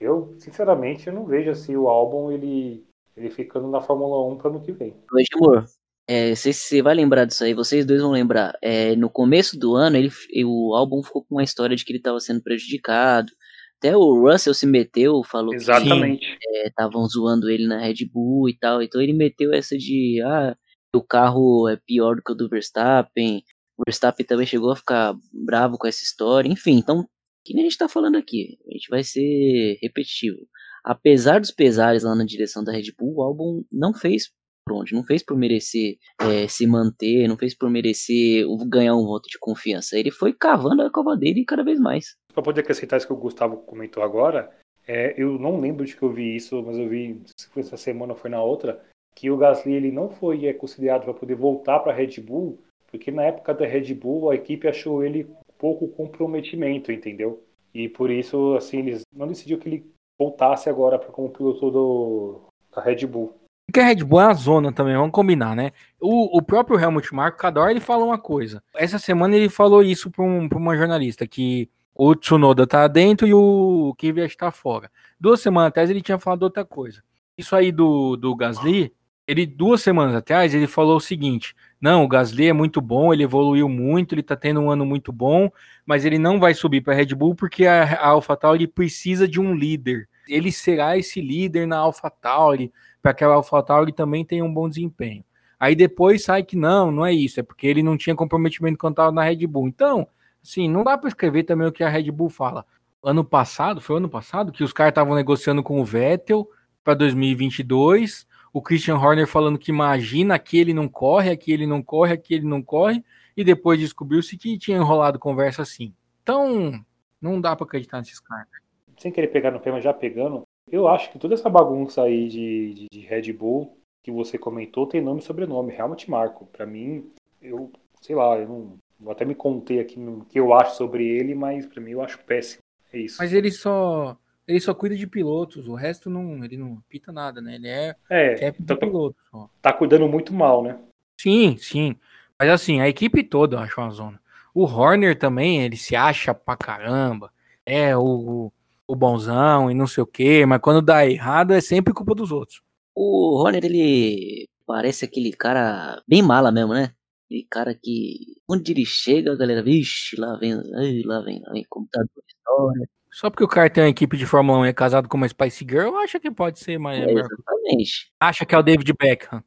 eu, 0.00 0.34
sinceramente, 0.38 1.06
eu 1.06 1.12
não 1.12 1.26
vejo 1.26 1.50
assim 1.50 1.76
o 1.76 1.88
álbum 1.88 2.30
ele, 2.30 2.84
ele 3.16 3.30
ficando 3.30 3.68
na 3.68 3.80
Fórmula 3.80 4.32
1 4.32 4.38
para 4.38 4.50
ano 4.50 4.62
que 4.62 4.72
vem. 4.72 4.94
Hoje, 5.12 5.26
amor, 5.34 5.64
É, 6.08 6.34
se 6.34 6.52
você 6.52 6.82
vai 6.82 6.94
lembrar 6.94 7.24
disso 7.24 7.42
aí, 7.42 7.52
vocês 7.52 7.84
dois 7.84 8.00
vão 8.00 8.12
lembrar. 8.12 8.56
É, 8.62 8.94
no 8.94 9.10
começo 9.10 9.58
do 9.58 9.74
ano, 9.74 9.96
ele, 9.96 10.10
o 10.44 10.74
álbum 10.74 11.02
ficou 11.02 11.24
com 11.24 11.34
uma 11.34 11.42
história 11.42 11.74
de 11.74 11.84
que 11.84 11.92
ele 11.92 11.98
estava 11.98 12.20
sendo 12.20 12.42
prejudicado. 12.42 13.32
Até 13.78 13.96
o 13.96 14.20
Russell 14.20 14.54
se 14.54 14.66
meteu, 14.66 15.22
falou 15.24 15.54
Exatamente. 15.54 16.20
que 16.20 16.68
estavam 16.68 17.04
é, 17.04 17.08
zoando 17.08 17.50
ele 17.50 17.66
na 17.66 17.78
Red 17.78 18.06
Bull 18.10 18.48
e 18.48 18.56
tal. 18.56 18.82
Então 18.82 19.00
ele 19.00 19.12
meteu 19.12 19.52
essa 19.52 19.76
de 19.76 20.20
ah, 20.24 20.56
o 20.94 21.02
carro 21.02 21.68
é 21.68 21.76
pior 21.86 22.16
do 22.16 22.22
que 22.22 22.32
o 22.32 22.34
do 22.34 22.48
Verstappen. 22.48 23.42
O 23.76 23.82
Verstappen 23.86 24.24
também 24.24 24.46
chegou 24.46 24.70
a 24.70 24.76
ficar 24.76 25.14
bravo 25.32 25.76
com 25.76 25.86
essa 25.86 26.02
história. 26.02 26.48
Enfim, 26.48 26.78
então, 26.78 27.06
que 27.46 27.54
nem 27.54 27.64
a 27.64 27.68
gente 27.68 27.78
tá 27.78 27.88
falando 27.88 28.16
aqui. 28.16 28.58
A 28.68 28.72
gente 28.72 28.88
vai 28.90 29.04
ser 29.04 29.78
repetitivo. 29.80 30.38
Apesar 30.84 31.40
dos 31.40 31.52
pesares 31.52 32.02
lá 32.02 32.14
na 32.14 32.24
direção 32.24 32.64
da 32.64 32.72
Red 32.72 32.92
Bull, 32.98 33.16
o 33.16 33.22
álbum 33.22 33.64
não 33.70 33.94
fez 33.94 34.32
por 34.66 34.74
onde, 34.74 34.94
não 34.94 35.04
fez 35.04 35.22
por 35.22 35.36
merecer 35.36 35.96
é, 36.20 36.48
se 36.48 36.66
manter, 36.66 37.28
não 37.28 37.38
fez 37.38 37.56
por 37.56 37.70
merecer 37.70 38.44
ganhar 38.66 38.96
um 38.96 39.06
voto 39.06 39.28
de 39.28 39.38
confiança. 39.38 39.96
Ele 39.96 40.10
foi 40.10 40.32
cavando 40.32 40.82
a 40.82 40.90
cova 40.90 41.16
dele 41.16 41.44
cada 41.44 41.62
vez 41.62 41.78
mais. 41.78 42.16
Para 42.34 42.42
poder 42.42 42.62
acrescentar 42.62 42.96
isso 42.96 43.06
que 43.06 43.12
o 43.12 43.16
Gustavo 43.16 43.58
comentou 43.58 44.02
agora, 44.02 44.50
é, 44.88 45.14
eu 45.16 45.38
não 45.38 45.60
lembro 45.60 45.84
de 45.84 45.96
que 45.96 46.02
eu 46.02 46.12
vi 46.12 46.34
isso, 46.34 46.60
mas 46.64 46.76
eu 46.76 46.88
vi, 46.88 47.20
se 47.36 47.48
foi 47.48 47.62
essa 47.62 47.76
semana 47.76 48.12
ou 48.12 48.18
foi 48.18 48.30
na 48.30 48.42
outra, 48.42 48.82
que 49.14 49.30
o 49.30 49.36
Gasly 49.36 49.72
ele 49.72 49.92
não 49.92 50.10
foi 50.10 50.46
é, 50.46 50.52
considerado 50.52 51.04
para 51.04 51.14
poder 51.14 51.36
voltar 51.36 51.78
para 51.78 51.92
a 51.92 51.94
Red 51.94 52.20
Bull, 52.20 52.60
porque 52.90 53.12
na 53.12 53.22
época 53.22 53.54
da 53.54 53.66
Red 53.66 53.94
Bull 53.94 54.30
a 54.30 54.34
equipe 54.34 54.66
achou 54.66 55.04
ele 55.04 55.28
pouco 55.58 55.88
comprometimento, 55.88 56.92
entendeu? 56.92 57.42
E 57.74 57.88
por 57.88 58.10
isso, 58.10 58.54
assim, 58.56 58.78
eles 58.78 59.02
não 59.12 59.26
decidiu 59.26 59.58
que 59.58 59.68
ele 59.68 59.90
voltasse 60.18 60.68
agora 60.68 60.98
como 60.98 61.30
piloto 61.30 61.70
do, 61.70 62.40
da 62.74 62.82
Red 62.82 63.06
Bull. 63.06 63.34
Porque 63.66 63.80
a 63.80 63.84
Red 63.84 64.04
Bull 64.04 64.20
é 64.20 64.24
a 64.24 64.34
zona 64.34 64.72
também, 64.72 64.96
vamos 64.96 65.12
combinar, 65.12 65.54
né? 65.54 65.72
O, 66.00 66.38
o 66.38 66.42
próprio 66.42 66.78
Helmut 66.78 67.14
Marko, 67.14 67.46
hora 67.46 67.70
ele 67.70 67.80
fala 67.80 68.04
uma 68.04 68.18
coisa. 68.18 68.62
Essa 68.74 68.98
semana 68.98 69.36
ele 69.36 69.48
falou 69.48 69.82
isso 69.82 70.10
para 70.10 70.24
um, 70.24 70.48
uma 70.54 70.76
jornalista, 70.76 71.26
que 71.26 71.68
o 71.94 72.14
Tsunoda 72.14 72.66
tá 72.66 72.86
dentro 72.86 73.26
e 73.26 73.34
o 73.34 73.94
Kvyat 73.98 74.36
tá 74.36 74.50
fora. 74.50 74.90
Duas 75.18 75.40
semanas 75.40 75.68
atrás 75.68 75.90
ele 75.90 76.02
tinha 76.02 76.18
falado 76.18 76.44
outra 76.44 76.64
coisa. 76.64 77.02
Isso 77.36 77.56
aí 77.56 77.72
do, 77.72 78.16
do 78.16 78.34
Gasly, 78.34 78.92
ele 79.26 79.44
duas 79.44 79.82
semanas 79.82 80.14
atrás 80.14 80.54
ele 80.54 80.66
falou 80.66 80.96
o 80.96 81.00
seguinte: 81.00 81.54
não, 81.80 82.04
o 82.04 82.08
Gasly 82.08 82.48
é 82.48 82.52
muito 82.52 82.80
bom, 82.80 83.12
ele 83.12 83.22
evoluiu 83.22 83.68
muito, 83.68 84.14
ele 84.14 84.22
tá 84.22 84.34
tendo 84.34 84.60
um 84.60 84.70
ano 84.70 84.86
muito 84.86 85.12
bom, 85.12 85.50
mas 85.84 86.04
ele 86.04 86.18
não 86.18 86.40
vai 86.40 86.54
subir 86.54 86.80
para 86.80 86.94
Red 86.94 87.14
Bull 87.14 87.34
porque 87.34 87.66
a, 87.66 87.82
a 87.82 88.08
AlphaTauri 88.08 88.66
precisa 88.66 89.28
de 89.28 89.38
um 89.38 89.54
líder. 89.54 90.08
Ele 90.26 90.50
será 90.50 90.96
esse 90.96 91.20
líder 91.20 91.66
na 91.66 91.76
AlphaTauri 91.78 92.72
para 93.02 93.12
que 93.12 93.22
a 93.22 93.28
AlphaTauri 93.28 93.92
também 93.92 94.24
tenha 94.24 94.44
um 94.44 94.52
bom 94.52 94.68
desempenho. 94.68 95.22
Aí 95.60 95.74
depois 95.74 96.24
sai 96.24 96.42
que 96.42 96.56
não, 96.56 96.90
não 96.90 97.04
é 97.04 97.12
isso, 97.12 97.40
é 97.40 97.42
porque 97.42 97.66
ele 97.66 97.82
não 97.82 97.96
tinha 97.96 98.16
comprometimento 98.16 98.86
estava 98.88 99.12
na 99.12 99.22
Red 99.22 99.46
Bull. 99.46 99.68
Então, 99.68 100.06
assim, 100.42 100.68
não 100.68 100.82
dá 100.82 100.96
para 100.96 101.08
escrever 101.08 101.44
também 101.44 101.68
o 101.68 101.72
que 101.72 101.84
a 101.84 101.88
Red 101.88 102.10
Bull 102.10 102.28
fala. 102.30 102.64
Ano 103.02 103.24
passado, 103.24 103.80
foi 103.80 103.98
ano 103.98 104.08
passado 104.08 104.50
que 104.50 104.64
os 104.64 104.72
caras 104.72 104.90
estavam 104.90 105.14
negociando 105.14 105.62
com 105.62 105.80
o 105.80 105.84
Vettel 105.84 106.48
para 106.82 106.94
2022 106.94 108.26
o 108.56 108.62
Christian 108.62 108.96
Horner 108.96 109.26
falando 109.26 109.58
que 109.58 109.70
imagina 109.70 110.38
que 110.38 110.58
ele 110.58 110.72
não 110.72 110.88
corre, 110.88 111.28
aqui 111.30 111.52
ele 111.52 111.66
não 111.66 111.82
corre, 111.82 112.14
aqui 112.14 112.32
ele 112.32 112.46
não 112.46 112.62
corre, 112.62 113.04
e 113.36 113.44
depois 113.44 113.78
descobriu-se 113.78 114.38
que 114.38 114.56
tinha 114.56 114.78
enrolado 114.78 115.18
conversa 115.18 115.60
assim. 115.60 115.92
Então, 116.22 116.82
não 117.20 117.38
dá 117.38 117.54
para 117.54 117.66
acreditar 117.66 117.98
nesses 117.98 118.18
caras. 118.18 118.48
Sem 118.96 119.12
querer 119.12 119.28
pegar 119.28 119.50
no 119.50 119.60
tema, 119.60 119.78
já 119.78 119.92
pegando, 119.92 120.44
eu 120.72 120.88
acho 120.88 121.12
que 121.12 121.18
toda 121.18 121.34
essa 121.34 121.50
bagunça 121.50 122.04
aí 122.04 122.28
de, 122.28 122.72
de, 122.72 122.86
de 122.90 123.00
Red 123.00 123.30
Bull 123.34 123.76
que 124.02 124.10
você 124.10 124.38
comentou 124.38 124.86
tem 124.86 125.02
nome 125.02 125.20
e 125.20 125.24
sobrenome, 125.24 125.74
Helmut 125.74 126.10
Marco. 126.10 126.46
Para 126.46 126.64
mim, 126.64 127.10
eu 127.42 127.70
sei 128.00 128.16
lá, 128.16 128.38
eu 128.38 128.48
não 128.48 128.78
vou 128.98 129.12
até 129.12 129.26
me 129.26 129.34
contei 129.34 129.80
aqui 129.80 130.00
no 130.00 130.24
que 130.24 130.40
eu 130.40 130.54
acho 130.54 130.78
sobre 130.78 131.06
ele, 131.06 131.34
mas 131.34 131.66
para 131.66 131.82
mim 131.82 131.90
eu 131.90 132.00
acho 132.00 132.18
péssimo. 132.20 132.62
É 132.90 133.00
isso. 133.00 133.18
Mas 133.18 133.34
ele 133.34 133.50
só 133.50 134.16
ele 134.46 134.60
só 134.60 134.72
cuida 134.72 134.94
de 134.94 135.06
pilotos, 135.06 135.66
o 135.66 135.74
resto 135.74 136.08
não, 136.08 136.44
ele 136.44 136.56
não 136.56 136.80
pita 136.88 137.10
nada, 137.10 137.40
né? 137.40 137.56
Ele 137.56 137.68
é, 137.68 137.96
é 138.10 138.52
tá, 138.52 138.76
piloto 138.76 139.16
só. 139.30 139.50
Tá 139.60 139.72
cuidando 139.72 140.06
muito 140.08 140.32
mal, 140.32 140.62
né? 140.62 140.78
Sim, 141.20 141.56
sim. 141.56 141.96
Mas 142.38 142.50
assim, 142.50 142.80
a 142.80 142.88
equipe 142.88 143.24
toda 143.24 143.56
eu 143.56 143.60
acho 143.60 143.80
uma 143.80 143.90
zona. 143.90 144.20
O 144.54 144.64
Horner 144.64 145.18
também, 145.18 145.62
ele 145.62 145.76
se 145.76 145.96
acha 145.96 146.32
pra 146.32 146.56
caramba. 146.56 147.32
É 147.64 147.96
o, 147.96 148.52
o 148.86 148.94
bonzão 148.96 149.70
e 149.70 149.74
não 149.74 149.86
sei 149.86 150.02
o 150.02 150.06
quê, 150.06 150.46
mas 150.46 150.60
quando 150.60 150.80
dá 150.80 151.04
errado 151.06 151.52
é 151.52 151.60
sempre 151.60 151.92
culpa 151.92 152.14
dos 152.14 152.30
outros. 152.30 152.62
O 152.94 153.36
Horner, 153.36 153.64
ele 153.64 154.48
parece 154.64 155.04
aquele 155.04 155.32
cara 155.32 156.02
bem 156.06 156.22
mala 156.22 156.52
mesmo, 156.52 156.72
né? 156.72 156.92
Aquele 157.26 157.46
cara 157.50 157.74
que 157.74 158.36
onde 158.48 158.72
ele 158.72 158.86
chega, 158.86 159.32
a 159.32 159.36
galera, 159.36 159.62
vixe, 159.62 160.18
lá 160.18 160.36
vem, 160.38 160.54
lá 160.54 161.20
vem, 161.20 161.40
lá 161.42 161.52
vem, 161.52 161.66
computador, 161.68 162.22
história. 162.28 162.88
Só 163.10 163.30
porque 163.30 163.44
o 163.44 163.48
cara 163.48 163.70
tem 163.70 163.84
uma 163.84 163.90
equipe 163.90 164.16
de 164.16 164.26
Fórmula 164.26 164.58
1 164.58 164.66
e 164.66 164.68
é 164.68 164.72
casado 164.72 165.08
com 165.08 165.16
uma 165.16 165.28
Spice 165.28 165.64
Girl, 165.68 165.96
acha 165.96 166.20
que 166.20 166.30
pode 166.30 166.58
ser 166.58 166.78
mais. 166.78 167.00
É, 167.00 167.12
exatamente. 167.12 168.12
Acha 168.20 168.44
que 168.44 168.54
é 168.54 168.58
o 168.58 168.62
David 168.62 168.92
Beckham. 168.92 169.42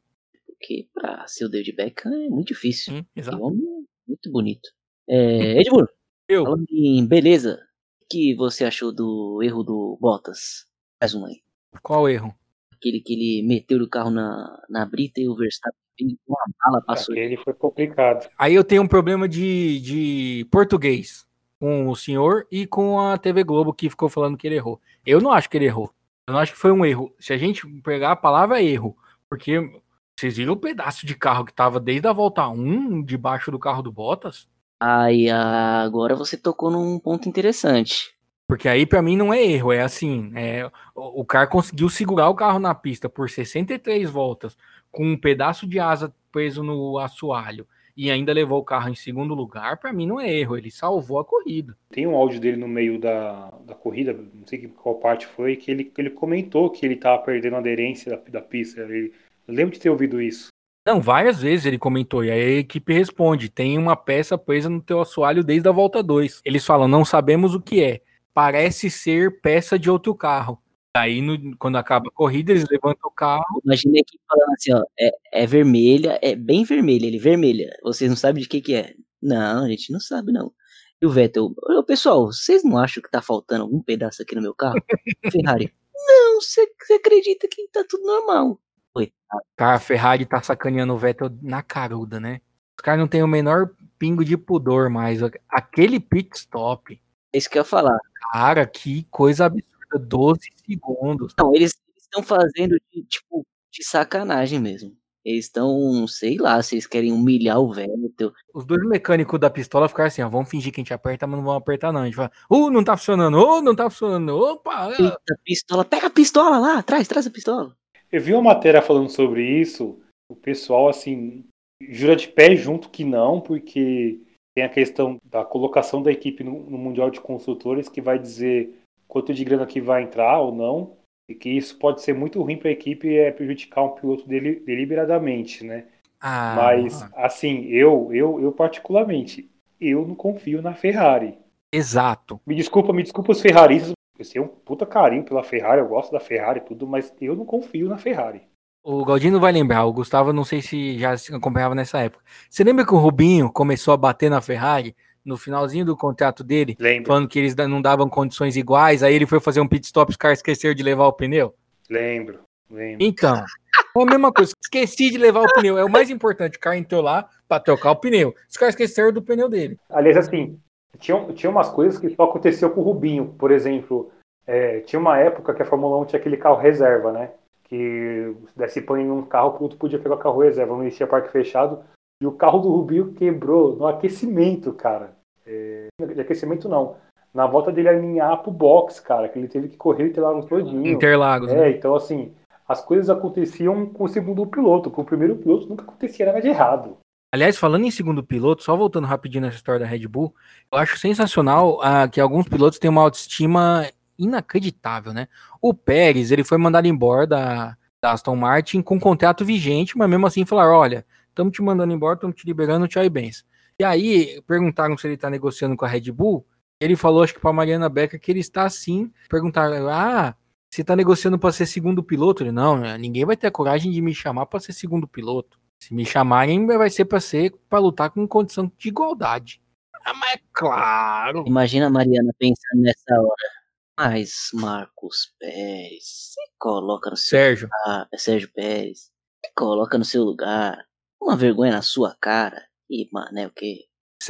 Porque 0.46 0.88
pra 0.92 1.26
ser 1.26 1.44
o 1.44 1.48
David 1.48 1.76
Beckham 1.76 2.12
é 2.12 2.28
muito 2.28 2.48
difícil. 2.48 2.94
Sim, 2.94 3.06
exato. 3.14 3.36
É 3.36 3.40
um 3.40 3.44
homem 3.44 3.62
muito 4.06 4.30
bonito. 4.32 4.68
É, 5.08 5.60
Edmur, 5.60 5.88
Eu. 6.28 6.44
falando 6.44 6.66
em 6.70 7.06
beleza, 7.06 7.60
o 8.02 8.06
que 8.10 8.34
você 8.34 8.64
achou 8.64 8.92
do 8.92 9.40
erro 9.42 9.62
do 9.62 9.98
Bottas? 10.00 10.66
Mais 11.00 11.14
um 11.14 11.24
aí. 11.24 11.40
Qual 11.82 12.08
erro? 12.08 12.34
Aquele 12.72 13.00
que 13.00 13.12
ele 13.12 13.46
meteu 13.46 13.78
o 13.78 13.88
carro 13.88 14.10
na, 14.10 14.62
na 14.68 14.84
brita 14.84 15.20
e 15.20 15.28
o 15.28 15.36
Verstappen 15.36 15.78
com 16.26 16.32
uma 16.32 16.44
bala 16.64 16.84
passou. 16.84 17.14
Aquele 17.14 17.36
foi 17.36 17.54
complicado. 17.54 18.28
Aí 18.38 18.54
eu 18.54 18.64
tenho 18.64 18.82
um 18.82 18.88
problema 18.88 19.28
de, 19.28 19.80
de 19.80 20.48
português 20.50 21.26
com 21.60 21.88
o 21.90 21.94
senhor 21.94 22.46
e 22.50 22.66
com 22.66 22.98
a 22.98 23.18
TV 23.18 23.44
Globo 23.44 23.74
que 23.74 23.90
ficou 23.90 24.08
falando 24.08 24.36
que 24.36 24.46
ele 24.46 24.56
errou. 24.56 24.80
Eu 25.04 25.20
não 25.20 25.30
acho 25.30 25.48
que 25.48 25.58
ele 25.58 25.66
errou. 25.66 25.92
Eu 26.26 26.32
não 26.32 26.40
acho 26.40 26.52
que 26.52 26.58
foi 26.58 26.72
um 26.72 26.84
erro. 26.84 27.14
Se 27.20 27.34
a 27.34 27.38
gente 27.38 27.66
pegar 27.82 28.12
a 28.12 28.16
palavra 28.16 28.62
erro, 28.62 28.96
porque 29.28 29.70
vocês 30.18 30.38
viram 30.38 30.54
o 30.54 30.56
pedaço 30.56 31.04
de 31.04 31.14
carro 31.14 31.44
que 31.44 31.52
tava 31.52 31.78
desde 31.78 32.08
a 32.08 32.12
volta 32.14 32.48
1 32.48 33.02
debaixo 33.02 33.50
do 33.50 33.58
carro 33.58 33.82
do 33.82 33.92
Bottas? 33.92 34.48
Aí 34.80 35.28
agora 35.28 36.16
você 36.16 36.38
tocou 36.38 36.70
num 36.70 36.98
ponto 36.98 37.28
interessante. 37.28 38.14
Porque 38.48 38.66
aí 38.66 38.86
para 38.86 39.02
mim 39.02 39.16
não 39.16 39.32
é 39.32 39.44
erro, 39.44 39.70
é 39.70 39.82
assim, 39.82 40.32
é, 40.34 40.66
o, 40.94 41.20
o 41.20 41.24
cara 41.24 41.46
conseguiu 41.46 41.88
segurar 41.90 42.30
o 42.30 42.34
carro 42.34 42.58
na 42.58 42.74
pista 42.74 43.08
por 43.08 43.28
63 43.28 44.08
voltas 44.08 44.56
com 44.90 45.06
um 45.06 45.16
pedaço 45.16 45.68
de 45.68 45.78
asa 45.78 46.12
preso 46.32 46.62
no 46.62 46.98
assoalho 46.98 47.66
e 48.00 48.10
ainda 48.10 48.32
levou 48.32 48.60
o 48.60 48.64
carro 48.64 48.88
em 48.88 48.94
segundo 48.94 49.34
lugar, 49.34 49.76
para 49.76 49.92
mim 49.92 50.06
não 50.06 50.18
é 50.18 50.32
erro, 50.32 50.56
ele 50.56 50.70
salvou 50.70 51.18
a 51.18 51.24
corrida. 51.24 51.76
Tem 51.90 52.06
um 52.06 52.16
áudio 52.16 52.40
dele 52.40 52.56
no 52.56 52.66
meio 52.66 52.98
da, 52.98 53.52
da 53.66 53.74
corrida, 53.74 54.14
não 54.14 54.46
sei 54.46 54.68
qual 54.68 54.94
parte 54.94 55.26
foi, 55.26 55.54
que 55.54 55.70
ele, 55.70 55.92
ele 55.98 56.08
comentou 56.08 56.70
que 56.70 56.86
ele 56.86 56.94
estava 56.94 57.22
perdendo 57.22 57.56
a 57.56 57.58
aderência 57.58 58.10
da, 58.10 58.22
da 58.30 58.40
pista. 58.40 58.80
Ele, 58.80 59.12
eu 59.46 59.52
lembro 59.52 59.74
de 59.74 59.80
ter 59.80 59.90
ouvido 59.90 60.18
isso. 60.18 60.48
Não, 60.86 60.98
várias 60.98 61.42
vezes 61.42 61.66
ele 61.66 61.76
comentou, 61.76 62.24
e 62.24 62.30
aí 62.30 62.40
a 62.40 62.60
equipe 62.60 62.90
responde: 62.90 63.50
tem 63.50 63.76
uma 63.76 63.94
peça 63.94 64.38
presa 64.38 64.70
no 64.70 64.80
teu 64.80 65.02
assoalho 65.02 65.44
desde 65.44 65.68
a 65.68 65.72
volta 65.72 66.02
2. 66.02 66.40
Eles 66.42 66.64
falam: 66.64 66.88
não 66.88 67.04
sabemos 67.04 67.54
o 67.54 67.60
que 67.60 67.84
é. 67.84 68.00
Parece 68.32 68.88
ser 68.88 69.42
peça 69.42 69.78
de 69.78 69.90
outro 69.90 70.14
carro. 70.14 70.58
Aí, 70.96 71.22
no, 71.22 71.56
quando 71.56 71.76
acaba 71.76 72.08
a 72.08 72.12
corrida, 72.12 72.50
eles 72.50 72.68
levantam 72.68 73.08
o 73.08 73.14
carro. 73.14 73.62
Imagina 73.64 74.00
aqui 74.00 74.18
falando 74.28 74.52
assim, 74.54 74.72
ó, 74.72 74.82
é, 74.98 75.10
é, 75.32 75.46
vermelha, 75.46 76.18
é 76.20 76.34
bem 76.34 76.64
vermelha, 76.64 77.06
ele 77.06 77.18
vermelha. 77.18 77.70
Vocês 77.82 78.10
não 78.10 78.16
sabem 78.16 78.42
de 78.42 78.48
que 78.48 78.60
que 78.60 78.74
é? 78.74 78.94
Não, 79.22 79.64
a 79.64 79.68
gente 79.68 79.92
não 79.92 80.00
sabe, 80.00 80.32
não. 80.32 80.52
E 81.00 81.06
o 81.06 81.10
Vettel, 81.10 81.54
ô, 81.56 81.84
pessoal, 81.84 82.26
vocês 82.26 82.64
não 82.64 82.76
acham 82.76 83.02
que 83.02 83.10
tá 83.10 83.22
faltando 83.22 83.62
algum 83.62 83.80
pedaço 83.80 84.20
aqui 84.20 84.34
no 84.34 84.42
meu 84.42 84.54
carro? 84.54 84.74
Ferrari, 85.32 85.72
não, 85.94 86.40
você 86.40 86.68
acredita 86.92 87.46
que 87.48 87.68
tá 87.68 87.84
tudo 87.88 88.04
normal. 88.04 88.60
Coitado. 88.92 89.42
Cara, 89.56 89.76
a 89.76 89.80
Ferrari 89.80 90.26
tá 90.26 90.42
sacaneando 90.42 90.92
o 90.92 90.98
Vettel 90.98 91.30
na 91.40 91.62
caruda, 91.62 92.18
né? 92.18 92.40
Os 92.76 92.82
caras 92.82 93.00
não 93.00 93.08
tem 93.08 93.22
o 93.22 93.28
menor 93.28 93.70
pingo 93.98 94.24
de 94.24 94.36
pudor 94.36 94.90
mais. 94.90 95.20
Aquele 95.48 96.00
pit 96.00 96.36
stop. 96.36 97.00
É 97.32 97.38
isso 97.38 97.48
que 97.48 97.58
eu 97.58 97.60
ia 97.60 97.64
falar. 97.64 97.98
Cara, 98.32 98.66
que 98.66 99.06
coisa 99.10 99.46
absurda 99.46 99.79
12 99.98 100.40
segundos. 100.66 101.34
Não, 101.38 101.54
eles 101.54 101.78
estão 101.96 102.22
fazendo 102.22 102.76
de, 102.92 103.02
tipo, 103.04 103.46
de 103.72 103.84
sacanagem 103.84 104.60
mesmo. 104.60 104.96
Eles 105.24 105.44
estão, 105.46 106.06
sei 106.08 106.38
lá, 106.38 106.62
se 106.62 106.74
eles 106.74 106.86
querem 106.86 107.12
humilhar 107.12 107.60
o 107.60 107.72
Vettel. 107.72 108.32
Os 108.54 108.64
dois 108.64 108.82
mecânicos 108.86 109.38
da 109.38 109.50
pistola 109.50 109.88
ficaram 109.88 110.08
assim, 110.08 110.22
ó, 110.22 110.28
vamos 110.28 110.48
fingir 110.48 110.72
que 110.72 110.80
a 110.80 110.82
gente 110.82 110.94
aperta, 110.94 111.26
mas 111.26 111.36
não 111.36 111.44
vamos 111.44 111.60
apertar 111.60 111.92
não. 111.92 112.00
A 112.00 112.04
gente 112.06 112.16
fala, 112.16 112.30
uh, 112.50 112.70
não 112.70 112.82
tá 112.82 112.96
funcionando, 112.96 113.36
uh, 113.36 113.60
não 113.60 113.76
tá 113.76 113.90
funcionando, 113.90 114.34
opa! 114.34 114.90
Eita, 114.90 115.38
pistola, 115.44 115.84
pega 115.84 116.06
a 116.06 116.10
pistola 116.10 116.58
lá, 116.58 116.82
traz, 116.82 117.06
traz 117.06 117.26
a 117.26 117.30
pistola. 117.30 117.76
Eu 118.10 118.20
vi 118.20 118.32
uma 118.32 118.54
matéria 118.54 118.80
falando 118.80 119.10
sobre 119.10 119.44
isso, 119.60 120.00
o 120.28 120.34
pessoal, 120.34 120.88
assim, 120.88 121.44
jura 121.82 122.16
de 122.16 122.28
pé 122.28 122.56
junto 122.56 122.88
que 122.88 123.04
não, 123.04 123.40
porque 123.40 124.20
tem 124.54 124.64
a 124.64 124.70
questão 124.70 125.18
da 125.22 125.44
colocação 125.44 126.02
da 126.02 126.10
equipe 126.10 126.42
no, 126.42 126.68
no 126.68 126.78
Mundial 126.78 127.10
de 127.10 127.20
Construtores, 127.20 127.90
que 127.90 128.00
vai 128.00 128.18
dizer 128.18 128.74
quanto 129.10 129.34
de 129.34 129.44
grana 129.44 129.66
que 129.66 129.80
vai 129.80 130.04
entrar 130.04 130.40
ou 130.40 130.54
não, 130.54 130.96
e 131.28 131.34
que 131.34 131.50
isso 131.50 131.76
pode 131.78 132.00
ser 132.00 132.14
muito 132.14 132.40
ruim 132.42 132.56
para 132.56 132.68
a 132.70 132.72
equipe 132.72 133.08
e 133.08 133.18
é 133.18 133.30
prejudicar 133.30 133.84
um 133.84 133.90
piloto 133.90 134.26
dele, 134.26 134.60
deliberadamente, 134.60 135.64
né? 135.64 135.84
Ah, 136.20 136.54
Mas, 136.56 137.02
assim, 137.14 137.66
eu, 137.66 138.08
eu, 138.12 138.40
eu 138.40 138.52
particularmente, 138.52 139.50
eu 139.80 140.06
não 140.06 140.14
confio 140.14 140.62
na 140.62 140.74
Ferrari. 140.74 141.38
Exato. 141.72 142.40
Me 142.46 142.54
desculpa, 142.54 142.92
me 142.92 143.02
desculpa 143.02 143.32
os 143.32 143.40
ferraristas. 143.40 143.92
Eu 144.18 144.28
tenho 144.28 144.44
um 144.44 144.48
puta 144.48 144.84
carinho 144.84 145.24
pela 145.24 145.42
Ferrari, 145.42 145.80
eu 145.80 145.88
gosto 145.88 146.12
da 146.12 146.20
Ferrari 146.20 146.60
e 146.60 146.64
tudo, 146.64 146.86
mas 146.86 147.12
eu 147.20 147.34
não 147.34 147.44
confio 147.44 147.88
na 147.88 147.96
Ferrari. 147.96 148.42
O 148.82 149.04
Galdino 149.04 149.40
vai 149.40 149.52
lembrar, 149.52 149.84
o 149.84 149.92
Gustavo 149.92 150.32
não 150.32 150.44
sei 150.44 150.62
se 150.62 150.98
já 150.98 151.16
se 151.16 151.34
acompanhava 151.34 151.74
nessa 151.74 152.00
época. 152.00 152.24
Você 152.48 152.64
lembra 152.64 152.84
que 152.84 152.94
o 152.94 152.98
Rubinho 152.98 153.50
começou 153.52 153.92
a 153.92 153.96
bater 153.96 154.30
na 154.30 154.40
Ferrari 154.40 154.94
no 155.30 155.38
finalzinho 155.38 155.84
do 155.84 155.96
contrato 155.96 156.44
dele, 156.44 156.76
Lembro, 156.78 157.06
falando 157.06 157.28
que 157.28 157.38
eles 157.38 157.54
não 157.54 157.80
davam 157.80 158.08
condições 158.08 158.56
iguais, 158.56 159.02
aí 159.02 159.14
ele 159.14 159.26
foi 159.26 159.40
fazer 159.40 159.60
um 159.60 159.68
pit 159.68 159.86
stop 159.86 160.10
e 160.10 160.12
os 160.12 160.16
caras 160.16 160.38
esqueceram 160.38 160.74
de 160.74 160.82
levar 160.82 161.06
o 161.06 161.12
pneu? 161.12 161.54
lembro, 161.88 162.40
lembro. 162.70 163.04
Então, 163.04 163.36
é 163.36 164.02
a 164.02 164.06
mesma 164.06 164.32
coisa. 164.32 164.52
Esqueci 164.62 165.10
de 165.10 165.18
levar 165.18 165.42
o 165.42 165.52
pneu. 165.54 165.76
É 165.76 165.84
o 165.84 165.90
mais 165.90 166.10
importante. 166.10 166.56
O 166.56 166.60
cara 166.60 166.76
entrou 166.76 167.02
lá 167.02 167.28
pra 167.48 167.58
trocar 167.58 167.90
o 167.90 167.96
pneu. 167.96 168.34
Os 168.48 168.56
caras 168.56 168.74
esqueceram 168.74 169.12
do 169.12 169.22
pneu 169.22 169.48
dele. 169.48 169.78
Aliás, 169.88 170.16
assim, 170.16 170.58
tinha, 170.98 171.20
tinha 171.32 171.50
umas 171.50 171.68
coisas 171.68 171.98
que 171.98 172.14
só 172.14 172.24
aconteceu 172.24 172.70
com 172.70 172.80
o 172.80 172.84
Rubinho. 172.84 173.34
Por 173.38 173.50
exemplo, 173.50 174.12
é, 174.46 174.80
tinha 174.80 175.00
uma 175.00 175.18
época 175.18 175.54
que 175.54 175.62
a 175.62 175.64
Fórmula 175.64 176.00
1 176.02 176.04
tinha 176.06 176.20
aquele 176.20 176.36
carro 176.36 176.56
reserva, 176.56 177.12
né? 177.12 177.30
Que 177.64 178.34
se 178.48 178.58
desse 178.58 178.80
pane 178.80 179.04
num 179.04 179.22
carro, 179.22 179.56
o 179.58 179.62
outro 179.62 179.78
podia 179.78 179.98
pegar 179.98 180.14
o 180.14 180.18
carro 180.18 180.40
reserva. 180.40 180.76
Não 180.76 180.84
existia 180.84 181.06
parque 181.06 181.32
fechado. 181.32 181.82
E 182.22 182.26
o 182.26 182.32
carro 182.32 182.58
do 182.58 182.70
Rubinho 182.70 183.14
quebrou 183.14 183.76
no 183.76 183.86
aquecimento, 183.86 184.72
cara. 184.72 185.16
É, 185.50 185.88
de 186.14 186.20
aquecimento 186.20 186.68
não. 186.68 186.96
Na 187.34 187.46
volta 187.46 187.72
dele 187.72 187.88
alinhar 187.88 188.42
pro 188.42 188.50
box, 188.50 189.00
cara, 189.00 189.28
que 189.28 189.38
ele 189.38 189.48
teve 189.48 189.68
que 189.68 189.76
correr 189.76 190.06
e 190.06 190.10
ter 190.10 190.20
lá 190.20 190.32
no 190.32 190.46
todinho. 190.46 190.86
Interlagos, 190.86 191.50
É, 191.50 191.56
né? 191.56 191.70
então 191.70 191.94
assim, 191.94 192.32
as 192.68 192.80
coisas 192.80 193.10
aconteciam 193.10 193.86
com 193.86 194.04
o 194.04 194.08
segundo 194.08 194.46
piloto. 194.46 194.90
Com 194.90 195.02
o 195.02 195.04
primeiro 195.04 195.36
piloto 195.36 195.68
nunca 195.68 195.82
acontecia 195.84 196.26
nada 196.26 196.40
de 196.40 196.48
errado. 196.48 196.98
Aliás, 197.32 197.56
falando 197.56 197.84
em 197.84 197.90
segundo 197.90 198.24
piloto, 198.24 198.62
só 198.62 198.76
voltando 198.76 199.06
rapidinho 199.06 199.42
nessa 199.42 199.56
história 199.56 199.80
da 199.80 199.86
Red 199.86 200.06
Bull, 200.08 200.34
eu 200.72 200.78
acho 200.78 200.98
sensacional 200.98 201.80
ah, 201.80 202.08
que 202.08 202.20
alguns 202.20 202.48
pilotos 202.48 202.78
têm 202.78 202.90
uma 202.90 203.02
autoestima 203.02 203.88
inacreditável, 204.18 205.12
né? 205.12 205.28
O 205.62 205.72
Pérez, 205.72 206.32
ele 206.32 206.42
foi 206.42 206.58
mandado 206.58 206.86
embora 206.86 207.26
da, 207.26 207.76
da 208.02 208.12
Aston 208.12 208.34
Martin 208.34 208.82
com 208.82 208.98
contrato 208.98 209.44
vigente, 209.44 209.96
mas 209.96 210.10
mesmo 210.10 210.26
assim 210.26 210.44
falaram, 210.44 210.74
olha, 210.74 211.06
estamos 211.28 211.52
te 211.52 211.62
mandando 211.62 211.92
embora, 211.92 212.14
estamos 212.14 212.34
te 212.34 212.44
liberando, 212.44 212.88
tchau 212.88 213.04
e 213.04 213.08
bens. 213.08 213.44
E 213.80 213.84
aí, 213.84 214.42
perguntaram 214.42 214.94
se 214.98 215.06
ele 215.06 215.16
tá 215.16 215.30
negociando 215.30 215.74
com 215.74 215.86
a 215.86 215.88
Red 215.88 216.12
Bull, 216.12 216.46
ele 216.78 216.94
falou, 216.96 217.22
acho 217.22 217.32
que 217.32 217.40
pra 217.40 217.50
Mariana 217.50 217.88
Becker, 217.88 218.20
que 218.20 218.30
ele 218.30 218.40
está 218.40 218.68
sim. 218.68 219.10
Perguntaram, 219.26 219.88
ah, 219.88 220.36
você 220.70 220.84
tá 220.84 220.94
negociando 220.94 221.38
para 221.38 221.50
ser 221.50 221.64
segundo 221.64 222.04
piloto? 222.04 222.42
Ele, 222.42 222.52
não, 222.52 222.76
né, 222.76 222.98
ninguém 222.98 223.24
vai 223.24 223.38
ter 223.38 223.46
a 223.46 223.50
coragem 223.50 223.90
de 223.90 224.02
me 224.02 224.14
chamar 224.14 224.44
para 224.44 224.60
ser 224.60 224.74
segundo 224.74 225.08
piloto. 225.08 225.58
Se 225.82 225.94
me 225.94 226.04
chamarem, 226.04 226.66
vai 226.66 226.90
ser 226.90 227.06
para 227.06 227.20
ser 227.20 227.54
para 227.70 227.78
lutar 227.78 228.10
com 228.10 228.28
condição 228.28 228.70
de 228.76 228.88
igualdade. 228.88 229.62
Ah, 230.04 230.12
mas 230.12 230.34
é 230.34 230.40
claro. 230.52 231.44
Imagina 231.46 231.86
a 231.86 231.90
Mariana 231.90 232.34
pensando 232.38 232.82
nessa 232.82 233.18
hora. 233.18 233.50
Mas, 233.98 234.50
Marcos 234.52 235.34
Pérez, 235.38 236.04
você 236.04 236.40
coloca 236.58 237.08
no 237.08 237.16
seu 237.16 237.30
Sérgio, 237.30 237.66
lugar. 237.86 238.08
é 238.12 238.18
Sérgio 238.18 238.52
Pérez, 238.52 239.10
você 239.42 239.52
coloca 239.56 239.96
no 239.96 240.04
seu 240.04 240.22
lugar. 240.22 240.84
Uma 241.18 241.34
vergonha 241.34 241.72
na 241.72 241.80
sua 241.80 242.14
cara. 242.20 242.69
E, 242.90 243.08
mano, 243.12 243.38
é 243.38 243.46
o 243.46 243.50
quê? 243.50 243.84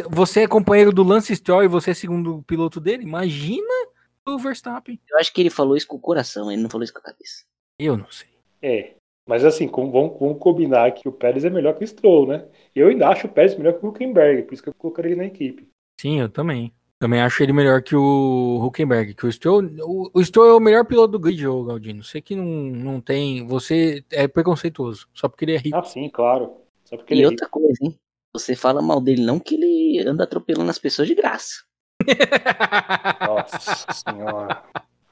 você 0.08 0.42
é 0.42 0.46
companheiro 0.46 0.92
do 0.92 1.02
Lance 1.02 1.34
Stroll 1.34 1.64
e 1.64 1.68
você 1.68 1.90
é 1.90 1.94
segundo 1.94 2.42
piloto 2.44 2.78
dele? 2.78 3.02
Imagina 3.02 3.66
o 4.24 4.38
Verstappen. 4.38 5.00
Eu 5.10 5.18
acho 5.18 5.32
que 5.32 5.40
ele 5.40 5.50
falou 5.50 5.76
isso 5.76 5.88
com 5.88 5.96
o 5.96 6.00
coração, 6.00 6.52
ele 6.52 6.62
não 6.62 6.70
falou 6.70 6.84
isso 6.84 6.92
com 6.92 7.00
a 7.00 7.02
cabeça. 7.02 7.42
Eu 7.78 7.96
não 7.96 8.08
sei. 8.08 8.28
É. 8.62 8.94
Mas 9.26 9.44
assim, 9.44 9.66
com- 9.66 9.90
vamos, 9.90 10.18
vamos 10.20 10.38
combinar 10.38 10.92
que 10.92 11.08
o 11.08 11.12
Pérez 11.12 11.44
é 11.44 11.50
melhor 11.50 11.76
que 11.76 11.82
o 11.84 11.86
Stroll, 11.88 12.26
né? 12.28 12.46
Eu 12.74 12.88
ainda 12.88 13.08
acho 13.08 13.26
o 13.26 13.30
Pérez 13.30 13.56
melhor 13.56 13.78
que 13.78 13.84
o 13.84 13.88
Huckenberg, 13.88 14.42
por 14.42 14.54
isso 14.54 14.62
que 14.62 14.68
eu 14.68 14.74
colocaria 14.74 15.10
ele 15.12 15.20
na 15.20 15.26
equipe. 15.26 15.66
Sim, 16.00 16.20
eu 16.20 16.28
também. 16.28 16.72
Também 17.00 17.20
acho 17.22 17.42
ele 17.42 17.52
melhor 17.52 17.82
que 17.82 17.96
o 17.96 18.60
Huckenberg. 18.62 19.14
Que 19.14 19.26
o 19.26 19.32
Stroll, 19.32 19.62
o, 19.80 20.10
o 20.12 20.22
Stroll 20.24 20.48
é 20.50 20.54
o 20.54 20.60
melhor 20.60 20.84
piloto 20.84 21.12
do 21.12 21.18
grid, 21.18 21.46
ô 21.46 21.64
Galdino. 21.64 22.04
Sei 22.04 22.20
que 22.20 22.36
não, 22.36 22.44
não 22.44 23.00
tem. 23.00 23.46
Você 23.46 24.04
é 24.10 24.28
preconceituoso, 24.28 25.08
só 25.14 25.28
porque 25.28 25.44
ele 25.46 25.54
é 25.54 25.58
rico. 25.58 25.76
Ah, 25.76 25.82
sim, 25.82 26.08
claro. 26.10 26.52
Só 26.84 26.96
porque 26.96 27.14
E 27.14 27.18
ele 27.18 27.24
é 27.24 27.28
outra 27.28 27.48
coisa, 27.48 27.78
hein? 27.82 27.96
Você 28.32 28.54
fala 28.54 28.80
mal 28.80 29.00
dele 29.00 29.24
não 29.24 29.40
que 29.40 29.56
ele 29.56 30.06
anda 30.06 30.24
atropelando 30.24 30.70
as 30.70 30.78
pessoas 30.78 31.08
de 31.08 31.14
graça. 31.14 31.64
Nossa 33.26 33.92
senhora. 33.92 34.62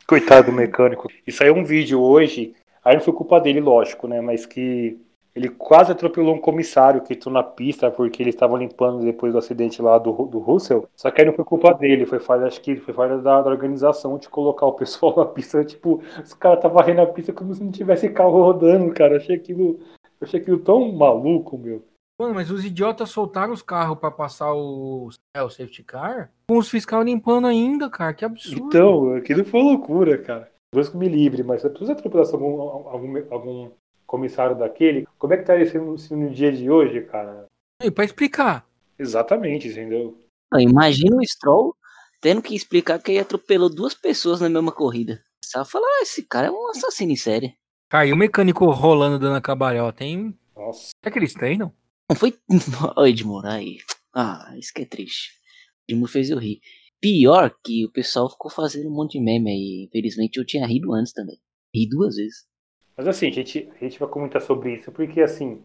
Coitado 0.07 0.51
do 0.51 0.53
mecânico. 0.53 1.09
E 1.27 1.33
saiu 1.33 1.55
um 1.55 1.65
vídeo 1.65 2.01
hoje, 2.01 2.55
aí 2.85 2.95
não 2.95 3.03
foi 3.03 3.13
culpa 3.13 3.41
dele, 3.41 3.61
lógico, 3.61 4.07
né? 4.07 4.21
Mas 4.21 4.47
que 4.47 4.99
ele 5.35 5.49
quase 5.49 5.93
atropelou 5.93 6.35
um 6.35 6.41
comissário 6.41 7.03
que 7.03 7.13
entrou 7.13 7.33
na 7.33 7.43
pista 7.43 7.91
porque 7.91 8.23
eles 8.23 8.35
estavam 8.35 8.57
limpando 8.57 9.05
depois 9.05 9.33
do 9.33 9.39
acidente 9.39 9.83
lá 9.83 9.99
do, 9.99 10.13
do 10.27 10.39
Russell. 10.39 10.89
Só 10.97 11.11
que 11.11 11.21
aí 11.21 11.27
não 11.27 11.35
foi 11.35 11.45
culpa 11.45 11.75
dele, 11.75 12.07
foi 12.07 12.19
falha, 12.19 12.47
acho 12.47 12.61
que 12.61 12.77
foi 12.77 12.95
falha 12.95 13.19
da, 13.19 13.43
da 13.43 13.51
organização 13.51 14.17
de 14.17 14.29
colocar 14.29 14.67
o 14.67 14.73
pessoal 14.73 15.15
na 15.19 15.27
pista. 15.27 15.65
Tipo, 15.65 16.03
os 16.23 16.35
caras 16.35 16.59
estavam 16.59 16.77
varrendo 16.77 17.03
a 17.03 17.07
pista 17.07 17.33
como 17.33 17.53
se 17.53 17.63
não 17.63 17.71
tivesse 17.71 18.09
carro 18.11 18.43
rodando, 18.43 18.93
cara. 18.95 19.17
Achei 19.17 19.37
aquilo, 19.37 19.81
achei 20.21 20.41
aquilo 20.41 20.59
tão 20.59 20.93
maluco, 20.93 21.59
meu. 21.59 21.85
Mano, 22.19 22.35
mas 22.35 22.51
os 22.51 22.65
idiotas 22.65 23.11
soltaram 23.11 23.53
os 23.53 23.63
carros 23.63 23.99
pra 23.99 24.11
passar 24.11 24.53
o, 24.53 25.09
é, 25.37 25.43
o 25.43 25.49
safety 25.49 25.85
car 25.85 26.33
com 26.49 26.59
os 26.59 26.69
fiscal 26.69 27.03
limpando 27.03 27.47
ainda, 27.47 27.89
cara. 27.89 28.13
Que 28.13 28.25
absurdo. 28.25 28.67
Então, 28.67 29.15
aquilo 29.15 29.45
foi 29.45 29.63
loucura, 29.63 30.19
cara. 30.19 30.51
Deus 30.75 30.89
que 30.89 30.97
me 30.97 31.09
livre, 31.09 31.43
mas 31.43 31.63
se 31.63 31.69
precisa 31.69 31.93
atropelar 31.93 32.27
algum, 32.27 32.61
algum, 32.61 33.25
algum 33.31 33.71
comissário 34.05 34.57
daquele, 34.57 35.07
como 35.19 35.33
é 35.33 35.37
que 35.37 35.43
estaria 35.43 35.71
sendo 35.71 35.97
se 35.97 36.15
no 36.15 36.31
dia 36.31 36.51
de 36.51 36.71
hoje, 36.71 37.03
cara? 37.03 37.47
E 37.83 37.91
pra 37.91 38.05
explicar. 38.05 38.67
Exatamente, 38.99 39.69
entendeu? 39.69 40.19
Não, 40.53 40.61
imagina 40.61 41.17
o 41.17 41.25
Stroll 41.25 41.77
tendo 42.21 42.43
que 42.43 42.55
explicar 42.57 42.99
que 42.99 43.13
ele 43.13 43.21
atropelou 43.21 43.73
duas 43.73 43.95
pessoas 43.95 44.41
na 44.41 44.49
mesma 44.49 44.73
corrida. 44.73 45.23
Só 45.45 45.65
falar, 45.65 45.87
ah, 45.87 46.03
esse 46.03 46.23
cara 46.23 46.49
é 46.49 46.51
um 46.51 46.71
assassino 46.71 47.13
em 47.13 47.17
série. 47.17 47.55
Cara, 47.89 48.07
e 48.07 48.13
o 48.13 48.17
mecânico 48.17 48.67
rolando 48.71 49.19
dando 49.19 49.37
a 49.37 49.41
cabalhota, 49.41 50.05
hein? 50.05 50.37
Nossa. 50.57 50.89
Será 51.03 51.13
que 51.13 51.19
eles 51.19 51.33
treinam? 51.33 51.69
Não 51.69 51.88
foi. 52.15 52.35
Ô, 52.97 53.07
Edmur, 53.07 53.45
aí. 53.47 53.79
Ah, 54.15 54.55
isso 54.59 54.73
que 54.73 54.83
é 54.83 54.87
triste. 54.87 55.33
Edmur 55.89 56.09
fez 56.09 56.31
eu 56.31 56.39
rir. 56.39 56.61
Pior 57.01 57.55
que 57.63 57.85
o 57.85 57.93
pessoal 57.93 58.29
ficou 58.31 58.51
fazendo 58.51 58.89
um 58.89 58.95
monte 58.95 59.19
de 59.19 59.25
meme 59.25 59.51
aí. 59.51 59.85
Infelizmente 59.89 60.39
eu 60.39 60.47
tinha 60.47 60.67
rido 60.67 60.93
antes 60.93 61.13
também. 61.13 61.39
Ri 61.75 61.89
duas 61.89 62.17
vezes. 62.17 62.47
Mas 62.97 63.07
assim, 63.07 63.29
a 63.29 63.31
gente, 63.31 63.69
a 63.81 63.85
gente 63.85 63.99
vai 63.99 64.09
comentar 64.09 64.43
sobre 64.43 64.75
isso 64.75 64.91
porque, 64.91 65.21
assim, 65.21 65.63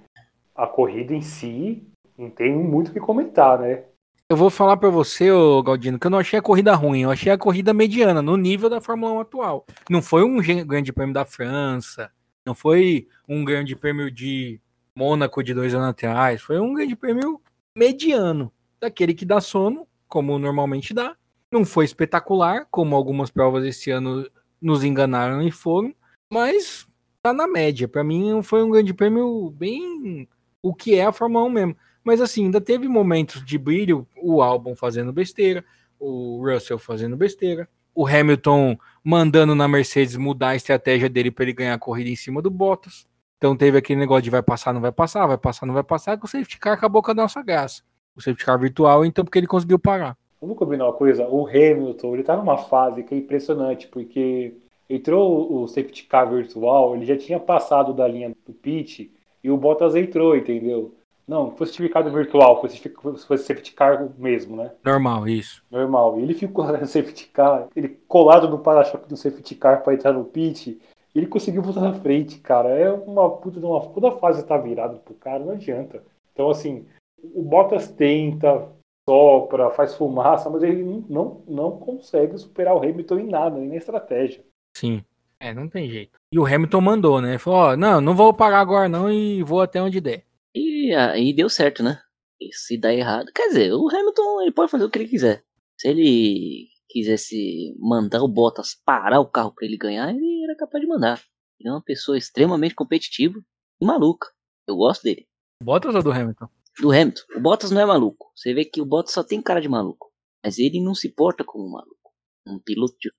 a 0.56 0.68
corrida 0.68 1.16
em 1.16 1.22
si 1.22 1.84
não 2.18 2.30
tem 2.30 2.56
muito 2.56 2.90
o 2.90 2.94
que 2.94 3.00
comentar, 3.00 3.60
né? 3.60 3.86
Eu 4.30 4.38
vou 4.38 4.50
falar 4.50 4.78
pra 4.78 4.90
você, 4.90 5.32
ô 5.32 5.62
Galdino, 5.62 6.00
que 6.00 6.08
eu 6.08 6.12
não 6.12 6.20
achei 6.20 6.40
a 6.40 6.42
corrida 6.42 6.74
ruim, 6.74 7.02
eu 7.02 7.12
achei 7.12 7.32
a 7.32 7.38
corrida 7.38 7.74
mediana, 7.74 8.22
no 8.22 8.38
nível 8.38 8.70
da 8.70 8.80
Fórmula 8.80 9.14
1 9.14 9.20
atual. 9.20 9.66
Não 9.90 10.02
foi 10.02 10.24
um 10.24 10.38
grande 10.66 10.94
prêmio 10.94 11.14
da 11.14 11.26
França, 11.26 12.12
não 12.46 12.56
foi 12.56 13.08
um 13.28 13.44
grande 13.44 13.76
prêmio 13.76 14.10
de 14.10 14.62
Mônaco 14.98 15.44
de 15.44 15.54
dois 15.54 15.74
anos 15.74 15.90
atrás, 15.90 16.42
foi 16.42 16.60
um 16.60 16.74
grande 16.74 16.96
prêmio 16.96 17.42
mediano, 17.76 18.52
daquele 18.80 19.14
que 19.14 19.26
dá 19.26 19.42
sono, 19.42 19.88
como 20.08 20.38
normalmente 20.38 20.94
dá. 20.94 21.16
Não 21.52 21.66
foi 21.66 21.86
espetacular, 21.86 22.68
como 22.70 22.96
algumas 22.96 23.32
provas 23.32 23.66
esse 23.66 23.90
ano 23.92 24.28
nos 24.62 24.84
enganaram 24.84 25.42
e 25.42 25.52
foram, 25.52 25.94
mas 26.32 26.88
tá 27.22 27.34
na 27.34 27.48
média. 27.48 27.88
Pra 27.88 28.04
mim 28.04 28.42
foi 28.44 28.64
um 28.64 28.70
grande 28.70 28.94
prêmio 28.94 29.50
bem 29.52 30.28
o 30.62 30.74
que 30.74 30.96
é 30.96 31.06
a 31.06 31.12
Fórmula 31.12 31.46
1 31.46 31.50
mesmo. 31.50 31.78
Mas 32.04 32.22
assim, 32.22 32.46
ainda 32.46 32.62
teve 32.62 32.88
momentos 32.88 33.44
de 33.46 33.58
brilho, 33.58 34.08
o 34.16 34.42
Albon 34.42 34.76
fazendo 34.76 35.12
besteira, 35.12 35.64
o 36.00 36.42
Russell 36.44 36.78
fazendo 36.78 37.16
besteira, 37.16 37.68
o 37.96 38.08
Hamilton 38.08 38.78
mandando 39.04 39.56
na 39.56 39.68
Mercedes 39.68 40.16
mudar 40.16 40.50
a 40.50 40.56
estratégia 40.56 41.10
dele 41.10 41.32
para 41.32 41.46
ele 41.46 41.54
ganhar 41.54 41.74
a 41.74 41.80
corrida 41.80 42.10
em 42.10 42.16
cima 42.16 42.42
do 42.42 42.50
Bottas. 42.50 43.08
Então 43.44 43.58
teve 43.58 43.78
aquele 43.78 44.00
negócio 44.00 44.24
de 44.24 44.30
vai 44.30 44.42
passar, 44.42 44.72
não 44.72 44.80
vai 44.80 44.94
passar, 44.94 45.28
vai 45.28 45.38
passar, 45.38 45.66
não 45.66 45.74
vai 45.74 45.84
passar, 45.84 46.18
que 46.18 46.24
o 46.24 46.30
safety 46.30 46.58
car 46.58 46.76
acabou 46.76 47.04
com 47.04 47.12
a 47.12 47.14
nossa 47.14 47.44
graça. 47.44 47.84
O 48.16 48.22
safety 48.22 48.46
car 48.46 48.58
virtual, 48.58 49.04
então, 49.04 49.26
porque 49.26 49.38
ele 49.38 49.48
conseguiu 49.48 49.78
parar. 49.78 50.16
Vamos 50.40 50.58
combinar 50.58 50.86
uma 50.86 50.94
coisa? 50.94 51.28
O 51.28 51.46
Hamilton, 51.46 52.14
ele 52.14 52.24
tá 52.24 52.38
numa 52.38 52.58
fase 52.58 53.04
que 53.04 53.14
é 53.14 53.18
impressionante, 53.18 53.90
porque 53.90 54.54
entrou 54.90 55.62
o 55.62 55.68
safety 55.68 56.06
car 56.06 56.30
virtual, 56.30 56.96
ele 56.96 57.06
já 57.06 57.18
tinha 57.18 57.38
passado 57.38 57.94
da 57.94 58.08
linha 58.08 58.34
do 58.48 58.54
pit 58.54 59.12
e 59.44 59.52
o 59.52 59.58
Bottas 59.58 59.94
entrou, 59.94 60.38
entendeu? 60.38 60.96
Não, 61.28 61.52
foi 61.52 61.68
certificado 61.68 62.10
virtual, 62.12 62.62
foi, 62.62 62.70
foi 63.18 63.38
safety 63.38 63.74
car 63.74 64.10
mesmo, 64.18 64.56
né? 64.56 64.72
Normal, 64.86 65.28
isso. 65.28 65.62
Normal. 65.70 66.18
E 66.18 66.24
ele 66.24 66.34
ficou 66.34 66.66
no 66.66 66.88
safety 66.88 67.28
car, 67.28 67.68
ele 67.76 67.90
colado 68.08 68.50
no 68.50 68.60
para-choque 68.60 69.10
do 69.10 69.18
safety 69.18 69.56
car 69.56 69.84
para 69.84 69.94
entrar 69.94 70.14
no 70.14 70.24
pit, 70.24 70.80
ele 71.14 71.28
conseguiu 71.28 71.62
voltar 71.62 71.82
na 71.82 71.94
frente, 71.94 72.40
cara. 72.40 72.70
É 72.70 72.92
uma 72.92 73.30
puta 73.38 73.60
de 73.60 73.66
uma. 73.66 73.80
Toda 73.90 74.10
a 74.10 74.18
fase 74.18 74.46
tá 74.46 74.58
virada 74.58 74.98
pro 74.98 75.14
cara, 75.14 75.44
não 75.44 75.54
adianta. 75.54 76.04
Então, 76.32 76.50
assim, 76.50 76.86
o 77.22 77.44
Bottas 77.44 77.88
tenta, 77.90 78.70
sopra, 79.08 79.70
faz 79.72 79.96
fumaça, 79.96 80.50
mas 80.50 80.64
ele 80.64 80.84
não, 81.10 81.44
não, 81.48 81.78
consegue 81.78 82.38
superar 82.38 82.76
o 82.76 82.80
Hamilton 82.80 83.20
em 83.20 83.30
nada, 83.30 83.60
nem 83.60 83.70
na 83.70 83.76
estratégia. 83.76 84.44
Sim. 84.76 85.04
É, 85.40 85.54
não 85.54 85.68
tem 85.68 85.90
jeito. 85.90 86.18
E 86.32 86.40
o 86.40 86.46
Hamilton 86.46 86.82
mandou, 86.82 87.22
né? 87.22 87.38
Falou, 87.38 87.60
ó, 87.60 87.76
não, 87.76 88.00
não 88.00 88.16
vou 88.16 88.34
parar 88.34 88.62
agora 88.62 88.88
não 88.88 89.12
e 89.12 89.44
vou 89.44 89.62
até 89.62 89.82
onde 89.82 90.00
der. 90.00 90.24
E 90.56 90.74
E 90.84 90.94
aí 90.94 91.34
deu 91.34 91.50
certo, 91.50 91.82
né? 91.82 92.02
E 92.42 92.54
se 92.54 92.78
dá 92.78 92.94
errado. 92.94 93.32
Quer 93.34 93.48
dizer, 93.48 93.74
o 93.74 93.88
Hamilton 93.88 94.42
ele 94.42 94.52
pode 94.52 94.70
fazer 94.70 94.84
o 94.84 94.90
que 94.90 95.00
ele 95.00 95.08
quiser. 95.08 95.44
Se 95.80 95.88
ele 95.88 96.68
quisesse 96.94 97.76
mandar 97.80 98.22
o 98.22 98.28
Bottas 98.28 98.76
parar 98.86 99.20
o 99.20 99.30
carro 99.30 99.52
para 99.54 99.66
ele 99.66 99.78
ganhar, 99.78 100.14
ele 100.14 100.44
era 100.44 100.56
capaz 100.56 100.82
de 100.82 100.88
mandar. 100.88 101.22
Ele 101.60 101.70
é 101.70 101.72
uma 101.72 101.84
pessoa 101.84 102.18
extremamente 102.18 102.76
competitiva 102.76 103.40
e 103.82 103.86
maluca. 103.86 104.28
Eu 104.68 104.76
gosto 104.76 105.04
dele. 105.04 105.28
Bottas 105.62 105.96
ou 105.96 106.04
do 106.04 106.12
Hamilton? 106.12 106.48
Do 106.80 106.92
Hamilton. 106.92 107.22
O 107.36 107.42
Bottas 107.42 107.72
não 107.72 107.82
é 107.82 107.86
maluco. 107.86 108.32
Você 108.36 108.54
vê 108.54 108.64
que 108.64 108.82
o 108.82 108.86
Bottas 108.86 109.14
só 109.14 109.24
tem 109.24 109.42
cara 109.42 109.60
de 109.60 109.68
maluco. 109.68 110.12
Mas 110.44 110.60
ele 110.60 110.82
não 110.82 110.94
se 110.94 111.10
porta 111.10 111.44
como 111.44 111.66
um 111.66 111.72
maluco. 111.72 112.14
Um 112.46 112.60
piloto 112.60 112.96
de 113.00 113.10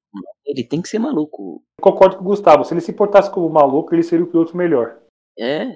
ele 0.45 0.63
tem 0.63 0.81
que 0.81 0.89
ser 0.89 0.99
maluco. 0.99 1.65
Eu 1.79 1.83
concordo 1.83 2.17
com 2.17 2.23
o 2.23 2.27
Gustavo. 2.27 2.65
Se 2.65 2.75
ele 2.75 2.81
se 2.81 2.93
portasse 2.93 3.31
como 3.31 3.49
maluco, 3.49 3.95
ele 3.95 4.03
seria 4.03 4.25
o 4.25 4.31
piloto 4.31 4.57
melhor. 4.57 5.01
É. 5.39 5.75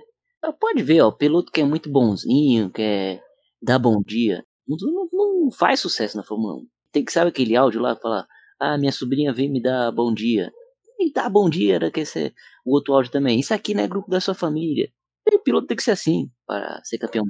Pode 0.61 0.83
ver, 0.83 1.01
ó. 1.01 1.09
O 1.09 1.17
piloto 1.17 1.51
que 1.51 1.61
é 1.61 1.65
muito 1.65 1.91
bonzinho, 1.91 2.71
quer 2.71 3.23
dar 3.61 3.79
bom 3.79 4.01
dia. 4.03 4.45
Não, 4.67 4.77
não, 4.93 5.09
não 5.13 5.51
faz 5.51 5.81
sucesso 5.81 6.17
na 6.17 6.23
Fórmula 6.23 6.57
1. 6.57 6.67
Tem 6.93 7.05
que 7.05 7.13
saber 7.13 7.31
aquele 7.31 7.57
áudio 7.57 7.81
lá 7.81 7.97
falar: 7.97 8.27
Ah, 8.61 8.79
minha 8.79 8.93
sobrinha 8.93 9.33
vem 9.33 9.51
me 9.51 9.63
dar 9.63 9.93
bom 9.93 10.13
dia. 10.13 10.51
E 10.99 11.13
dá 11.13 11.29
bom 11.29 11.49
dia, 11.49 11.77
era 11.77 11.91
que 11.91 12.05
ser 12.05 12.35
o 12.65 12.75
outro 12.75 12.95
áudio 12.95 13.13
também. 13.13 13.39
Isso 13.39 13.55
aqui 13.55 13.75
não 13.75 13.85
é 13.85 13.89
grupo 13.89 14.11
da 14.11 14.21
sua 14.21 14.35
família. 14.35 14.91
E 15.27 15.39
piloto 15.39 15.67
tem 15.67 15.77
que 15.77 15.83
ser 15.83 15.93
assim 15.93 16.31
para 16.47 16.81
ser 16.83 16.99
campeão. 16.99 17.25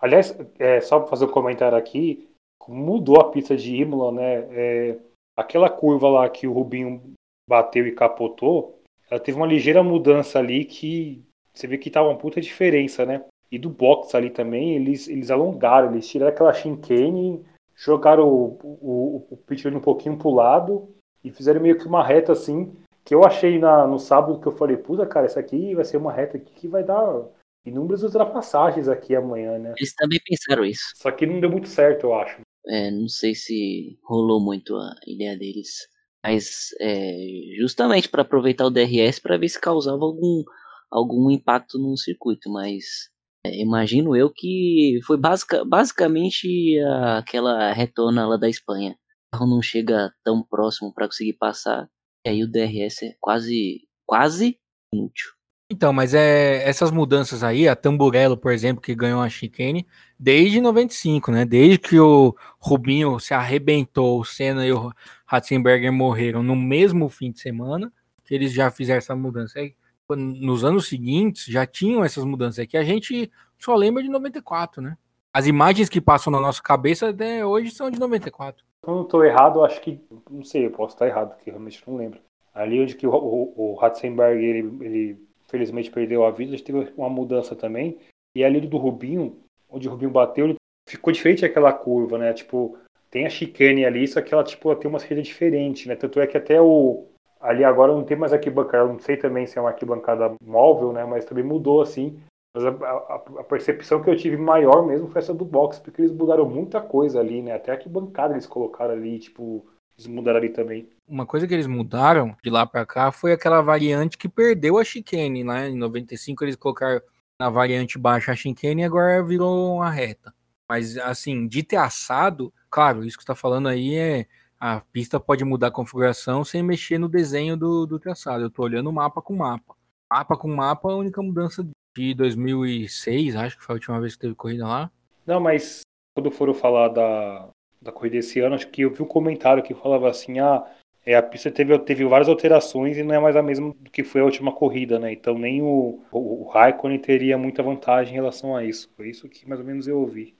Aliás, 0.00 0.34
é, 0.58 0.80
só 0.80 0.98
para 1.00 1.08
fazer 1.08 1.26
um 1.26 1.30
comentário 1.30 1.76
aqui, 1.76 2.30
mudou 2.68 3.20
a 3.20 3.30
pista 3.30 3.56
de 3.56 3.76
Imola, 3.76 4.12
né? 4.12 4.34
É, 4.50 4.98
aquela 5.36 5.68
curva 5.68 6.08
lá 6.08 6.28
que 6.28 6.46
o 6.46 6.52
Rubinho 6.52 7.12
bateu 7.48 7.86
e 7.86 7.92
capotou, 7.92 8.80
ela 9.10 9.20
teve 9.20 9.36
uma 9.36 9.46
ligeira 9.46 9.82
mudança 9.82 10.38
ali 10.38 10.64
que 10.64 11.24
você 11.52 11.66
vê 11.66 11.76
que 11.76 11.90
tava 11.90 12.08
uma 12.08 12.18
puta 12.18 12.40
diferença, 12.40 13.04
né? 13.04 13.24
E 13.50 13.58
do 13.58 13.68
box 13.68 14.14
ali 14.14 14.30
também, 14.30 14.76
eles, 14.76 15.08
eles 15.08 15.30
alongaram, 15.30 15.90
eles 15.90 16.08
tiraram 16.08 16.32
aquela 16.32 16.52
chicane, 16.54 17.44
jogaram 17.80 18.28
o, 18.28 18.58
o, 18.62 19.26
o 19.30 19.68
um 19.68 19.80
pouquinho 19.80 20.18
pro 20.18 20.30
lado 20.30 20.94
e 21.24 21.30
fizeram 21.30 21.60
meio 21.60 21.78
que 21.78 21.86
uma 21.86 22.04
reta 22.04 22.32
assim, 22.32 22.76
que 23.04 23.14
eu 23.14 23.24
achei 23.24 23.58
na, 23.58 23.86
no 23.86 23.98
sábado 23.98 24.38
que 24.38 24.46
eu 24.46 24.52
falei, 24.52 24.76
puta 24.76 25.06
cara, 25.06 25.24
essa 25.24 25.40
aqui 25.40 25.74
vai 25.74 25.84
ser 25.84 25.96
uma 25.96 26.12
reta 26.12 26.36
aqui 26.36 26.52
que 26.52 26.68
vai 26.68 26.84
dar 26.84 27.24
inúmeras 27.64 28.02
ultrapassagens 28.02 28.86
aqui 28.86 29.16
amanhã, 29.16 29.58
né? 29.58 29.74
Eles 29.78 29.94
também 29.94 30.20
pensaram 30.24 30.64
isso. 30.64 30.92
Só 30.96 31.10
que 31.10 31.26
não 31.26 31.40
deu 31.40 31.50
muito 31.50 31.68
certo, 31.68 32.04
eu 32.04 32.14
acho. 32.14 32.40
É, 32.66 32.90
não 32.90 33.08
sei 33.08 33.34
se 33.34 33.98
rolou 34.04 34.40
muito 34.40 34.76
a 34.76 34.94
ideia 35.06 35.36
deles. 35.36 35.88
Mas 36.22 36.68
é, 36.78 37.16
justamente 37.58 38.10
para 38.10 38.22
aproveitar 38.22 38.66
o 38.66 38.70
DRS 38.70 39.18
para 39.20 39.38
ver 39.38 39.48
se 39.48 39.58
causava 39.58 40.04
algum, 40.04 40.44
algum 40.90 41.30
impacto 41.30 41.78
no 41.78 41.96
circuito. 41.96 42.50
Mas 42.50 43.10
imagino 43.46 44.16
eu 44.16 44.30
que 44.30 45.00
foi 45.06 45.16
basic, 45.16 45.64
basicamente 45.64 46.78
aquela 47.16 47.72
retona 47.72 48.26
lá 48.26 48.36
da 48.36 48.48
Espanha. 48.48 48.92
O 49.32 49.38
carro 49.38 49.50
não 49.50 49.62
chega 49.62 50.12
tão 50.24 50.42
próximo 50.42 50.92
para 50.92 51.06
conseguir 51.06 51.34
passar. 51.34 51.88
E 52.26 52.30
aí 52.30 52.44
o 52.44 52.50
DRS 52.50 53.02
é 53.02 53.14
quase, 53.20 53.80
quase 54.06 54.58
inútil. 54.92 55.30
Então, 55.72 55.92
mas 55.92 56.14
é 56.14 56.68
essas 56.68 56.90
mudanças 56.90 57.44
aí, 57.44 57.68
a 57.68 57.76
Tamburello, 57.76 58.36
por 58.36 58.50
exemplo, 58.50 58.82
que 58.82 58.92
ganhou 58.92 59.20
a 59.20 59.28
chicane, 59.28 59.86
desde 60.18 60.60
95, 60.60 61.30
né? 61.30 61.44
Desde 61.44 61.78
que 61.78 61.96
o 62.00 62.34
Rubinho 62.58 63.20
se 63.20 63.32
arrebentou, 63.32 64.18
o 64.18 64.24
Senna 64.24 64.66
e 64.66 64.72
o 64.72 64.92
Ratzenberger 65.24 65.92
morreram 65.92 66.42
no 66.42 66.56
mesmo 66.56 67.08
fim 67.08 67.30
de 67.30 67.38
semana, 67.38 67.92
que 68.24 68.34
eles 68.34 68.52
já 68.52 68.68
fizeram 68.68 68.98
essa 68.98 69.14
mudança. 69.14 69.60
Aí, 69.60 69.76
nos 70.16 70.64
anos 70.64 70.88
seguintes 70.88 71.46
já 71.46 71.66
tinham 71.66 72.04
essas 72.04 72.24
mudanças, 72.24 72.58
é 72.58 72.66
que 72.66 72.76
a 72.76 72.84
gente 72.84 73.30
só 73.58 73.74
lembra 73.74 74.02
de 74.02 74.08
94, 74.08 74.82
né? 74.82 74.96
As 75.32 75.46
imagens 75.46 75.88
que 75.88 76.00
passam 76.00 76.32
na 76.32 76.40
nossa 76.40 76.60
cabeça 76.62 77.10
até 77.10 77.44
hoje 77.44 77.70
são 77.70 77.90
de 77.90 78.00
94. 78.00 78.64
Eu 78.86 78.94
não 78.94 79.02
estou 79.02 79.24
errado, 79.24 79.62
acho 79.62 79.80
que, 79.80 80.00
não 80.28 80.42
sei, 80.42 80.66
eu 80.66 80.70
posso 80.70 80.94
estar 80.94 81.06
errado, 81.06 81.34
porque 81.34 81.50
realmente 81.50 81.82
não 81.86 81.96
lembro. 81.96 82.20
Ali 82.52 82.80
onde 82.80 82.96
que 82.96 83.06
o, 83.06 83.12
o, 83.12 83.72
o 83.72 83.74
Ratzenberger, 83.74 84.42
ele, 84.42 84.84
ele 84.84 85.28
felizmente 85.48 85.90
perdeu 85.90 86.24
a 86.24 86.30
vida, 86.30 86.56
teve 86.58 86.92
uma 86.96 87.08
mudança 87.08 87.54
também. 87.54 87.98
E 88.34 88.44
ali 88.44 88.60
do 88.60 88.76
Rubinho, 88.76 89.36
onde 89.68 89.86
o 89.86 89.90
Rubinho 89.90 90.10
bateu, 90.10 90.46
ele 90.46 90.56
ficou 90.88 91.12
diferente 91.12 91.44
aquela 91.44 91.72
curva, 91.72 92.18
né? 92.18 92.32
Tipo, 92.32 92.76
tem 93.10 93.26
a 93.26 93.30
chicane 93.30 93.84
ali, 93.84 94.06
só 94.06 94.22
que 94.22 94.32
ela 94.32 94.44
tipo, 94.44 94.74
tem 94.76 94.88
uma 94.88 94.98
saída 94.98 95.22
diferente, 95.22 95.88
né? 95.88 95.96
Tanto 95.96 96.20
é 96.20 96.26
que 96.26 96.36
até 96.36 96.60
o. 96.60 97.06
Ali 97.40 97.64
agora 97.64 97.92
não 97.92 98.04
tem 98.04 98.16
mais 98.16 98.32
arquibancada, 98.32 98.86
não 98.86 98.98
sei 98.98 99.16
também 99.16 99.46
se 99.46 99.58
é 99.58 99.60
uma 99.60 99.70
arquibancada 99.70 100.34
móvel, 100.44 100.92
né? 100.92 101.04
Mas 101.04 101.24
também 101.24 101.42
mudou 101.42 101.80
assim. 101.80 102.20
Mas 102.54 102.64
a, 102.64 102.70
a, 102.70 103.14
a, 103.38 103.44
percepção 103.44 104.02
que 104.02 104.10
eu 104.10 104.16
tive 104.16 104.36
maior 104.36 104.84
mesmo 104.84 105.08
foi 105.08 105.20
essa 105.20 105.32
do 105.32 105.44
box, 105.44 105.78
porque 105.78 106.02
eles 106.02 106.12
mudaram 106.12 106.44
muita 106.44 106.80
coisa 106.80 107.20
ali, 107.20 107.40
né? 107.40 107.52
Até 107.52 107.70
a 107.70 107.74
arquibancada 107.74 108.34
eles 108.34 108.46
colocaram 108.46 108.92
ali, 108.92 109.20
tipo, 109.20 109.64
eles 109.96 110.06
mudaram 110.08 110.38
ali 110.38 110.48
também. 110.48 110.88
Uma 111.08 111.24
coisa 111.24 111.46
que 111.46 111.54
eles 111.54 111.66
mudaram 111.66 112.36
de 112.42 112.50
lá 112.50 112.66
para 112.66 112.84
cá 112.84 113.12
foi 113.12 113.32
aquela 113.32 113.60
variante 113.60 114.18
que 114.18 114.28
perdeu 114.28 114.78
a 114.78 114.84
chicane, 114.84 115.44
né? 115.44 115.68
Em 115.68 115.76
95 115.76 116.44
eles 116.44 116.56
colocaram 116.56 117.00
na 117.38 117.48
variante 117.48 117.98
baixa 117.98 118.32
a 118.32 118.36
chicane 118.36 118.82
e 118.82 118.84
agora 118.84 119.22
virou 119.22 119.76
uma 119.76 119.90
reta. 119.90 120.34
Mas 120.68 120.96
assim, 120.98 121.46
de 121.46 121.62
ter 121.62 121.76
assado, 121.76 122.52
claro, 122.68 123.04
isso 123.04 123.16
que 123.16 123.22
está 123.22 123.34
falando 123.34 123.68
aí 123.68 123.94
é 123.94 124.26
a 124.60 124.82
pista 124.92 125.18
pode 125.18 125.42
mudar 125.42 125.68
a 125.68 125.72
configuração 125.72 126.44
sem 126.44 126.62
mexer 126.62 126.98
no 126.98 127.08
desenho 127.08 127.56
do, 127.56 127.86
do 127.86 127.98
traçado. 127.98 128.44
Eu 128.44 128.48
estou 128.48 128.66
olhando 128.66 128.92
mapa 128.92 129.22
com 129.22 129.34
mapa. 129.34 129.74
Mapa 130.10 130.36
com 130.36 130.48
mapa, 130.48 130.92
a 130.92 130.96
única 130.96 131.22
mudança 131.22 131.66
de 131.96 132.14
2006, 132.14 133.36
acho 133.36 133.56
que 133.56 133.64
foi 133.64 133.74
a 133.74 133.78
última 133.78 134.00
vez 134.00 134.14
que 134.14 134.20
teve 134.20 134.34
corrida 134.34 134.66
lá. 134.66 134.90
Não, 135.26 135.40
mas 135.40 135.80
quando 136.14 136.30
foram 136.30 136.52
falar 136.52 136.88
da, 136.88 137.48
da 137.80 137.90
corrida 137.90 138.18
esse 138.18 138.38
ano, 138.40 138.54
acho 138.54 138.68
que 138.68 138.82
eu 138.82 138.90
vi 138.90 139.02
um 139.02 139.06
comentário 139.06 139.62
que 139.62 139.74
falava 139.74 140.10
assim, 140.10 140.40
ah, 140.40 140.64
é, 141.06 141.14
a 141.14 141.22
pista 141.22 141.50
teve, 141.50 141.78
teve 141.78 142.04
várias 142.04 142.28
alterações 142.28 142.98
e 142.98 143.02
não 143.02 143.14
é 143.14 143.18
mais 143.18 143.36
a 143.36 143.42
mesma 143.42 143.74
do 143.78 143.90
que 143.90 144.04
foi 144.04 144.20
a 144.20 144.24
última 144.24 144.52
corrida, 144.52 144.98
né? 144.98 145.12
Então 145.12 145.38
nem 145.38 145.62
o, 145.62 146.02
o, 146.12 146.42
o 146.44 146.48
Raikkonen 146.48 146.98
teria 146.98 147.38
muita 147.38 147.62
vantagem 147.62 148.12
em 148.12 148.16
relação 148.16 148.54
a 148.54 148.64
isso. 148.64 148.90
Foi 148.94 149.08
isso 149.08 149.28
que 149.28 149.48
mais 149.48 149.60
ou 149.60 149.66
menos 149.66 149.88
eu 149.88 149.98
ouvi. 149.98 150.34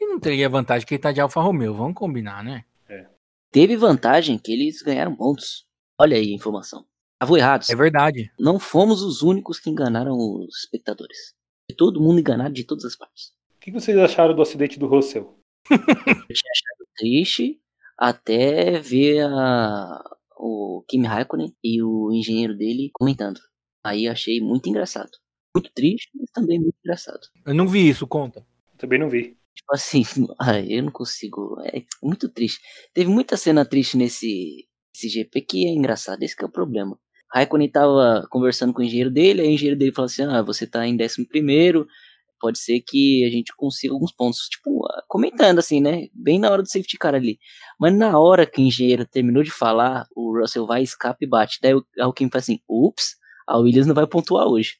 E 0.00 0.06
não 0.06 0.18
teria 0.18 0.48
vantagem 0.48 0.86
que 0.86 0.94
ele 0.94 1.02
tá 1.02 1.12
de 1.12 1.20
Alfa 1.20 1.40
Romeo, 1.40 1.74
vamos 1.74 1.94
combinar, 1.94 2.42
né? 2.42 2.64
Teve 3.50 3.76
vantagem 3.76 4.38
que 4.38 4.52
eles 4.52 4.82
ganharam 4.82 5.16
pontos. 5.16 5.66
Olha 5.98 6.16
aí 6.16 6.32
a 6.32 6.34
informação. 6.34 6.84
Estavam 7.14 7.36
errados. 7.36 7.70
É 7.70 7.74
verdade. 7.74 8.30
Não 8.38 8.58
fomos 8.58 9.02
os 9.02 9.22
únicos 9.22 9.58
que 9.58 9.70
enganaram 9.70 10.16
os 10.16 10.64
espectadores. 10.64 11.34
Todo 11.76 12.00
mundo 12.00 12.20
enganado 12.20 12.54
de 12.54 12.64
todas 12.64 12.84
as 12.84 12.96
partes. 12.96 13.32
O 13.56 13.60
que 13.60 13.72
vocês 13.72 13.96
acharam 13.98 14.34
do 14.34 14.42
acidente 14.42 14.78
do 14.78 14.86
Russell? 14.86 15.38
eu 15.70 15.76
tinha 15.76 16.52
achado 16.52 16.88
triste 16.96 17.60
até 17.96 18.78
ver 18.80 19.24
a, 19.24 20.02
o 20.36 20.84
Kimi 20.88 21.06
Raikkonen 21.06 21.54
e 21.62 21.82
o 21.82 22.12
engenheiro 22.12 22.56
dele 22.56 22.90
comentando. 22.92 23.40
Aí 23.84 24.06
achei 24.06 24.40
muito 24.40 24.68
engraçado. 24.68 25.10
Muito 25.54 25.72
triste, 25.72 26.10
mas 26.14 26.30
também 26.30 26.58
muito 26.58 26.76
engraçado. 26.84 27.20
Eu 27.46 27.54
não 27.54 27.66
vi 27.66 27.88
isso, 27.88 28.06
conta. 28.06 28.46
Também 28.76 28.98
não 28.98 29.08
vi. 29.08 29.37
Tipo 29.58 29.74
assim, 29.74 30.02
eu 30.68 30.82
não 30.84 30.92
consigo. 30.92 31.56
É 31.64 31.82
muito 32.02 32.28
triste. 32.28 32.60
Teve 32.94 33.10
muita 33.10 33.36
cena 33.36 33.64
triste 33.64 33.96
nesse, 33.96 34.66
nesse 34.94 35.08
GP 35.08 35.40
que 35.42 35.66
é 35.66 35.70
engraçado. 35.70 36.22
Esse 36.22 36.36
é 36.40 36.46
o 36.46 36.50
problema. 36.50 36.98
Raikkonen 37.32 37.70
tava 37.70 38.26
conversando 38.30 38.72
com 38.72 38.80
o 38.80 38.84
engenheiro 38.84 39.10
dele, 39.10 39.42
aí 39.42 39.48
o 39.48 39.50
engenheiro 39.50 39.78
dele 39.78 39.92
falou 39.92 40.06
assim: 40.06 40.22
Ah, 40.24 40.42
você 40.42 40.66
tá 40.66 40.86
em 40.86 40.96
11 41.00 41.26
primeiro, 41.28 41.86
pode 42.40 42.58
ser 42.58 42.80
que 42.80 43.24
a 43.26 43.30
gente 43.30 43.52
consiga 43.56 43.92
alguns 43.92 44.12
pontos. 44.12 44.48
Tipo, 44.48 44.86
comentando 45.08 45.58
assim, 45.58 45.80
né? 45.80 46.06
Bem 46.14 46.38
na 46.38 46.50
hora 46.50 46.62
do 46.62 46.70
safety 46.70 46.96
car 46.96 47.14
ali. 47.14 47.38
Mas 47.80 47.94
na 47.96 48.18
hora 48.18 48.46
que 48.46 48.62
o 48.62 48.64
engenheiro 48.64 49.04
terminou 49.06 49.42
de 49.42 49.50
falar, 49.50 50.06
o 50.16 50.38
Russell 50.40 50.66
vai, 50.66 50.82
escapa 50.82 51.18
e 51.22 51.26
bate. 51.26 51.58
Daí 51.60 51.74
Alckmin 52.00 52.30
fala 52.30 52.40
assim: 52.40 52.60
ups, 52.68 53.16
a 53.46 53.58
Williams 53.58 53.86
não 53.88 53.94
vai 53.94 54.06
pontuar 54.06 54.46
hoje. 54.46 54.76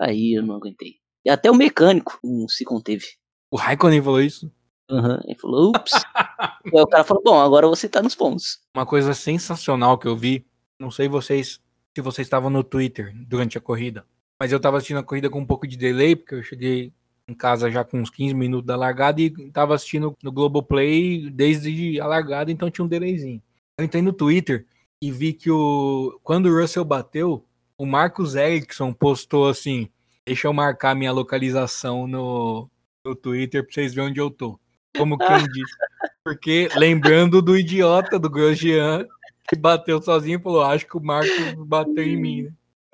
Aí 0.00 0.36
eu 0.36 0.42
não 0.42 0.56
aguentei. 0.56 0.94
E 1.24 1.30
até 1.30 1.50
o 1.50 1.54
mecânico 1.54 2.18
não 2.24 2.48
se 2.48 2.64
conteve. 2.64 3.06
O 3.54 3.56
Raikkonen 3.56 4.02
falou 4.02 4.20
isso? 4.20 4.50
Aham, 4.90 5.10
uhum, 5.10 5.20
ele 5.26 5.38
falou, 5.38 5.68
ups. 5.68 5.92
aí 6.74 6.82
o 6.82 6.86
cara 6.88 7.04
falou, 7.04 7.22
bom, 7.22 7.40
agora 7.40 7.68
você 7.68 7.88
tá 7.88 8.02
nos 8.02 8.16
pontos. 8.16 8.58
Uma 8.76 8.84
coisa 8.84 9.14
sensacional 9.14 9.96
que 9.96 10.08
eu 10.08 10.16
vi, 10.16 10.44
não 10.76 10.90
sei 10.90 11.08
vocês 11.08 11.60
se 11.94 12.02
vocês 12.02 12.26
estavam 12.26 12.50
no 12.50 12.64
Twitter 12.64 13.14
durante 13.14 13.56
a 13.56 13.60
corrida, 13.60 14.04
mas 14.40 14.50
eu 14.50 14.58
tava 14.58 14.78
assistindo 14.78 14.98
a 14.98 15.04
corrida 15.04 15.30
com 15.30 15.38
um 15.38 15.46
pouco 15.46 15.68
de 15.68 15.76
delay, 15.76 16.16
porque 16.16 16.34
eu 16.34 16.42
cheguei 16.42 16.92
em 17.28 17.32
casa 17.32 17.70
já 17.70 17.84
com 17.84 18.00
uns 18.00 18.10
15 18.10 18.34
minutos 18.34 18.66
da 18.66 18.74
largada 18.74 19.20
e 19.20 19.30
tava 19.52 19.76
assistindo 19.76 20.12
no 20.20 20.32
Globoplay 20.32 21.30
desde 21.30 22.00
a 22.00 22.08
largada, 22.08 22.50
então 22.50 22.68
tinha 22.68 22.84
um 22.84 22.88
delayzinho. 22.88 23.40
Eu 23.78 23.84
entrei 23.84 24.02
no 24.02 24.12
Twitter 24.12 24.66
e 25.00 25.12
vi 25.12 25.32
que 25.32 25.48
o 25.48 26.18
quando 26.24 26.46
o 26.46 26.60
Russell 26.60 26.84
bateu, 26.84 27.46
o 27.78 27.86
Marcos 27.86 28.34
Erickson 28.34 28.92
postou 28.92 29.48
assim: 29.48 29.88
Deixa 30.26 30.48
eu 30.48 30.52
marcar 30.52 30.96
minha 30.96 31.12
localização 31.12 32.08
no, 32.08 32.68
no 33.04 33.14
Twitter 33.14 33.62
pra 33.62 33.72
vocês 33.72 33.94
verem 33.94 34.10
onde 34.10 34.20
eu 34.20 34.30
tô. 34.30 34.58
Como 34.96 35.18
quem 35.18 35.44
disse. 35.52 35.74
Porque 36.24 36.68
lembrando 36.76 37.42
do 37.42 37.56
idiota 37.56 38.18
do 38.18 38.30
Grosjean 38.30 39.06
que 39.48 39.56
bateu 39.56 40.00
sozinho 40.00 40.38
e 40.38 40.42
falou: 40.42 40.62
Acho 40.62 40.86
que 40.86 40.96
o 40.96 41.02
Marcos 41.02 41.54
bateu 41.66 42.02
em 42.02 42.16
mim, 42.16 42.42
né? 42.44 42.52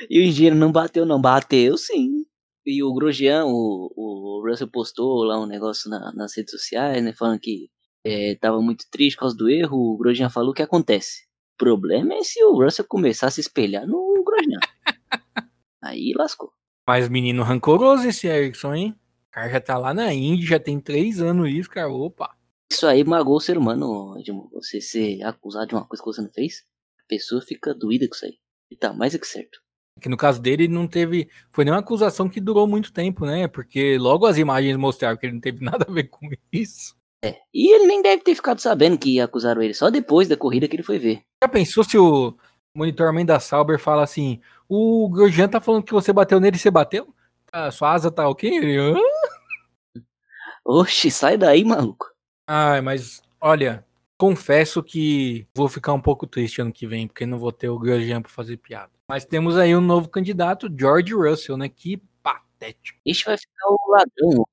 E 0.09 0.19
o 0.19 0.23
engenheiro 0.23 0.57
não 0.57 0.73
bateu, 0.73 1.07
não. 1.07 1.21
Bateu 1.21 1.77
sim. 1.77 2.25
E 2.67 2.83
o 2.83 2.93
Grosjean, 2.93 3.45
o, 3.47 3.93
o 3.97 4.43
Russell 4.47 4.69
postou 4.69 5.25
lá 5.25 5.41
um 5.41 5.47
negócio 5.47 5.89
na, 5.91 6.13
nas 6.13 6.37
redes 6.37 6.51
sociais, 6.51 7.03
né? 7.03 7.13
Falando 7.13 7.39
que 7.39 7.71
é, 8.05 8.35
tava 8.37 8.61
muito 8.61 8.85
triste 8.91 9.17
por 9.17 9.21
causa 9.21 9.37
do 9.37 9.49
erro. 9.49 9.77
O 9.77 9.99
Grosjean 9.99 10.31
falou 10.31 10.51
o 10.51 10.55
que 10.55 10.63
acontece. 10.63 11.25
O 11.55 11.59
problema 11.59 12.15
é 12.15 12.23
se 12.23 12.43
o 12.45 12.63
Russell 12.63 12.87
começar 12.89 13.29
a 13.29 13.31
se 13.31 13.41
espelhar 13.41 13.87
no 13.87 14.25
Grosjean. 14.25 14.61
Aí 15.83 16.13
lascou. 16.17 16.53
Mas 16.87 17.09
menino 17.09 17.43
rancoroso 17.43 18.09
esse 18.09 18.27
Erickson, 18.27 18.75
hein? 18.75 18.97
O 19.31 19.33
cara 19.33 19.49
já 19.49 19.61
tá 19.61 19.78
lá 19.78 19.95
na 19.95 20.12
Indy, 20.12 20.45
já 20.45 20.59
tem 20.59 20.81
três 20.81 21.20
anos 21.20 21.49
isso, 21.49 21.70
cara. 21.70 21.89
Opa. 21.89 22.37
Isso 22.70 22.85
aí 22.85 23.05
magoou 23.05 23.37
o 23.37 23.41
ser 23.41 23.57
humano, 23.57 24.18
Edmundo. 24.18 24.51
Você 24.55 24.81
ser 24.81 25.22
acusado 25.22 25.68
de 25.68 25.74
uma 25.74 25.85
coisa 25.85 26.03
que 26.03 26.07
você 26.12 26.20
não 26.20 26.31
fez, 26.31 26.64
a 26.99 27.05
pessoa 27.09 27.41
fica 27.41 27.72
doída 27.72 28.09
com 28.09 28.14
isso 28.16 28.24
aí. 28.26 28.39
E 28.72 28.76
tá 28.76 28.93
mais 28.93 29.14
é 29.14 29.18
que 29.18 29.26
certo. 29.28 29.61
Que 30.01 30.09
no 30.09 30.16
caso 30.16 30.43
dele 30.43 30.66
não 30.66 30.89
teve. 30.89 31.31
Foi 31.53 31.64
nenhuma 31.64 31.81
acusação 31.81 32.28
que 32.28 32.41
durou 32.41 32.66
muito 32.66 32.93
tempo, 32.93 33.24
né? 33.24 33.47
Porque 33.47 33.97
logo 33.99 34.26
as 34.26 34.37
imagens 34.37 34.76
mostraram 34.76 35.16
que 35.16 35.26
ele 35.26 35.35
não 35.35 35.41
teve 35.41 35.62
nada 35.64 35.87
a 35.89 35.93
ver 35.93 36.09
com 36.09 36.28
isso. 36.53 36.97
É. 37.24 37.37
E 37.55 37.72
ele 37.72 37.87
nem 37.87 38.03
deve 38.03 38.24
ter 38.24 38.35
ficado 38.35 38.61
sabendo 38.61 38.99
que 38.99 39.20
acusaram 39.20 39.62
ele, 39.62 39.74
só 39.74 39.91
depois 39.91 40.26
da 40.26 40.37
corrida 40.37 40.66
que 40.66 40.74
ele 40.74 40.83
foi 40.83 40.99
ver. 40.99 41.22
Já 41.41 41.49
pensou 41.49 41.85
se 41.85 41.97
o 41.97 42.35
monitorman 42.74 43.24
da 43.24 43.39
Sauber 43.39 43.78
fala 43.78 44.03
assim: 44.03 44.41
o 44.68 45.09
Grosjean 45.09 45.49
tá 45.49 45.61
falando 45.61 45.85
que 45.85 45.93
você 45.93 46.12
bateu 46.12 46.41
nele 46.41 46.57
e 46.57 46.59
você 46.59 46.70
bateu? 46.70 47.14
A 47.53 47.70
sua 47.70 47.92
asa 47.92 48.11
tá 48.11 48.28
ok? 48.28 48.78
Hã? 48.78 48.94
Oxi, 50.64 51.11
sai 51.11 51.36
daí, 51.36 51.64
maluco. 51.64 52.07
Ai, 52.46 52.80
mas 52.80 53.22
olha, 53.40 53.84
confesso 54.16 54.82
que 54.82 55.46
vou 55.55 55.68
ficar 55.68 55.92
um 55.92 56.01
pouco 56.01 56.26
triste 56.26 56.61
ano 56.61 56.72
que 56.72 56.86
vem, 56.86 57.07
porque 57.07 57.26
não 57.26 57.38
vou 57.38 57.51
ter 57.51 57.68
o 57.68 57.78
Grosjean 57.78 58.22
pra 58.22 58.30
fazer 58.30 58.57
piada. 58.57 58.92
Mas 59.09 59.24
temos 59.24 59.57
aí 59.57 59.74
um 59.74 59.80
novo 59.80 60.09
candidato, 60.09 60.68
George 60.78 61.12
Russell, 61.14 61.57
né? 61.57 61.68
Que 61.68 62.01
patético. 62.22 62.98
Este 63.05 63.24
vai 63.24 63.36
ficar 63.36 63.68
o 63.68 63.90
ladrão, 63.90 64.44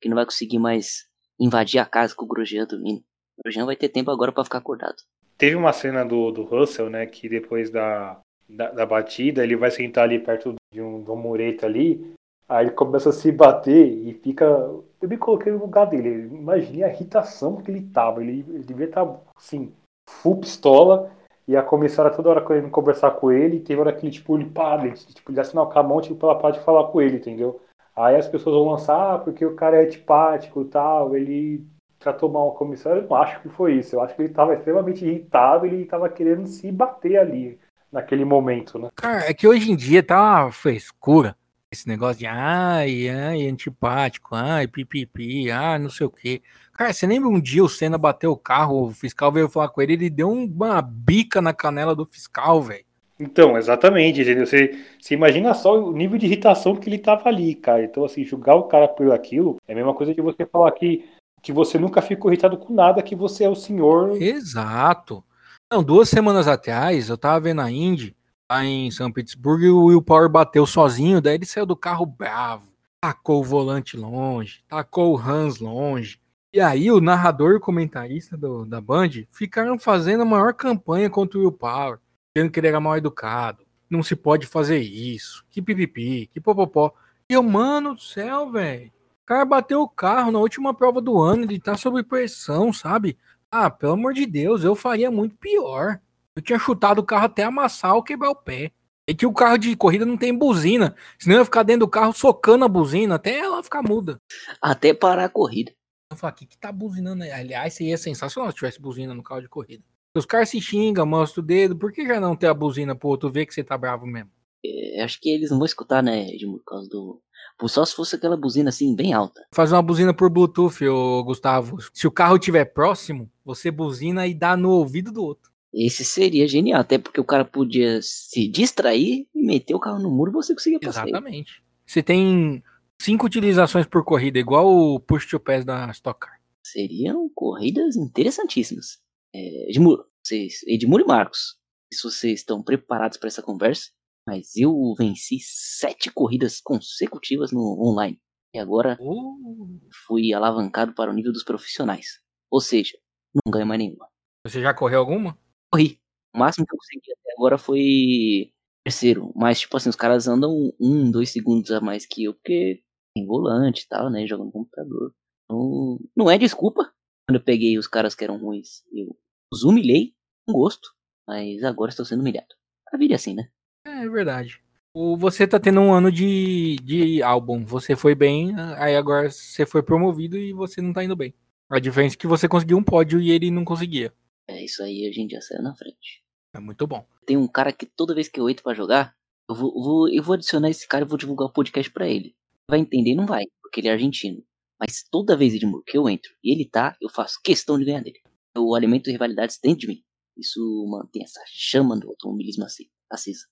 que 0.00 0.08
não 0.08 0.14
vai 0.14 0.24
conseguir 0.24 0.58
mais 0.58 1.08
invadir 1.38 1.80
a 1.80 1.86
casa 1.86 2.14
com 2.14 2.24
o 2.24 2.28
Grosjean 2.28 2.66
dormindo. 2.66 3.00
O 3.38 3.42
Grosjean 3.42 3.66
vai 3.66 3.74
ter 3.74 3.88
tempo 3.88 4.10
agora 4.10 4.30
pra 4.30 4.44
ficar 4.44 4.58
acordado. 4.58 4.96
Teve 5.38 5.56
uma 5.56 5.72
cena 5.72 6.04
do, 6.04 6.30
do 6.30 6.44
Russell, 6.44 6.90
né, 6.90 7.06
que 7.06 7.28
depois 7.28 7.70
da, 7.70 8.20
da, 8.46 8.70
da 8.70 8.86
batida, 8.86 9.42
ele 9.42 9.56
vai 9.56 9.70
sentar 9.70 10.04
ali 10.04 10.18
perto 10.18 10.54
de 10.72 10.82
um, 10.82 11.02
de 11.02 11.10
um 11.10 11.16
mureta 11.16 11.64
ali, 11.64 12.14
aí 12.50 12.66
ele 12.66 12.72
começa 12.72 13.10
a 13.10 13.12
se 13.12 13.30
bater 13.30 13.86
e 13.86 14.12
fica. 14.14 14.44
Eu 14.44 15.08
me 15.08 15.16
coloquei 15.16 15.52
no 15.52 15.60
lugar 15.60 15.86
dele. 15.86 16.26
Imagine 16.34 16.84
a 16.84 16.88
irritação 16.88 17.56
que 17.56 17.70
ele 17.70 17.82
tava. 17.82 18.20
Ele, 18.22 18.44
ele 18.48 18.64
devia 18.64 18.86
estar, 18.86 19.08
assim, 19.36 19.72
full 20.08 20.38
pistola. 20.38 21.10
E 21.46 21.56
a 21.56 21.62
comissária 21.62 22.10
toda 22.10 22.28
hora 22.28 22.44
querendo 22.44 22.70
conversar 22.70 23.12
com 23.12 23.30
ele. 23.30 23.56
E 23.56 23.60
teve 23.60 23.80
hora 23.80 23.92
que 23.92 24.04
ele, 24.04 24.12
tipo, 24.12 24.36
ele 24.36 24.50
para, 24.50 24.86
ele, 24.86 24.96
tipo, 24.96 25.30
ele 25.30 25.40
assinou 25.40 25.66
com 25.66 25.78
a 25.78 25.82
mão, 25.82 26.00
tipo, 26.00 26.16
pra 26.16 26.30
ela 26.30 26.38
parar 26.38 26.54
de 26.54 26.64
falar 26.64 26.88
com 26.88 27.00
ele, 27.00 27.16
entendeu? 27.16 27.60
Aí 27.96 28.16
as 28.16 28.28
pessoas 28.28 28.56
vão 28.56 28.68
lançar, 28.68 29.14
ah, 29.14 29.18
porque 29.18 29.44
o 29.44 29.54
cara 29.54 29.76
é 29.76 29.84
antipático 29.84 30.62
e 30.62 30.64
tal, 30.66 31.16
ele 31.16 31.66
tratou 31.98 32.28
mal 32.28 32.50
a 32.50 32.54
comissária. 32.54 33.00
Eu 33.00 33.08
não 33.08 33.16
acho 33.16 33.40
que 33.42 33.48
foi 33.48 33.74
isso. 33.74 33.96
Eu 33.96 34.00
acho 34.00 34.14
que 34.14 34.22
ele 34.22 34.32
tava 34.32 34.54
extremamente 34.54 35.04
irritado 35.04 35.66
ele 35.66 35.84
tava 35.84 36.08
querendo 36.08 36.46
se 36.46 36.70
bater 36.70 37.16
ali, 37.16 37.58
naquele 37.92 38.24
momento, 38.24 38.78
né? 38.78 38.88
Cara, 38.94 39.28
é 39.28 39.34
que 39.34 39.46
hoje 39.46 39.70
em 39.70 39.76
dia 39.76 40.02
tá 40.02 40.42
uma 40.44 40.52
frescura. 40.52 41.36
Esse 41.72 41.86
negócio 41.86 42.18
de 42.18 42.26
ai, 42.26 43.08
ai, 43.08 43.46
antipático, 43.46 44.34
ai, 44.34 44.66
pipipi, 44.66 45.52
ah, 45.52 45.78
não 45.78 45.88
sei 45.88 46.04
o 46.04 46.10
quê. 46.10 46.42
Cara, 46.72 46.92
você 46.92 47.06
lembra 47.06 47.28
um 47.28 47.40
dia 47.40 47.62
o 47.62 47.68
Senna 47.68 47.96
bateu 47.96 48.32
o 48.32 48.36
carro, 48.36 48.86
o 48.86 48.90
fiscal 48.90 49.30
veio 49.30 49.48
falar 49.48 49.68
com 49.68 49.80
ele, 49.80 49.92
ele 49.92 50.10
deu 50.10 50.32
uma 50.32 50.82
bica 50.82 51.40
na 51.40 51.54
canela 51.54 51.94
do 51.94 52.04
fiscal, 52.04 52.60
velho. 52.60 52.84
Então, 53.20 53.56
exatamente, 53.56 54.20
entendeu? 54.20 54.46
Você, 54.46 54.82
você 54.98 55.14
imagina 55.14 55.54
só 55.54 55.78
o 55.78 55.92
nível 55.92 56.18
de 56.18 56.26
irritação 56.26 56.74
que 56.74 56.88
ele 56.88 56.98
tava 56.98 57.28
ali, 57.28 57.54
cara. 57.54 57.84
Então, 57.84 58.04
assim, 58.04 58.24
julgar 58.24 58.56
o 58.56 58.64
cara 58.64 58.88
por 58.88 59.12
aquilo 59.12 59.58
é 59.68 59.72
a 59.72 59.76
mesma 59.76 59.94
coisa 59.94 60.12
que 60.12 60.22
você 60.22 60.44
falar 60.44 60.72
que, 60.72 61.08
que 61.40 61.52
você 61.52 61.78
nunca 61.78 62.02
ficou 62.02 62.32
irritado 62.32 62.58
com 62.58 62.74
nada, 62.74 63.00
que 63.00 63.14
você 63.14 63.44
é 63.44 63.48
o 63.48 63.54
senhor. 63.54 64.20
Exato. 64.20 65.22
Não, 65.70 65.84
duas 65.84 66.08
semanas 66.08 66.48
atrás, 66.48 67.08
eu 67.08 67.16
tava 67.16 67.38
vendo 67.38 67.60
a 67.60 67.70
Indy, 67.70 68.16
lá 68.50 68.64
em 68.64 68.90
São 68.90 69.12
Petersburgo, 69.12 69.64
e 69.64 69.70
o 69.70 69.84
Will 69.84 70.02
Power 70.02 70.28
bateu 70.28 70.66
sozinho, 70.66 71.20
daí 71.20 71.36
ele 71.36 71.46
saiu 71.46 71.64
do 71.64 71.76
carro 71.76 72.04
bravo, 72.04 72.72
tacou 73.00 73.40
o 73.40 73.44
volante 73.44 73.96
longe, 73.96 74.64
tacou 74.68 75.14
o 75.14 75.18
Hans 75.18 75.60
longe. 75.60 76.20
E 76.52 76.60
aí 76.60 76.90
o 76.90 77.00
narrador 77.00 77.52
e 77.52 77.56
o 77.56 77.60
comentarista 77.60 78.36
do, 78.36 78.66
da 78.66 78.80
Band 78.80 79.10
ficaram 79.30 79.78
fazendo 79.78 80.22
a 80.22 80.26
maior 80.26 80.52
campanha 80.52 81.08
contra 81.08 81.38
o 81.38 81.42
Will 81.42 81.52
Power, 81.52 82.00
dizendo 82.34 82.50
que 82.50 82.58
ele 82.58 82.66
era 82.66 82.80
mal 82.80 82.96
educado, 82.96 83.64
não 83.88 84.02
se 84.02 84.16
pode 84.16 84.48
fazer 84.48 84.80
isso, 84.80 85.44
que 85.48 85.62
pipipi, 85.62 86.26
que 86.26 86.40
popopó. 86.40 86.92
E 87.28 87.34
eu, 87.34 87.44
mano 87.44 87.94
do 87.94 88.00
céu, 88.00 88.50
velho, 88.50 88.88
o 88.88 89.26
cara 89.26 89.44
bateu 89.44 89.80
o 89.80 89.88
carro 89.88 90.32
na 90.32 90.40
última 90.40 90.74
prova 90.74 91.00
do 91.00 91.22
ano, 91.22 91.44
ele 91.44 91.60
tá 91.60 91.76
sob 91.76 92.02
pressão, 92.02 92.72
sabe? 92.72 93.16
Ah, 93.48 93.70
pelo 93.70 93.92
amor 93.92 94.12
de 94.12 94.26
Deus, 94.26 94.64
eu 94.64 94.74
faria 94.74 95.08
muito 95.08 95.36
pior. 95.36 96.00
Eu 96.40 96.42
tinha 96.42 96.58
chutado 96.58 97.02
o 97.02 97.04
carro 97.04 97.26
até 97.26 97.44
amassar 97.44 97.94
ou 97.94 98.02
quebrar 98.02 98.30
o 98.30 98.34
pé. 98.34 98.72
É 99.06 99.12
que 99.12 99.26
o 99.26 99.32
carro 99.32 99.58
de 99.58 99.76
corrida 99.76 100.06
não 100.06 100.16
tem 100.16 100.34
buzina. 100.34 100.96
Senão 101.18 101.36
eu 101.36 101.40
ia 101.40 101.44
ficar 101.44 101.62
dentro 101.62 101.80
do 101.80 101.88
carro 101.88 102.14
socando 102.14 102.64
a 102.64 102.68
buzina 102.68 103.16
até 103.16 103.40
ela 103.40 103.62
ficar 103.62 103.82
muda. 103.82 104.18
Até 104.58 104.94
parar 104.94 105.26
a 105.26 105.28
corrida. 105.28 105.70
Eu 106.10 106.16
falei, 106.16 106.32
o 106.32 106.36
que, 106.38 106.46
que 106.46 106.56
tá 106.56 106.72
buzinando 106.72 107.24
aí? 107.24 107.30
Aliás, 107.30 107.74
seria 107.74 107.98
sensacional 107.98 108.50
se 108.50 108.56
tivesse 108.56 108.80
buzina 108.80 109.14
no 109.14 109.22
carro 109.22 109.42
de 109.42 109.50
corrida. 109.50 109.84
Os 110.16 110.24
caras 110.24 110.48
se 110.48 110.62
xingam, 110.62 111.04
mostram 111.04 111.44
o 111.44 111.46
dedo. 111.46 111.76
Por 111.76 111.92
que 111.92 112.06
já 112.06 112.18
não 112.18 112.34
ter 112.34 112.46
a 112.46 112.54
buzina 112.54 112.94
pro 112.96 113.10
outro 113.10 113.28
ver 113.28 113.44
que 113.44 113.52
você 113.52 113.62
tá 113.62 113.76
bravo 113.76 114.06
mesmo? 114.06 114.30
É, 114.64 115.02
acho 115.02 115.20
que 115.20 115.28
eles 115.28 115.50
não 115.50 115.58
vão 115.58 115.66
escutar, 115.66 116.02
né, 116.02 116.26
Edmundo, 116.30 116.60
por 116.60 116.64
causa 116.64 116.88
do. 116.88 117.20
Por 117.58 117.68
só 117.68 117.84
se 117.84 117.94
fosse 117.94 118.16
aquela 118.16 118.36
buzina 118.36 118.70
assim, 118.70 118.96
bem 118.96 119.12
alta. 119.12 119.42
Fazer 119.52 119.74
uma 119.74 119.82
buzina 119.82 120.14
por 120.14 120.30
Bluetooth, 120.30 120.88
ô 120.88 121.22
Gustavo. 121.22 121.76
Se 121.92 122.06
o 122.06 122.10
carro 122.10 122.36
estiver 122.36 122.64
próximo, 122.64 123.30
você 123.44 123.70
buzina 123.70 124.26
e 124.26 124.32
dá 124.32 124.56
no 124.56 124.70
ouvido 124.70 125.12
do 125.12 125.22
outro. 125.22 125.49
Esse 125.72 126.04
seria 126.04 126.48
genial, 126.48 126.80
até 126.80 126.98
porque 126.98 127.20
o 127.20 127.24
cara 127.24 127.44
podia 127.44 128.00
se 128.02 128.48
distrair 128.48 129.28
e 129.34 129.46
meter 129.46 129.74
o 129.74 129.80
carro 129.80 130.00
no 130.00 130.10
muro 130.10 130.30
e 130.32 130.34
você 130.34 130.52
conseguia 130.52 130.80
passar. 130.80 131.08
Exatamente. 131.08 131.62
Você 131.86 132.02
tem 132.02 132.62
cinco 133.00 133.26
utilizações 133.26 133.86
por 133.86 134.04
corrida, 134.04 134.38
igual 134.38 134.66
o 134.66 134.98
push 134.98 135.26
to 135.26 135.38
pass 135.38 135.64
da 135.64 135.88
Stock 135.90 136.20
Car. 136.20 136.40
Seriam 136.66 137.30
corridas 137.34 137.96
interessantíssimas. 137.96 138.98
É, 139.34 139.70
Edmundo, 139.70 140.04
vocês, 140.24 140.62
Edmundo 140.66 141.04
e 141.04 141.06
Marcos, 141.06 141.56
se 141.92 142.02
vocês 142.02 142.40
estão 142.40 142.62
preparados 142.62 143.16
para 143.16 143.28
essa 143.28 143.42
conversa, 143.42 143.90
mas 144.26 144.56
eu 144.56 144.94
venci 144.98 145.38
sete 145.40 146.10
corridas 146.12 146.60
consecutivas 146.60 147.52
no 147.52 147.76
online. 147.80 148.20
E 148.54 148.58
agora 148.58 148.98
Uh, 149.00 149.80
fui 150.06 150.32
alavancado 150.32 150.92
para 150.94 151.10
o 151.10 151.14
nível 151.14 151.32
dos 151.32 151.44
profissionais. 151.44 152.20
Ou 152.50 152.60
seja, 152.60 152.98
não 153.32 153.52
ganho 153.52 153.66
mais 153.66 153.78
nenhuma. 153.78 154.08
você 154.44 154.60
já 154.60 154.74
correu 154.74 154.98
alguma? 154.98 155.38
Corri. 155.72 156.00
O 156.34 156.38
máximo 156.38 156.66
que 156.66 156.74
eu 156.74 156.78
consegui 156.78 157.12
até 157.12 157.32
agora 157.36 157.58
foi 157.58 158.52
terceiro. 158.84 159.32
Mas, 159.34 159.60
tipo 159.60 159.76
assim, 159.76 159.88
os 159.88 159.96
caras 159.96 160.28
andam 160.28 160.72
um, 160.80 161.10
dois 161.10 161.30
segundos 161.30 161.70
a 161.70 161.80
mais 161.80 162.06
que 162.06 162.24
eu, 162.24 162.34
porque 162.34 162.82
tem 163.14 163.26
volante 163.26 163.84
e 163.84 163.88
tal, 163.88 164.10
né? 164.10 164.26
Joga 164.26 164.44
no 164.44 164.52
computador. 164.52 165.14
Então, 165.44 165.98
não 166.16 166.30
é 166.30 166.38
desculpa. 166.38 166.92
Quando 167.28 167.36
eu 167.36 167.44
peguei 167.44 167.78
os 167.78 167.86
caras 167.86 168.14
que 168.14 168.24
eram 168.24 168.38
ruins, 168.38 168.82
eu 168.92 169.16
os 169.52 169.62
humilhei 169.64 170.14
com 170.46 170.52
gosto. 170.52 170.90
Mas 171.26 171.62
agora 171.62 171.90
estou 171.90 172.04
sendo 172.04 172.20
humilhado. 172.20 172.54
A 172.92 172.96
vida 172.96 173.14
é 173.14 173.16
assim, 173.16 173.34
né? 173.34 173.48
É 173.84 174.08
verdade. 174.08 174.62
O, 174.92 175.16
você 175.16 175.46
tá 175.46 175.60
tendo 175.60 175.80
um 175.80 175.92
ano 175.92 176.10
de, 176.10 176.76
de 176.82 177.22
álbum. 177.22 177.64
Você 177.64 177.94
foi 177.94 178.14
bem, 178.14 178.54
aí 178.76 178.96
agora 178.96 179.30
você 179.30 179.64
foi 179.64 179.82
promovido 179.82 180.36
e 180.36 180.52
você 180.52 180.80
não 180.80 180.92
tá 180.92 181.04
indo 181.04 181.14
bem. 181.14 181.34
A 181.68 181.78
diferença 181.78 182.16
é 182.16 182.18
que 182.18 182.26
você 182.26 182.48
conseguiu 182.48 182.76
um 182.76 182.82
pódio 182.82 183.20
e 183.20 183.30
ele 183.30 183.50
não 183.50 183.64
conseguia. 183.64 184.12
É 184.50 184.64
isso 184.64 184.82
aí, 184.82 185.06
a 185.06 185.12
gente 185.12 185.32
já 185.32 185.40
saiu 185.40 185.62
na 185.62 185.74
frente. 185.74 186.22
É 186.54 186.58
muito 186.60 186.86
bom. 186.86 187.06
Tem 187.26 187.36
um 187.36 187.46
cara 187.46 187.72
que 187.72 187.86
toda 187.86 188.14
vez 188.14 188.28
que 188.28 188.40
eu 188.40 188.48
entro 188.50 188.64
pra 188.64 188.74
jogar, 188.74 189.14
eu 189.48 189.54
vou, 189.54 189.72
vou- 189.82 190.08
eu 190.08 190.22
vou 190.22 190.34
adicionar 190.34 190.68
esse 190.70 190.86
cara 190.88 191.04
e 191.04 191.08
vou 191.08 191.16
divulgar 191.18 191.46
o 191.48 191.52
podcast 191.52 191.90
pra 191.92 192.08
ele. 192.08 192.34
Vai 192.68 192.80
entender? 192.80 193.14
Não 193.14 193.26
vai, 193.26 193.44
porque 193.62 193.80
ele 193.80 193.88
é 193.88 193.92
argentino. 193.92 194.42
Mas 194.78 195.04
toda 195.10 195.36
vez 195.36 195.52
que 195.86 195.96
eu 195.98 196.08
entro 196.08 196.32
e 196.42 196.52
ele 196.52 196.64
tá, 196.68 196.96
eu 197.00 197.08
faço 197.10 197.38
questão 197.44 197.78
de 197.78 197.84
ganhar 197.84 198.02
dele. 198.02 198.18
Eu 198.56 198.74
alimento 198.74 199.10
rivalidades 199.10 199.58
dentro 199.62 199.80
de 199.80 199.86
mim. 199.88 200.02
Isso 200.36 200.60
mantém 200.90 201.22
essa 201.22 201.40
chama 201.46 201.98
do 201.98 202.08
automobilismo 202.08 202.64
ace- 202.64 202.90
acesa. 203.10 203.46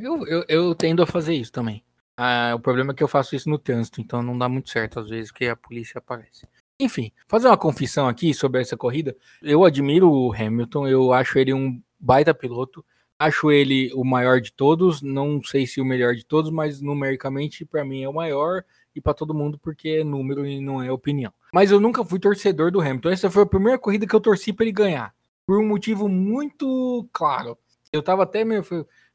Eu, 0.00 0.26
eu, 0.26 0.44
eu 0.48 0.74
tendo 0.74 1.02
a 1.02 1.06
fazer 1.06 1.34
isso 1.34 1.52
também. 1.52 1.84
Ah, 2.16 2.52
o 2.54 2.60
problema 2.60 2.92
é 2.92 2.94
que 2.94 3.02
eu 3.02 3.08
faço 3.08 3.34
isso 3.36 3.48
no 3.48 3.58
trânsito, 3.58 4.00
então 4.00 4.22
não 4.22 4.36
dá 4.36 4.48
muito 4.48 4.70
certo 4.70 4.98
às 5.00 5.08
vezes 5.08 5.30
que 5.30 5.46
a 5.46 5.56
polícia 5.56 5.98
aparece. 5.98 6.46
Enfim, 6.80 7.10
fazer 7.26 7.48
uma 7.48 7.56
confissão 7.56 8.06
aqui 8.06 8.32
sobre 8.32 8.60
essa 8.60 8.76
corrida. 8.76 9.16
Eu 9.42 9.64
admiro 9.64 10.10
o 10.10 10.32
Hamilton, 10.32 10.86
eu 10.86 11.12
acho 11.12 11.38
ele 11.38 11.52
um 11.52 11.82
baita 11.98 12.32
piloto. 12.32 12.84
Acho 13.18 13.50
ele 13.50 13.92
o 13.94 14.04
maior 14.04 14.40
de 14.40 14.52
todos, 14.52 15.02
não 15.02 15.42
sei 15.42 15.66
se 15.66 15.80
o 15.80 15.84
melhor 15.84 16.14
de 16.14 16.24
todos, 16.24 16.52
mas 16.52 16.80
numericamente 16.80 17.64
para 17.64 17.84
mim 17.84 18.02
é 18.04 18.08
o 18.08 18.14
maior 18.14 18.62
e 18.94 19.00
para 19.00 19.12
todo 19.12 19.34
mundo 19.34 19.58
porque 19.58 19.88
é 19.88 20.04
número 20.04 20.46
e 20.46 20.60
não 20.60 20.80
é 20.80 20.92
opinião. 20.92 21.32
Mas 21.52 21.72
eu 21.72 21.80
nunca 21.80 22.04
fui 22.04 22.20
torcedor 22.20 22.70
do 22.70 22.80
Hamilton. 22.80 23.10
Essa 23.10 23.28
foi 23.28 23.42
a 23.42 23.46
primeira 23.46 23.76
corrida 23.76 24.06
que 24.06 24.14
eu 24.14 24.20
torci 24.20 24.52
para 24.52 24.64
ele 24.64 24.72
ganhar, 24.72 25.12
por 25.44 25.58
um 25.58 25.66
motivo 25.66 26.08
muito 26.08 27.08
claro. 27.12 27.58
Eu 27.92 28.04
tava 28.04 28.22
até 28.22 28.44
meio, 28.44 28.64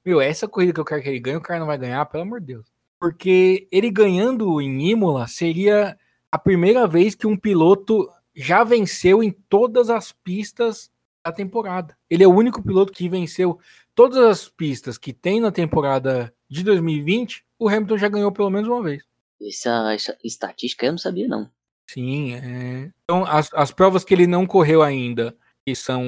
meu, 0.05 0.19
essa 0.19 0.49
corrida 0.49 0.73
que 0.73 0.81
eu 0.81 0.85
quero 0.85 1.01
que 1.01 1.07
ele 1.07 1.19
ganhe, 1.21 1.37
o 1.37 1.41
cara 1.41 1.61
não 1.61 1.67
vai 1.67 1.77
ganhar, 1.77 2.05
pelo 2.07 2.23
amor 2.23 2.41
de 2.41 2.47
Deus. 2.47 2.73
porque 2.99 3.67
ele 3.71 3.89
ganhando 3.89 4.61
em 4.61 4.89
Imola 4.91 5.27
seria 5.27 5.97
a 6.33 6.37
primeira 6.39 6.87
vez 6.87 7.13
que 7.13 7.27
um 7.27 7.37
piloto 7.37 8.09
já 8.35 8.63
venceu 8.63 9.21
em 9.21 9.29
todas 9.29 9.91
as 9.91 10.11
pistas 10.11 10.89
da 11.23 11.31
temporada. 11.31 11.95
Ele 12.09 12.23
é 12.23 12.27
o 12.27 12.33
único 12.33 12.63
piloto 12.63 12.91
que 12.91 13.07
venceu 13.07 13.59
todas 13.93 14.17
as 14.17 14.49
pistas 14.49 14.97
que 14.97 15.13
tem 15.13 15.39
na 15.39 15.51
temporada 15.51 16.33
de 16.49 16.63
2020. 16.63 17.45
O 17.59 17.69
Hamilton 17.69 17.97
já 17.99 18.09
ganhou 18.09 18.31
pelo 18.31 18.49
menos 18.49 18.67
uma 18.67 18.81
vez. 18.81 19.03
Essa, 19.39 19.93
essa 19.93 20.17
estatística 20.23 20.87
eu 20.87 20.93
não 20.93 20.97
sabia, 20.97 21.27
não. 21.27 21.47
Sim, 21.87 22.33
é... 22.33 22.91
então 23.03 23.23
as, 23.27 23.53
as 23.53 23.71
provas 23.71 24.03
que 24.03 24.15
ele 24.15 24.25
não 24.25 24.47
correu 24.47 24.81
ainda, 24.81 25.37
que 25.63 25.75
são. 25.75 26.01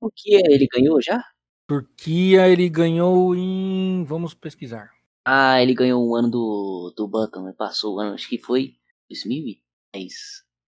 O 0.00 0.10
que 0.10 0.34
é? 0.34 0.52
Ele 0.52 0.66
ganhou 0.66 1.00
já? 1.00 1.24
Turquia, 1.68 2.48
ele 2.48 2.68
ganhou 2.68 3.32
em. 3.32 4.02
Vamos 4.08 4.34
pesquisar. 4.34 4.90
Ah, 5.24 5.62
ele 5.62 5.72
ganhou 5.72 6.04
um 6.04 6.16
ano 6.16 6.28
do, 6.28 6.92
do 6.96 7.06
Button, 7.06 7.42
né? 7.42 7.54
passou 7.56 7.94
o 7.94 8.00
ano, 8.00 8.14
acho 8.14 8.28
que 8.28 8.38
foi 8.38 8.74
2010. 9.12 10.12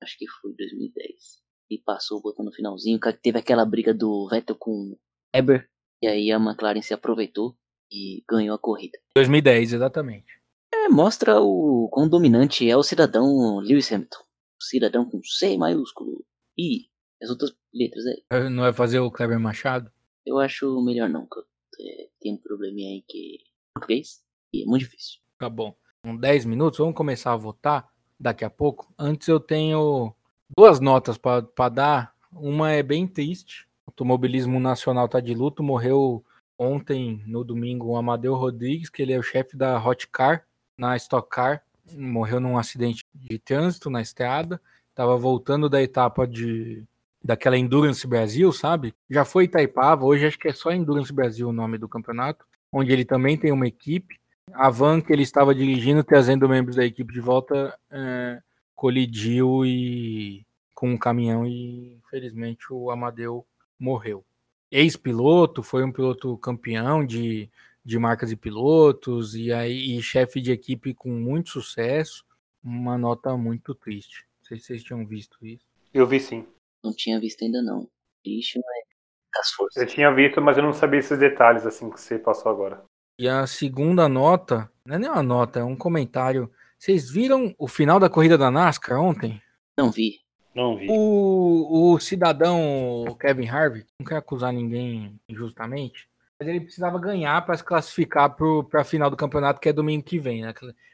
Acho 0.01 0.17
que 0.17 0.27
foi 0.27 0.53
2010. 0.55 1.43
E 1.71 1.79
passou 1.79 2.19
o 2.19 2.21
Button 2.21 2.43
no 2.43 2.51
finalzinho. 2.51 2.99
Teve 3.21 3.39
aquela 3.39 3.65
briga 3.65 3.93
do 3.93 4.27
Vettel 4.29 4.55
com 4.55 4.97
Eber. 5.33 5.69
E 6.01 6.07
aí 6.07 6.31
a 6.31 6.37
McLaren 6.37 6.81
se 6.81 6.93
aproveitou 6.93 7.57
e 7.91 8.23
ganhou 8.29 8.55
a 8.55 8.59
corrida. 8.59 8.99
2010, 9.15 9.73
exatamente. 9.73 10.41
É, 10.73 10.89
mostra 10.89 11.39
o 11.39 11.89
quão 11.91 12.07
dominante 12.07 12.69
é 12.69 12.75
o 12.75 12.83
cidadão 12.83 13.59
Lewis 13.59 13.91
Hamilton. 13.91 14.19
O 14.61 14.63
cidadão 14.63 15.09
com 15.09 15.21
C 15.23 15.57
maiúsculo. 15.57 16.25
E 16.57 16.87
as 17.21 17.29
outras 17.29 17.55
letras 17.73 18.05
aí. 18.05 18.49
Não 18.49 18.63
vai 18.63 18.73
fazer 18.73 18.99
o 18.99 19.11
Kleber 19.11 19.39
Machado? 19.39 19.91
Eu 20.25 20.39
acho 20.39 20.83
melhor 20.83 21.09
não, 21.09 21.27
que 21.27 21.39
eu 21.39 21.43
é, 21.79 22.09
tenho 22.19 22.35
um 22.35 22.41
probleminha 22.41 22.89
aí 22.89 23.03
que 23.07 23.37
é 23.41 23.45
português 23.73 24.23
e 24.53 24.63
é 24.63 24.65
muito 24.65 24.83
difícil. 24.83 25.21
Tá 25.39 25.49
bom. 25.49 25.75
Com 26.03 26.15
10 26.15 26.45
minutos, 26.45 26.79
vamos 26.79 26.95
começar 26.95 27.33
a 27.33 27.37
votar 27.37 27.94
daqui 28.19 28.43
a 28.45 28.49
pouco. 28.49 28.91
Antes 28.97 29.27
eu 29.27 29.39
tenho 29.39 30.13
duas 30.55 30.79
notas 30.79 31.17
para 31.17 31.69
dar. 31.69 32.15
Uma 32.31 32.71
é 32.71 32.83
bem 32.83 33.07
triste. 33.07 33.67
O 33.85 33.91
automobilismo 33.91 34.59
nacional 34.59 35.07
tá 35.07 35.19
de 35.19 35.33
luto. 35.33 35.63
Morreu 35.63 36.23
ontem, 36.57 37.23
no 37.25 37.43
domingo, 37.43 37.87
o 37.87 37.97
Amadeu 37.97 38.35
Rodrigues, 38.35 38.89
que 38.89 39.01
ele 39.01 39.13
é 39.13 39.19
o 39.19 39.23
chefe 39.23 39.55
da 39.55 39.83
Hot 39.83 40.07
Car, 40.07 40.45
na 40.77 40.95
Stock 40.97 41.29
Car. 41.29 41.63
Morreu 41.93 42.39
num 42.39 42.57
acidente 42.57 43.03
de 43.13 43.37
trânsito 43.39 43.89
na 43.89 44.01
estrada. 44.01 44.61
Tava 44.93 45.17
voltando 45.17 45.69
da 45.69 45.81
etapa 45.81 46.27
de 46.27 46.83
daquela 47.25 47.57
Endurance 47.57 48.05
Brasil, 48.05 48.51
sabe? 48.51 48.93
Já 49.09 49.25
foi 49.25 49.45
Itaipava, 49.45 50.05
hoje 50.05 50.27
acho 50.27 50.37
que 50.37 50.47
é 50.47 50.53
só 50.53 50.71
Endurance 50.71 51.11
Brasil 51.11 51.49
o 51.49 51.53
nome 51.53 51.75
do 51.75 51.89
campeonato, 51.89 52.45
onde 52.71 52.93
ele 52.93 53.03
também 53.03 53.35
tem 53.35 53.51
uma 53.51 53.67
equipe. 53.67 54.19
A 54.53 54.69
van 54.69 55.01
que 55.01 55.11
ele 55.11 55.23
estava 55.23 55.53
dirigindo, 55.53 56.03
trazendo 56.03 56.47
membros 56.47 56.75
da 56.75 56.85
equipe 56.85 57.11
de 57.11 57.19
volta, 57.19 57.77
é, 57.91 58.41
colidiu 58.75 59.65
e 59.65 60.45
com 60.73 60.91
um 60.91 60.97
caminhão 60.97 61.47
e 61.47 61.95
infelizmente 61.95 62.65
o 62.71 62.91
Amadeu 62.91 63.45
morreu. 63.79 64.23
Ex-piloto, 64.71 65.63
foi 65.63 65.83
um 65.83 65.91
piloto 65.91 66.37
campeão 66.37 67.05
de, 67.05 67.49
de 67.83 67.97
marcas 67.97 68.31
e 68.31 68.35
pilotos 68.35 69.35
e 69.35 69.51
aí 69.51 69.97
e 69.97 70.01
chefe 70.01 70.41
de 70.41 70.51
equipe 70.51 70.93
com 70.93 71.09
muito 71.09 71.49
sucesso. 71.49 72.25
Uma 72.63 72.97
nota 72.97 73.35
muito 73.37 73.73
triste. 73.73 74.25
Não 74.39 74.47
sei 74.47 74.59
se 74.59 74.65
vocês 74.65 74.83
tinham 74.83 75.05
visto 75.05 75.37
isso. 75.45 75.65
Eu 75.93 76.05
vi 76.05 76.19
sim. 76.19 76.45
Não 76.83 76.93
tinha 76.93 77.19
visto 77.19 77.43
ainda 77.43 77.61
não. 77.61 77.87
Triste, 78.23 78.59
mas 78.59 79.39
as 79.39 79.51
forças. 79.51 79.81
Eu 79.81 79.87
tinha 79.87 80.13
visto, 80.13 80.41
mas 80.41 80.57
eu 80.57 80.63
não 80.63 80.73
sabia 80.73 80.99
esses 80.99 81.17
detalhes 81.17 81.65
assim 81.65 81.89
que 81.89 81.99
você 81.99 82.17
passou 82.17 82.51
agora. 82.51 82.83
E 83.17 83.29
a 83.29 83.47
segunda 83.47 84.09
nota, 84.09 84.69
não 84.85 84.95
é 84.95 84.99
nem 84.99 85.09
uma 85.09 85.23
nota, 85.23 85.59
é 85.59 85.63
um 85.63 85.75
comentário. 85.75 86.51
Vocês 86.77 87.09
viram 87.09 87.55
o 87.57 87.67
final 87.67 87.99
da 87.99 88.09
corrida 88.09 88.37
da 88.37 88.51
NASCAR 88.51 88.99
ontem? 88.99 89.41
Não 89.77 89.89
vi. 89.89 90.19
Não 90.53 90.77
vi. 90.77 90.87
O, 90.89 91.93
o 91.93 91.99
cidadão 91.99 93.05
Kevin 93.19 93.47
Harvick, 93.47 93.87
não 93.99 94.05
quer 94.05 94.17
acusar 94.17 94.53
ninguém 94.53 95.19
injustamente, 95.29 96.09
mas 96.39 96.47
ele 96.47 96.61
precisava 96.61 96.99
ganhar 96.99 97.45
para 97.45 97.57
se 97.57 97.63
classificar 97.63 98.35
para 98.35 98.81
a 98.81 98.85
final 98.85 99.09
do 99.09 99.17
campeonato, 99.17 99.59
que 99.59 99.69
é 99.69 99.73
domingo 99.73 100.03
que 100.03 100.19
vem. 100.19 100.41
Né? 100.41 100.53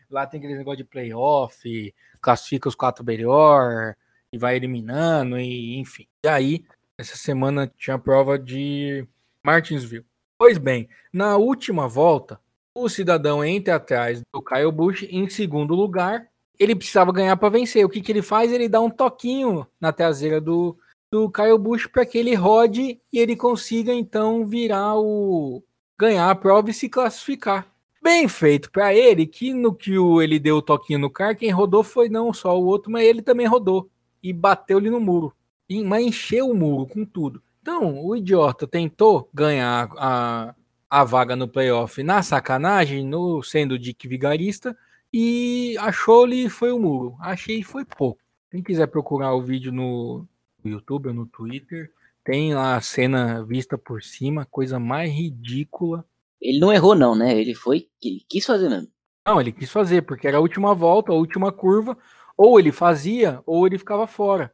Lá 0.10 0.28
tem 0.28 0.40
aquele 0.40 0.58
negócio 0.58 0.78
de 0.78 0.84
playoff, 0.84 1.94
classifica 2.22 2.70
os 2.70 2.76
quatro 2.76 3.04
melhor, 3.04 3.96
e 4.32 4.38
vai 4.38 4.56
eliminando, 4.56 5.40
e 5.40 5.78
enfim. 5.78 6.08
E 6.24 6.28
aí, 6.28 6.66
essa 6.98 7.18
semana 7.18 7.72
tinha 7.78 7.96
a 7.96 8.00
prova 8.00 8.38
de 8.38 9.08
Martinsville. 9.44 10.06
Pois 10.42 10.58
bem, 10.58 10.90
na 11.14 11.38
última 11.38 11.88
volta, 11.88 12.42
o 12.74 12.90
cidadão 12.90 13.46
entra 13.46 13.76
atrás 13.76 14.24
do 14.34 14.42
Kyle 14.42 14.72
Busch 14.72 15.04
em 15.04 15.30
segundo 15.30 15.76
lugar. 15.76 16.28
Ele 16.58 16.76
precisava 16.76 17.12
ganhar 17.12 17.38
para 17.38 17.50
vencer. 17.50 17.86
O 17.86 17.90
que, 17.90 18.02
que 18.02 18.12
ele 18.12 18.24
faz? 18.24 18.52
Ele 18.52 18.68
dá 18.68 18.82
um 18.82 18.90
toquinho 18.90 19.68
na 19.80 19.92
traseira 19.92 20.42
do, 20.42 20.76
do 21.12 21.30
Kyle 21.30 21.60
Busch 21.60 21.86
para 21.86 22.08
que 22.08 22.18
ele 22.18 22.34
rode 22.34 23.00
e 23.14 23.20
ele 23.20 23.36
consiga 23.36 23.94
então 23.94 24.44
virar 24.44 24.96
o 24.98 25.62
ganhar 25.96 26.32
a 26.32 26.34
prova 26.34 26.72
e 26.72 26.74
se 26.74 26.90
classificar. 26.90 27.68
Bem 28.02 28.28
feito 28.28 28.72
para 28.72 28.96
ele, 28.96 29.28
que 29.28 29.54
no 29.54 29.72
que 29.76 29.96
o, 29.96 30.24
ele 30.24 30.40
deu 30.40 30.56
o 30.56 30.62
toquinho 30.64 30.98
no 30.98 31.10
carro, 31.12 31.36
quem 31.36 31.52
rodou 31.52 31.84
foi 31.84 32.10
não 32.10 32.34
só 32.34 32.60
o 32.60 32.66
outro, 32.66 32.92
mas 32.92 33.04
ele 33.04 33.22
também 33.22 33.46
rodou 33.46 33.92
e 34.24 34.34
bateu-lhe 34.34 34.90
no 34.90 35.00
muro. 35.00 35.36
E, 35.70 35.84
mas 35.84 36.04
encheu 36.04 36.50
o 36.50 36.56
muro 36.56 36.88
com 36.88 37.06
tudo. 37.06 37.44
Então, 37.62 38.04
o 38.04 38.16
idiota 38.16 38.68
tentou 38.68 39.30
ganhar 39.32 39.90
a, 39.98 40.56
a 40.90 41.04
vaga 41.04 41.36
no 41.36 41.48
playoff 41.48 42.02
na 42.02 42.24
sacanagem, 42.24 43.06
no 43.06 43.44
sendo 43.44 43.78
Dick 43.78 44.08
Vigarista, 44.08 44.76
e 45.14 45.76
achou-lhe 45.80 46.50
foi 46.50 46.72
o 46.72 46.80
muro. 46.80 47.16
Achei 47.20 47.62
foi 47.62 47.86
pouco. 47.86 48.20
Quem 48.50 48.64
quiser 48.64 48.88
procurar 48.88 49.34
o 49.36 49.42
vídeo 49.42 49.72
no 49.72 50.28
YouTube 50.66 51.10
ou 51.10 51.14
no 51.14 51.28
Twitter, 51.28 51.92
tem 52.24 52.54
lá 52.54 52.76
a 52.76 52.82
cena 52.82 53.44
vista 53.46 53.78
por 53.78 54.02
cima, 54.02 54.46
coisa 54.46 54.80
mais 54.80 55.12
ridícula. 55.12 56.06
Ele 56.42 56.60
não 56.60 56.74
errou, 56.74 56.96
não, 56.96 57.16
né? 57.16 57.40
Ele 57.40 57.54
foi. 57.54 57.88
Ele 58.04 58.26
quis 58.28 58.46
fazer 58.46 58.70
mesmo. 58.70 58.92
Não, 59.26 59.40
ele 59.40 59.52
quis 59.52 59.72
fazer, 59.72 60.02
porque 60.02 60.28
era 60.28 60.38
a 60.38 60.42
última 60.42 60.74
volta, 60.74 61.12
a 61.12 61.16
última 61.16 61.52
curva. 61.52 61.96
Ou 62.36 62.60
ele 62.60 62.72
fazia, 62.72 63.42
ou 63.46 63.68
ele 63.68 63.78
ficava 63.78 64.08
fora. 64.08 64.52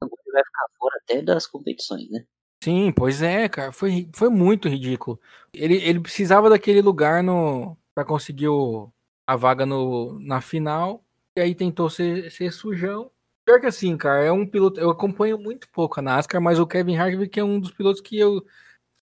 Ele 0.00 0.32
vai 0.32 0.44
ficar 0.44 0.66
fora 0.78 0.96
até 1.02 1.22
das 1.22 1.46
competições, 1.46 2.08
né? 2.10 2.24
Sim, 2.62 2.92
pois 2.92 3.22
é, 3.22 3.48
cara. 3.48 3.72
Foi, 3.72 4.08
foi 4.14 4.28
muito 4.28 4.68
ridículo. 4.68 5.20
Ele, 5.52 5.76
ele 5.76 6.00
precisava 6.00 6.48
daquele 6.48 6.80
lugar 6.80 7.22
no 7.22 7.76
para 7.94 8.04
conseguir 8.04 8.48
o, 8.48 8.90
a 9.26 9.36
vaga 9.36 9.64
no, 9.64 10.18
na 10.20 10.40
final. 10.40 11.04
E 11.36 11.40
aí 11.40 11.54
tentou 11.54 11.88
ser, 11.90 12.30
ser 12.30 12.52
sujão. 12.52 13.10
Pior 13.44 13.60
que 13.60 13.66
assim, 13.66 13.96
cara, 13.96 14.24
é 14.24 14.32
um 14.32 14.46
piloto. 14.46 14.80
Eu 14.80 14.90
acompanho 14.90 15.38
muito 15.38 15.68
pouco 15.70 16.00
a 16.00 16.02
NASCAR, 16.02 16.40
mas 16.40 16.58
o 16.58 16.66
Kevin 16.66 16.96
Harvick 16.96 17.38
é 17.38 17.44
um 17.44 17.60
dos 17.60 17.70
pilotos 17.70 18.00
que 18.00 18.18
eu 18.18 18.44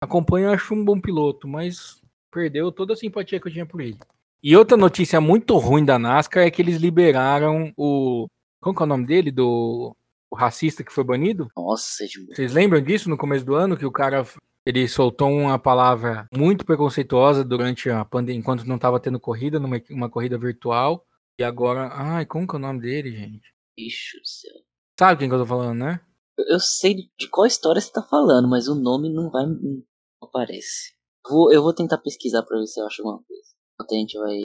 acompanho 0.01 0.49
e 0.49 0.53
acho 0.53 0.73
um 0.73 0.83
bom 0.83 0.99
piloto, 0.99 1.47
mas 1.47 2.01
perdeu 2.31 2.71
toda 2.71 2.93
a 2.93 2.95
simpatia 2.95 3.39
que 3.39 3.47
eu 3.47 3.51
tinha 3.51 3.65
por 3.65 3.81
ele. 3.81 3.99
E 4.41 4.57
outra 4.57 4.75
notícia 4.75 5.21
muito 5.21 5.55
ruim 5.57 5.85
da 5.85 5.99
NASCAR 5.99 6.43
é 6.43 6.51
que 6.51 6.61
eles 6.61 6.77
liberaram 6.77 7.71
o. 7.77 8.27
Que 8.63 8.69
é 8.69 8.83
o 8.83 8.85
nome 8.85 9.05
dele? 9.05 9.31
Do 9.31 9.95
o 10.31 10.35
racista 10.35 10.83
que 10.83 10.93
foi 10.93 11.03
banido? 11.03 11.47
Nossa, 11.55 12.05
Vocês 12.33 12.53
lembram 12.53 12.81
disso 12.81 13.09
no 13.09 13.17
começo 13.17 13.45
do 13.45 13.55
ano? 13.55 13.77
Que 13.77 13.85
o 13.85 13.91
cara 13.91 14.25
ele 14.65 14.87
soltou 14.87 15.29
uma 15.29 15.59
palavra 15.59 16.27
muito 16.35 16.65
preconceituosa 16.65 17.43
durante 17.43 17.89
a 17.89 18.05
pandemia, 18.05 18.39
enquanto 18.39 18.65
não 18.65 18.75
estava 18.75 18.99
tendo 18.99 19.19
corrida, 19.19 19.59
numa 19.59 19.81
uma 19.89 20.09
corrida 20.09 20.37
virtual. 20.37 21.05
E 21.39 21.43
agora. 21.43 21.89
Ai, 21.91 22.25
como 22.25 22.47
que 22.47 22.55
é 22.55 22.57
o 22.57 22.61
nome 22.61 22.81
dele, 22.81 23.11
gente? 23.11 23.53
Bicho 23.75 24.17
do 24.17 24.27
céu. 24.27 24.61
Sabe 24.99 25.19
quem 25.19 25.29
que 25.29 25.35
eu 25.35 25.39
tô 25.39 25.45
falando, 25.45 25.77
né? 25.79 25.99
Eu 26.37 26.59
sei 26.59 27.09
de 27.17 27.27
qual 27.29 27.45
história 27.45 27.81
você 27.81 27.91
tá 27.91 28.01
falando, 28.03 28.49
mas 28.49 28.67
o 28.67 28.75
nome 28.75 29.11
não 29.11 29.29
vai. 29.29 29.45
Não 29.45 29.83
aparece. 30.21 30.93
Vou, 31.27 31.51
eu 31.51 31.61
vou 31.61 31.73
tentar 31.73 31.97
pesquisar 31.99 32.43
pra 32.43 32.57
ver 32.57 32.67
se 32.67 32.79
eu 32.79 32.85
acho 32.85 33.01
alguma 33.01 33.23
coisa 33.23 33.51
a 33.89 33.99
gente 33.99 34.17
vai 34.17 34.39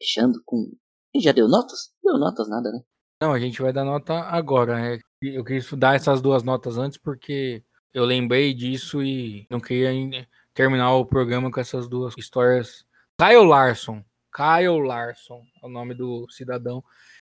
fechando 0.00 0.42
com. 0.44 0.70
Já 1.16 1.32
deu 1.32 1.48
notas? 1.48 1.92
Deu 2.02 2.18
notas 2.18 2.48
nada, 2.48 2.70
né? 2.72 2.80
Não, 3.22 3.32
a 3.32 3.38
gente 3.38 3.62
vai 3.62 3.72
dar 3.72 3.84
nota 3.84 4.14
agora. 4.22 4.74
Né? 4.74 4.98
Eu 5.22 5.44
queria 5.44 5.62
dar 5.76 5.94
essas 5.94 6.20
duas 6.20 6.42
notas 6.42 6.76
antes 6.76 6.98
porque 6.98 7.62
eu 7.94 8.04
lembrei 8.04 8.52
disso 8.52 9.00
e 9.00 9.46
não 9.48 9.60
queria 9.60 9.92
terminar 10.52 10.92
o 10.96 11.06
programa 11.06 11.48
com 11.48 11.60
essas 11.60 11.86
duas 11.86 12.16
histórias. 12.18 12.84
Kyle 13.16 13.46
Larson. 13.46 14.04
Kyle 14.34 14.84
Larson 14.84 15.40
é 15.62 15.66
o 15.66 15.68
nome 15.68 15.94
do 15.94 16.28
cidadão 16.30 16.82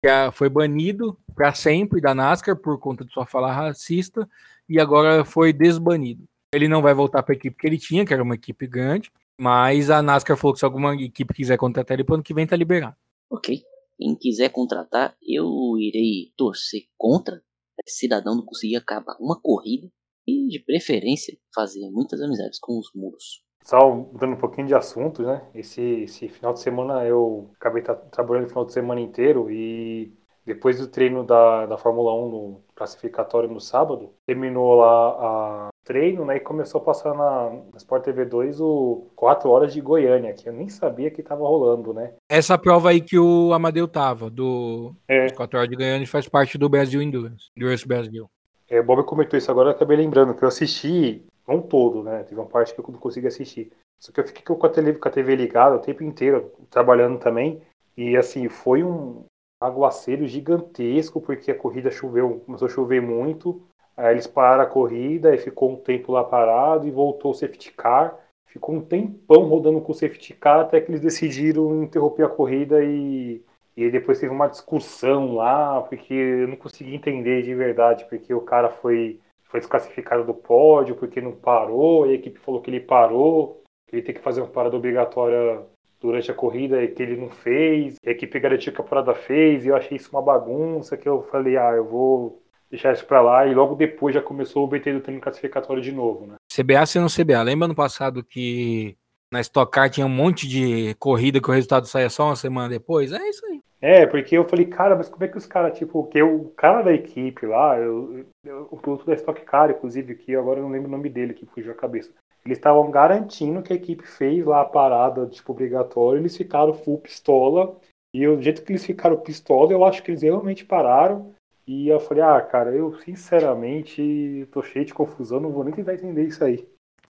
que 0.03 0.09
foi 0.33 0.49
banido 0.49 1.17
para 1.37 1.55
sempre 1.55 2.01
da 2.01 2.13
NASCAR 2.13 2.57
por 2.57 2.81
conta 2.81 3.05
de 3.05 3.13
sua 3.13 3.25
fala 3.25 3.53
racista 3.53 4.29
e 4.69 4.81
agora 4.81 5.25
foi 5.25 5.53
desbanido. 5.53 6.25
Ele 6.53 6.67
não 6.67 6.83
vai 6.83 6.95
voltar 6.95 7.23
para 7.23 7.33
a 7.33 7.37
equipe 7.37 7.57
que 7.57 7.65
ele 7.65 7.79
tinha, 7.79 8.05
que 8.05 8.13
era 8.13 8.25
uma 8.25 8.35
equipe 8.35 8.67
grande, 8.67 9.13
mas 9.41 9.89
a 9.89 10.03
NASCAR 10.03 10.37
falou 10.37 10.53
que 10.53 10.59
se 10.59 10.65
alguma 10.65 10.97
equipe 10.97 11.33
quiser 11.33 11.57
contratar 11.57 11.95
ele, 11.95 12.03
pro 12.03 12.15
ano 12.15 12.25
que 12.25 12.35
vem 12.35 12.45
tá 12.45 12.57
liberado. 12.57 12.97
Ok. 13.31 13.63
Quem 13.99 14.15
quiser 14.17 14.51
contratar, 14.51 15.17
eu 15.23 15.47
irei 15.79 16.33
torcer 16.37 16.83
contra 16.99 17.43
esse 17.87 17.99
cidadão 18.01 18.37
não 18.37 18.45
conseguir 18.45 18.77
acabar 18.77 19.17
uma 19.21 19.41
corrida 19.41 19.89
e, 20.27 20.49
de 20.49 20.59
preferência, 20.61 21.37
fazer 21.55 21.89
muitas 21.91 22.21
amizades 22.21 22.59
com 22.59 22.79
os 22.79 22.91
muros. 22.95 23.43
só 23.63 23.95
mudando 23.95 24.35
um 24.35 24.39
pouquinho 24.39 24.67
de 24.67 24.75
assunto, 24.75 25.23
né? 25.23 25.49
Esse, 25.55 25.81
esse 26.03 26.29
final 26.29 26.53
de 26.53 26.61
semana 26.61 27.05
eu 27.05 27.51
acabei 27.57 27.83
tra 27.83 27.95
trabalhando 27.97 28.47
o 28.47 28.49
final 28.49 28.65
de 28.65 28.73
semana 28.73 29.01
inteiro 29.01 29.51
e 29.51 30.13
depois 30.45 30.79
do 30.79 30.87
treino 30.89 31.25
da, 31.25 31.67
da 31.67 31.77
Fórmula 31.79 32.15
1 32.15 32.31
no 32.31 32.65
classificatório 32.75 33.49
no 33.51 33.61
sábado, 33.61 34.15
terminou 34.25 34.75
lá 34.77 35.67
a 35.67 35.69
treino, 35.87 36.25
né, 36.25 36.37
e 36.37 36.41
começou 36.41 36.81
a 36.81 36.85
passar 36.85 37.15
na, 37.15 37.51
na 37.51 37.77
Sport 37.77 38.03
TV 38.05 38.25
2 38.25 38.61
o 38.61 39.07
4 39.15 39.49
horas 39.49 39.73
de 39.73 39.81
Goiânia, 39.81 40.35
que 40.35 40.49
eu 40.49 40.53
nem 40.53 40.69
sabia 40.69 41.11
que 41.11 41.21
estava 41.21 41.47
rolando, 41.47 41.95
né? 41.95 42.13
Essa 42.29 42.59
prova 42.59 42.91
aí 42.91 43.01
que 43.01 43.17
o 43.17 43.53
Amadeu 43.53 43.87
tava, 43.87 44.29
do 44.29 44.93
é. 45.09 45.31
4 45.31 45.59
horas 45.59 45.71
de 45.71 45.77
Goiânia, 45.77 46.07
faz 46.07 46.29
parte 46.29 46.59
do 46.59 46.69
Brasil 46.69 47.01
Endurance, 47.01 47.51
Endurance 47.57 47.87
Brasil. 47.87 48.29
É, 48.69 48.81
o 48.81 48.85
Bob 48.85 49.05
comentou 49.05 49.39
isso 49.39 49.51
agora, 49.51 49.71
eu 49.71 49.75
acabei 49.75 49.97
lembrando 49.97 50.35
que 50.35 50.43
eu 50.43 50.49
assisti, 50.49 51.25
não 51.47 51.63
todo, 51.63 52.03
né, 52.03 52.25
teve 52.25 52.41
uma 52.41 52.49
parte 52.49 52.75
que 52.75 52.81
eu 52.81 52.87
não 52.89 52.99
consegui 52.99 53.29
assistir, 53.29 53.71
só 53.99 54.11
que 54.11 54.19
eu 54.19 54.27
fiquei 54.27 54.43
com 54.45 54.67
a 54.67 54.69
TV, 54.69 54.95
com 54.95 55.09
a 55.09 55.11
TV 55.11 55.37
ligada 55.37 55.77
o 55.77 55.81
tempo 55.81 56.03
inteiro, 56.03 56.53
trabalhando 56.69 57.19
também, 57.19 57.63
e 57.97 58.17
assim, 58.17 58.49
foi 58.49 58.83
um, 58.83 59.25
aguaceiro 59.61 60.27
gigantesco, 60.27 61.21
porque 61.21 61.51
a 61.51 61.59
corrida 61.59 61.91
choveu, 61.91 62.43
começou 62.45 62.67
a 62.67 62.71
chover 62.71 63.01
muito. 63.01 63.63
Aí 63.97 64.13
eles 64.13 64.27
pararam 64.27 64.63
a 64.63 64.67
corrida 64.67 65.35
e 65.35 65.39
ficou 65.39 65.73
um 65.73 65.77
tempo 65.77 66.13
lá 66.13 66.23
parado 66.23 66.87
e 66.87 66.91
voltou 66.91 67.31
o 67.31 67.35
safety 67.35 67.73
car. 67.73 68.19
Ficou 68.47 68.75
um 68.75 68.81
tempão 68.81 69.45
rodando 69.45 69.81
com 69.81 69.93
o 69.93 69.95
safety 69.95 70.35
car 70.35 70.61
até 70.61 70.81
que 70.81 70.91
eles 70.91 71.01
decidiram 71.01 71.83
interromper 71.83 72.25
a 72.25 72.29
corrida 72.29 72.85
e, 72.85 73.43
e 73.77 73.91
depois 73.91 74.19
teve 74.19 74.33
uma 74.33 74.49
discussão 74.49 75.35
lá, 75.35 75.81
porque 75.83 76.13
eu 76.13 76.49
não 76.49 76.57
consegui 76.57 76.95
entender 76.95 77.43
de 77.43 77.55
verdade, 77.55 78.07
porque 78.09 78.33
o 78.33 78.41
cara 78.41 78.69
foi, 78.69 79.21
foi 79.45 79.61
desclassificado 79.61 80.25
do 80.25 80.35
pódio, 80.35 80.97
porque 80.97 81.21
não 81.21 81.33
parou, 81.33 82.07
e 82.07 82.13
a 82.13 82.15
equipe 82.15 82.39
falou 82.39 82.61
que 82.61 82.71
ele 82.71 82.81
parou, 82.81 83.63
que 83.87 83.97
ele 83.97 84.03
tem 84.03 84.15
que 84.15 84.21
fazer 84.23 84.41
uma 84.41 84.51
parada 84.51 84.77
obrigatória 84.77 85.63
durante 86.01 86.31
a 86.31 86.35
corrida 86.35 86.87
que 86.87 87.03
ele 87.03 87.17
não 87.17 87.31
fez, 87.31 87.97
a 88.07 88.11
equipe 88.11 88.41
garantiu 88.41 88.73
que 88.73 88.81
a 88.81 88.85
parada 88.85 89.15
fez, 89.15 89.65
e 89.65 89.69
eu 89.69 89.77
achei 89.77 89.97
isso 89.97 90.11
uma 90.11 90.23
bagunça, 90.23 90.97
que 90.97 91.09
eu 91.09 91.23
falei, 91.25 91.57
ah, 91.57 91.73
eu 91.73 91.85
vou 91.85 92.43
deixar 92.71 92.93
isso 92.93 93.07
pra 93.07 93.21
lá, 93.21 93.47
e 93.47 93.55
logo 93.55 93.75
depois 93.75 94.15
já 94.15 94.23
começou 94.23 94.65
o 94.65 94.67
BT 94.67 94.95
do 94.95 95.01
treino 95.01 95.21
classificatório 95.21 95.83
de 95.83 95.93
novo, 95.93 96.27
né? 96.27 96.35
CBA 96.53 96.87
sendo 96.87 97.07
CBA, 97.07 97.43
lembra 97.43 97.69
no 97.69 97.75
passado 97.75 98.25
que 98.25 98.97
na 99.33 99.41
Stock 99.41 99.71
Car 99.71 99.91
tinha 99.91 100.07
um 100.07 100.11
monte 100.11 100.49
de 100.49 100.95
corrida 100.99 101.41
que 101.41 101.49
o 101.49 101.53
resultado 101.53 101.87
saía 101.87 102.11
só 102.11 102.27
uma 102.27 102.37
semana 102.37 102.69
depois? 102.69 103.13
É 103.13 103.29
isso 103.29 103.45
aí. 103.47 103.61
É, 103.81 104.07
porque 104.07 104.37
eu 104.37 104.49
falei, 104.49 104.67
cara, 104.67 104.97
mas 104.97 105.09
como 105.09 105.23
é 105.25 105.29
que 105.29 105.37
os 105.37 105.47
caras, 105.47 105.77
tipo, 105.77 106.05
que 106.07 106.23
o 106.23 106.47
cara 106.57 106.83
da 106.83 106.93
equipe 106.93 107.45
lá, 107.47 107.79
eu, 107.79 108.25
eu, 108.45 108.69
o 108.71 108.77
piloto 108.79 109.05
da 109.05 109.15
Stock 109.15 109.41
Car, 109.43 109.71
inclusive, 109.71 110.15
que 110.15 110.35
agora 110.35 110.61
eu 110.61 110.63
não 110.63 110.71
lembro 110.71 110.89
o 110.89 110.91
nome 110.91 111.11
dele, 111.11 111.35
que 111.35 111.47
fugiu 111.47 111.73
a 111.73 111.75
cabeça. 111.75 112.11
Eles 112.45 112.59
estavam 112.59 112.91
garantindo 112.91 113.63
que 113.63 113.73
a 113.73 113.77
equipe 113.77 114.07
fez 114.07 114.45
lá 114.45 114.63
a 114.63 114.65
parada, 114.65 115.27
tipo, 115.27 115.53
obrigatória, 115.53 116.19
eles 116.19 116.37
ficaram 116.37 116.73
full 116.73 116.99
pistola. 116.99 117.77
E 118.15 118.27
do 118.27 118.41
jeito 118.41 118.63
que 118.63 118.73
eles 118.73 118.87
ficaram 118.87 119.19
pistola, 119.19 119.73
eu 119.73 119.85
acho 119.85 120.03
que 120.03 120.11
eles 120.11 120.23
realmente 120.23 120.65
pararam. 120.65 121.35
E 121.67 121.89
eu 121.89 121.99
falei, 121.99 122.23
ah, 122.23 122.41
cara, 122.41 122.71
eu 122.75 122.95
sinceramente 123.01 124.49
tô 124.53 124.63
cheio 124.63 124.85
de 124.85 124.95
confusão, 124.95 125.41
não 125.41 125.51
vou 125.51 125.65
nem 125.65 125.75
tentar 125.75 125.95
entender 125.95 126.25
isso 126.25 126.45
aí. 126.45 126.69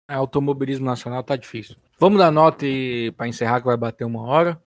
É, 0.09 0.13
automobilismo 0.13 0.85
nacional 0.85 1.21
tá 1.21 1.35
difícil. 1.35 1.75
Vamos 1.99 2.17
dar 2.17 2.31
nota 2.31 2.65
e 2.65 3.11
para 3.11 3.27
encerrar 3.27 3.59
que 3.59 3.67
vai 3.67 3.75
bater 3.75 4.05
uma 4.05 4.23
hora. 4.23 4.61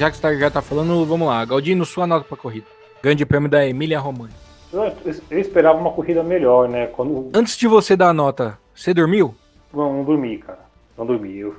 já 0.00 0.10
que 0.10 0.16
você 0.16 0.38
já 0.38 0.50
tá 0.50 0.62
falando, 0.62 1.04
vamos 1.04 1.28
lá. 1.28 1.44
Galdino, 1.44 1.84
sua 1.84 2.06
nota 2.06 2.24
pra 2.24 2.34
corrida. 2.34 2.66
Grande 3.02 3.26
prêmio 3.26 3.50
da 3.50 3.66
Emília 3.66 4.00
Romagna. 4.00 4.49
Eu, 4.72 4.92
eu, 5.30 5.40
esperava 5.40 5.78
uma 5.78 5.92
corrida 5.92 6.22
melhor, 6.22 6.68
né? 6.68 6.86
Quando... 6.86 7.30
Antes 7.34 7.56
de 7.56 7.66
você 7.66 7.96
dar 7.96 8.10
a 8.10 8.14
nota, 8.14 8.58
você 8.74 8.94
dormiu? 8.94 9.34
Não, 9.72 9.92
não 9.92 10.04
dormi, 10.04 10.38
cara. 10.38 10.60
Não 10.96 11.04
dormi. 11.04 11.36
Eu, 11.38 11.56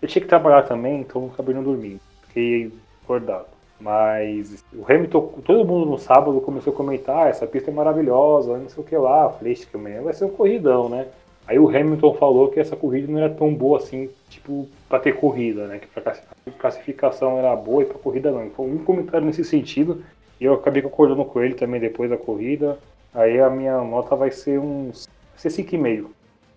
eu 0.00 0.08
tinha 0.08 0.22
que 0.22 0.28
trabalhar 0.28 0.62
também, 0.62 1.00
então 1.00 1.30
acabei 1.32 1.54
não 1.54 1.62
dormindo. 1.62 2.00
Fiquei 2.28 2.72
acordado. 3.02 3.46
Mas 3.80 4.64
o 4.72 4.84
Hamilton, 4.88 5.40
todo 5.44 5.66
mundo 5.66 5.90
no 5.90 5.98
sábado 5.98 6.40
começou 6.40 6.72
a 6.72 6.76
comentar: 6.76 7.26
ah, 7.26 7.28
essa 7.28 7.46
pista 7.46 7.70
é 7.70 7.74
maravilhosa, 7.74 8.56
não 8.56 8.68
sei 8.68 8.82
o 8.82 8.86
que 8.86 8.96
lá. 8.96 9.28
Falei, 9.30 9.54
que 9.54 9.76
amanhã 9.76 10.02
vai 10.02 10.12
ser 10.12 10.24
um 10.24 10.30
corridão, 10.30 10.88
né? 10.88 11.08
Aí 11.48 11.58
o 11.58 11.68
Hamilton 11.68 12.14
falou 12.14 12.48
que 12.48 12.60
essa 12.60 12.76
corrida 12.76 13.10
não 13.10 13.18
era 13.18 13.28
tão 13.28 13.52
boa 13.52 13.78
assim, 13.78 14.08
tipo, 14.30 14.68
para 14.88 15.00
ter 15.00 15.16
corrida, 15.16 15.66
né? 15.66 15.80
Que 15.80 15.88
pra 15.88 16.16
classificação 16.58 17.36
era 17.38 17.54
boa 17.56 17.82
e 17.82 17.86
pra 17.86 17.98
corrida 17.98 18.30
não. 18.30 18.48
Foi 18.50 18.66
um 18.66 18.78
comentário 18.78 19.26
nesse 19.26 19.44
sentido. 19.44 20.04
E 20.42 20.44
eu 20.44 20.54
acabei 20.54 20.82
concordando 20.82 21.24
com 21.24 21.40
ele 21.40 21.54
também 21.54 21.80
depois 21.80 22.10
da 22.10 22.16
corrida. 22.16 22.76
Aí 23.14 23.38
a 23.38 23.48
minha 23.48 23.80
nota 23.80 24.16
vai 24.16 24.32
ser 24.32 24.58
uns. 24.58 25.06
Vai 25.30 25.38
ser 25.38 25.62
5,5. 25.62 26.08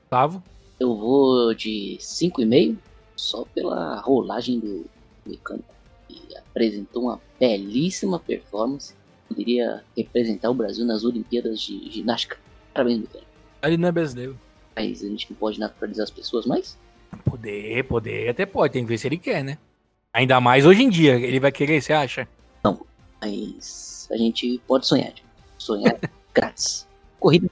Tavo? 0.09 0.41
Eu 0.79 0.97
vou 0.97 1.53
de 1.53 1.95
5,5 1.99 2.77
só 3.15 3.45
pela 3.53 3.99
rolagem 3.99 4.59
do 4.59 4.85
mecânico. 5.23 5.71
E 6.09 6.35
apresentou 6.35 7.03
uma 7.03 7.21
belíssima 7.39 8.17
performance. 8.17 8.95
Poderia 9.29 9.83
representar 9.95 10.49
o 10.49 10.55
Brasil 10.55 10.83
nas 10.83 11.03
Olimpíadas 11.03 11.61
de 11.61 11.91
Ginástica. 11.91 12.39
Parabéns, 12.73 13.01
mecânico. 13.01 13.29
Ele 13.61 13.77
não 13.77 13.89
é 13.89 13.91
brasileiro. 13.91 14.35
Mas 14.75 15.03
a 15.03 15.07
gente 15.07 15.27
não 15.29 15.37
pode 15.37 15.59
naturalizar 15.59 16.05
as 16.05 16.11
pessoas 16.11 16.47
mais? 16.47 16.75
Poder, 17.23 17.83
poder, 17.83 18.29
até 18.29 18.47
pode, 18.47 18.73
tem 18.73 18.81
que 18.81 18.89
ver 18.89 18.97
se 18.97 19.07
ele 19.07 19.19
quer, 19.19 19.43
né? 19.43 19.59
Ainda 20.11 20.41
mais 20.41 20.65
hoje 20.65 20.81
em 20.81 20.89
dia, 20.89 21.19
ele 21.19 21.39
vai 21.39 21.51
querer, 21.51 21.79
você 21.79 21.93
acha? 21.93 22.27
Não, 22.63 22.79
mas 23.21 24.07
a 24.11 24.17
gente 24.17 24.61
pode 24.67 24.87
sonhar, 24.87 25.11
tipo, 25.11 25.27
sonhar 25.57 25.97
grátis. 26.33 26.87
Corrida 27.19 27.49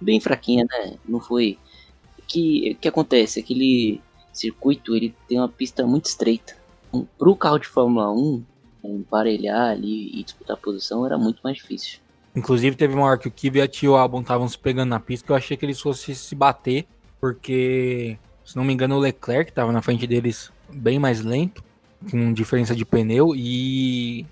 bem 0.00 0.20
fraquinha, 0.20 0.64
né? 0.68 0.96
Não 1.06 1.20
foi. 1.20 1.58
Que, 2.26 2.76
que 2.80 2.88
acontece? 2.88 3.40
Aquele 3.40 4.00
circuito 4.32 4.94
ele 4.94 5.14
tem 5.28 5.38
uma 5.38 5.48
pista 5.48 5.86
muito 5.86 6.06
estreita. 6.06 6.56
Então, 6.88 7.06
pro 7.18 7.36
carro 7.36 7.58
de 7.58 7.66
Fórmula 7.66 8.10
1 8.12 8.44
emparelhar 8.82 9.70
ali 9.70 10.10
e 10.18 10.22
disputar 10.22 10.56
a 10.56 10.60
posição 10.60 11.04
era 11.04 11.18
muito 11.18 11.40
mais 11.42 11.56
difícil. 11.56 12.00
Inclusive, 12.34 12.76
teve 12.76 12.94
uma 12.94 13.06
hora 13.06 13.18
que 13.18 13.28
o 13.28 13.30
Kvyat 13.30 13.84
e 13.84 13.88
o 13.88 13.96
Albon 13.96 14.20
estavam 14.20 14.48
se 14.48 14.58
pegando 14.58 14.90
na 14.90 15.00
pista 15.00 15.26
que 15.26 15.32
eu 15.32 15.36
achei 15.36 15.56
que 15.56 15.66
eles 15.66 15.80
fossem 15.80 16.14
se 16.14 16.34
bater, 16.34 16.86
porque, 17.20 18.16
se 18.44 18.56
não 18.56 18.64
me 18.64 18.72
engano, 18.72 18.96
o 18.96 19.00
Leclerc 19.00 19.50
estava 19.50 19.72
na 19.72 19.82
frente 19.82 20.06
deles 20.06 20.52
bem 20.72 20.98
mais 20.98 21.22
lento, 21.22 21.62
com 22.10 22.32
diferença 22.32 22.74
de 22.74 22.84
pneu, 22.84 23.34
e 23.34 24.24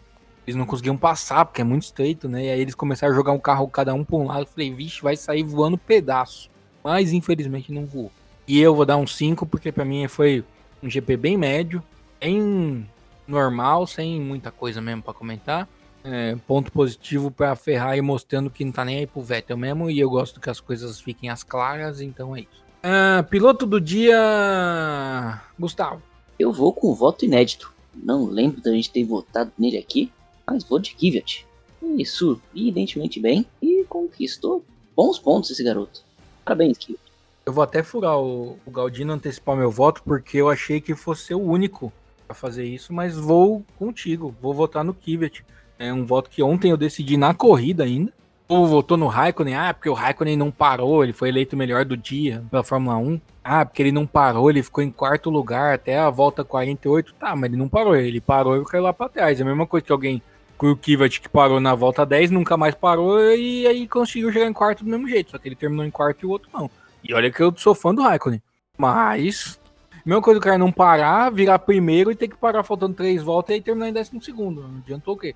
eles 0.49 0.57
não 0.57 0.66
conseguiam 0.66 0.96
passar, 0.96 1.44
porque 1.44 1.61
é 1.61 1.64
muito 1.64 1.82
estreito, 1.82 2.28
né? 2.28 2.46
E 2.46 2.51
aí 2.51 2.61
eles 2.61 2.74
começaram 2.74 3.12
a 3.12 3.16
jogar 3.16 3.32
um 3.32 3.38
carro 3.38 3.68
cada 3.68 3.92
um 3.92 4.03
para 4.03 4.16
um 4.16 4.26
lado. 4.26 4.40
Eu 4.40 4.46
falei, 4.46 4.72
vixe, 4.72 5.03
vai 5.03 5.16
sair 5.16 5.42
voando 5.42 5.76
pedaço. 5.76 6.51
Mas 6.82 7.12
infelizmente 7.12 7.72
não 7.72 7.84
voou. 7.84 8.11
E 8.46 8.59
eu 8.59 8.74
vou 8.74 8.86
dar 8.86 8.96
um 8.96 9.07
5, 9.07 9.44
porque 9.46 9.70
para 9.70 9.84
mim 9.84 10.09
foi 10.09 10.42
um 10.82 10.88
GP 10.88 11.16
bem 11.16 11.36
médio, 11.36 11.82
bem 12.18 12.88
normal, 13.26 13.86
sem 13.86 14.20
muita 14.20 14.51
coisa 14.51 14.80
mesmo 14.80 15.03
para 15.03 15.12
comentar 15.12 15.68
é, 16.05 16.36
ponto 16.46 16.70
positivo 16.72 17.30
para 17.30 17.53
a 17.53 17.57
Ferrari 17.57 18.01
mostrando 18.01 18.51
que 18.51 18.64
não 18.64 18.72
tá 18.72 18.84
nem 18.84 18.99
aí 18.99 19.07
pro 19.07 19.22
Vettel 19.22 19.57
mesmo. 19.57 19.90
E 19.90 19.99
eu 19.99 20.09
gosto 20.09 20.40
que 20.40 20.51
as 20.51 20.61
coisas 20.61 21.01
fiquem 21.01 21.30
as 21.30 21.42
claras, 21.42 22.01
então 22.01 22.34
é 22.34 22.40
isso. 22.40 22.64
Ah, 22.82 23.24
piloto 23.28 23.66
do 23.66 23.80
dia, 23.80 25.40
Gustavo. 25.59 26.03
Eu 26.38 26.53
vou 26.53 26.72
com 26.72 26.94
voto 26.94 27.24
inédito. 27.24 27.72
Não 27.94 28.26
lembro 28.26 28.61
da 28.61 28.70
gente 28.70 28.90
ter 28.90 29.05
votado 29.05 29.53
nele 29.59 29.76
aqui, 29.76 30.11
mas 30.51 30.64
vou 30.64 30.78
de 30.78 30.94
Kvyat. 30.94 31.46
E 31.82 32.05
surpreendentemente 32.05 33.20
bem 33.20 33.46
e 33.61 33.84
conquistou 33.88 34.64
bons 34.96 35.18
pontos 35.18 35.51
esse 35.51 35.62
garoto. 35.62 36.03
Parabéns, 36.44 36.78
Kvyat. 36.78 37.01
Eu 37.44 37.53
vou 37.53 37.62
até 37.62 37.82
furar 37.82 38.18
o, 38.18 38.59
o 38.66 38.70
Galdino 38.70 39.12
antecipar 39.12 39.57
meu 39.57 39.70
voto 39.70 40.03
porque 40.05 40.38
eu 40.38 40.51
achei 40.51 40.80
que 40.80 40.94
fosse 40.94 41.34
o 41.34 41.40
único 41.40 41.92
a 42.28 42.34
fazer 42.34 42.64
isso, 42.64 42.92
mas 42.92 43.16
vou 43.16 43.64
contigo, 43.78 44.34
vou 44.40 44.53
votar 44.53 44.84
no 44.84 44.92
Kvyat. 44.92 45.44
É 45.78 45.92
um 45.92 46.05
voto 46.05 46.28
que 46.28 46.42
ontem 46.42 46.70
eu 46.70 46.76
decidi 46.76 47.16
na 47.16 47.32
corrida 47.32 47.84
ainda. 47.84 48.12
Ou 48.49 48.66
votou 48.66 48.96
no 48.96 49.09
Raikkonen, 49.09 49.55
ah, 49.55 49.74
porque 49.74 49.90
o 49.90 49.94
Raikkonen 49.94 50.34
não 50.34 50.51
parou, 50.51 51.05
ele 51.05 51.12
foi 51.12 51.28
eleito 51.28 51.55
o 51.55 51.59
melhor 51.59 51.84
do 51.84 51.99
dia 51.99 52.42
pela 52.51 52.64
Fórmula 52.64 52.96
1. 52.96 53.20
Ah, 53.44 53.64
porque 53.64 53.82
ele 53.82 53.92
não 53.92 54.07
parou, 54.07 54.49
ele 54.49 54.62
ficou 54.62 54.82
em 54.82 54.90
quarto 54.90 55.28
lugar 55.28 55.74
até 55.74 55.99
a 55.99 56.09
volta 56.09 56.42
48. 56.42 57.14
Tá, 57.14 57.36
mas 57.36 57.44
ele 57.44 57.59
não 57.59 57.68
parou, 57.68 57.94
ele 57.94 58.22
parou 58.22 58.57
e 58.57 58.64
caiu 58.64 58.84
lá 58.84 58.92
pra 58.92 59.11
trás. 59.11 59.38
É 59.38 59.42
a 59.42 59.46
mesma 59.46 59.66
coisa 59.66 59.84
que 59.84 59.92
alguém 59.92 60.22
com 60.59 60.72
o 60.72 60.76
Kivat 60.76 61.20
que 61.20 61.28
parou 61.28 61.61
na 61.61 61.74
volta 61.74 62.04
10, 62.04 62.32
nunca 62.32 62.56
mais 62.56 62.74
parou 62.74 63.18
e 63.32 63.66
aí 63.66 63.86
conseguiu 63.86 64.32
chegar 64.32 64.46
em 64.46 64.52
quarto 64.52 64.84
do 64.84 64.90
mesmo 64.90 65.09
jeito. 65.09 65.30
Só 65.30 65.38
que 65.38 65.48
ele 65.48 65.54
terminou 65.54 65.86
em 65.86 65.90
quarto 65.90 66.24
e 66.24 66.26
o 66.26 66.30
outro 66.30 66.50
não. 66.52 66.68
E 67.02 67.14
olha 67.14 67.30
que 67.30 67.40
eu 67.40 67.54
sou 67.56 67.74
fã 67.74 67.94
do 67.94 68.02
Raikkonen. 68.02 68.42
Mas, 68.76 69.59
mesma 70.04 70.20
coisa 70.20 70.40
do 70.40 70.42
cara 70.42 70.59
não 70.59 70.72
parar, 70.72 71.30
virar 71.30 71.61
primeiro 71.61 72.11
e 72.11 72.16
ter 72.16 72.26
que 72.26 72.36
parar 72.36 72.64
faltando 72.64 72.94
três 72.94 73.22
voltas 73.22 73.56
e 73.56 73.61
terminar 73.61 73.88
em 73.88 73.92
décimo 73.92 74.20
segundo. 74.20 74.62
Não 74.62 74.78
adiantou 74.78 75.14
o 75.14 75.18
quê? 75.18 75.34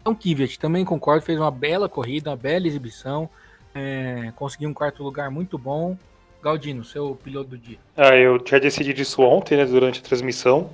Então, 0.00 0.14
Kvyat 0.14 0.58
também 0.58 0.84
concordo, 0.84 1.24
fez 1.24 1.38
uma 1.38 1.50
bela 1.50 1.88
corrida, 1.88 2.30
uma 2.30 2.36
bela 2.36 2.66
exibição, 2.66 3.30
é, 3.74 4.32
conseguiu 4.36 4.68
um 4.68 4.74
quarto 4.74 5.02
lugar 5.02 5.30
muito 5.30 5.56
bom. 5.56 5.96
Galdino, 6.42 6.84
seu 6.84 7.16
piloto 7.22 7.50
do 7.50 7.58
dia. 7.58 7.78
Ah, 7.96 8.16
eu 8.16 8.36
tinha 8.38 8.58
decidido 8.58 9.00
isso 9.00 9.22
ontem, 9.22 9.56
né, 9.56 9.64
durante 9.64 10.00
a 10.00 10.02
transmissão. 10.02 10.70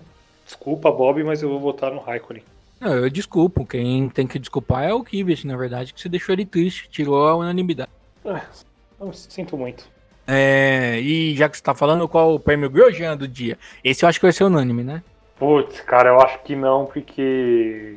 Desculpa, 0.46 0.90
Bob, 0.90 1.22
mas 1.22 1.42
eu 1.42 1.50
vou 1.50 1.60
votar 1.60 1.92
no 1.92 2.00
Raikkonen. 2.00 2.42
Não, 2.80 2.92
eu 2.92 3.10
desculpo. 3.10 3.66
Quem 3.66 4.08
tem 4.08 4.26
que 4.26 4.38
desculpar 4.38 4.84
é 4.84 4.92
o 4.92 5.02
Kvyat, 5.02 5.46
na 5.46 5.56
verdade, 5.56 5.92
que 5.92 6.00
você 6.00 6.08
deixou 6.08 6.32
ele 6.32 6.46
triste, 6.46 6.88
tirou 6.88 7.26
a 7.26 7.36
unanimidade. 7.36 7.90
Ah, 8.24 8.42
eu 9.00 9.12
sinto 9.12 9.56
muito. 9.56 9.88
É, 10.26 11.00
e 11.00 11.34
já 11.34 11.48
que 11.48 11.56
você 11.56 11.62
tá 11.62 11.74
falando, 11.74 12.06
qual 12.06 12.34
o 12.34 12.40
prêmio 12.40 12.68
Grosjean 12.68 13.16
do 13.16 13.26
dia? 13.26 13.58
Esse 13.82 14.04
eu 14.04 14.08
acho 14.08 14.20
que 14.20 14.26
vai 14.26 14.32
ser 14.32 14.44
unânime, 14.44 14.84
né? 14.84 15.02
Putz, 15.38 15.80
cara, 15.80 16.10
eu 16.10 16.20
acho 16.20 16.42
que 16.42 16.54
não, 16.54 16.84
porque. 16.86 17.96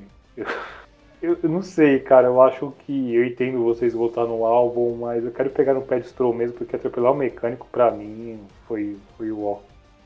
Eu, 1.22 1.38
eu 1.44 1.50
não 1.50 1.62
sei, 1.62 2.00
cara. 2.00 2.28
Eu 2.28 2.42
acho 2.42 2.74
que. 2.86 3.14
Eu 3.14 3.26
entendo 3.26 3.64
vocês 3.64 3.94
votar 3.94 4.26
no 4.26 4.46
álbum, 4.46 4.96
mas 4.96 5.24
eu 5.24 5.32
quero 5.32 5.50
pegar 5.50 5.74
no 5.74 5.82
pé 5.82 6.00
de 6.00 6.08
Stroll 6.08 6.34
mesmo, 6.34 6.58
porque 6.58 6.76
atropelar 6.76 7.12
o 7.12 7.16
mecânico 7.16 7.68
pra 7.72 7.92
mim 7.92 8.40
foi, 8.68 8.98
foi 9.18 9.32
o 9.32 9.44
ó. 9.44 9.60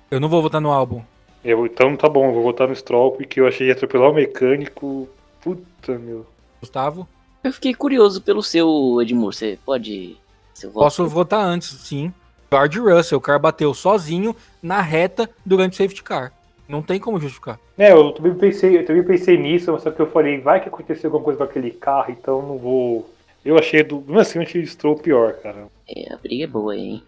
Eu 0.09 0.19
não 0.19 0.27
vou 0.27 0.41
votar 0.41 0.59
no 0.59 0.71
álbum. 0.71 1.01
Eu, 1.45 1.63
então 1.67 1.95
tá 1.95 2.09
bom, 2.09 2.25
eu 2.25 2.33
vou 2.33 2.41
votar 2.41 2.67
no 2.67 2.75
Stroll, 2.75 3.11
porque 3.11 3.39
eu 3.39 3.47
achei 3.47 3.69
atropelar 3.69 4.09
o 4.09 4.15
mecânico. 4.15 5.07
Puta, 5.39 5.99
meu. 5.99 6.25
Gustavo? 6.59 7.07
Eu 7.43 7.53
fiquei 7.53 7.75
curioso 7.75 8.19
pelo 8.19 8.41
seu, 8.41 8.99
Edmur. 8.99 9.31
Você 9.31 9.59
pode. 9.63 10.17
Seu 10.55 10.71
voto? 10.71 10.83
Posso 10.85 11.07
votar 11.07 11.45
antes, 11.45 11.69
sim. 11.69 12.11
George 12.51 12.79
Russell, 12.79 13.19
o 13.19 13.21
cara 13.21 13.37
bateu 13.37 13.73
sozinho 13.75 14.35
na 14.61 14.81
reta 14.81 15.29
durante 15.45 15.73
o 15.73 15.75
safety 15.75 16.01
car. 16.01 16.33
Não 16.67 16.81
tem 16.81 16.99
como 16.99 17.19
justificar. 17.19 17.59
É, 17.77 17.91
eu 17.91 18.11
também 18.11 18.33
pensei, 18.33 18.79
eu 18.79 18.85
também 18.85 19.03
pensei 19.03 19.37
nisso, 19.37 19.77
só 19.79 19.91
que 19.91 19.99
eu 19.99 20.09
falei, 20.09 20.39
vai 20.39 20.59
que 20.59 20.67
aconteceu 20.67 21.09
alguma 21.09 21.23
coisa 21.23 21.37
com 21.37 21.43
aquele 21.43 21.69
carro, 21.69 22.11
então 22.11 22.41
não 22.41 22.57
vou. 22.57 23.07
Eu 23.43 23.55
achei 23.55 23.83
do. 23.83 23.97
Mesmo 23.97 24.19
assim, 24.19 24.39
eu 24.39 24.43
achei 24.43 24.63
o 24.63 24.67
Stroll 24.67 24.95
pior, 24.95 25.33
cara. 25.33 25.67
É, 25.87 26.11
a 26.11 26.17
briga 26.17 26.45
é 26.45 26.47
boa, 26.47 26.75
hein? 26.75 27.03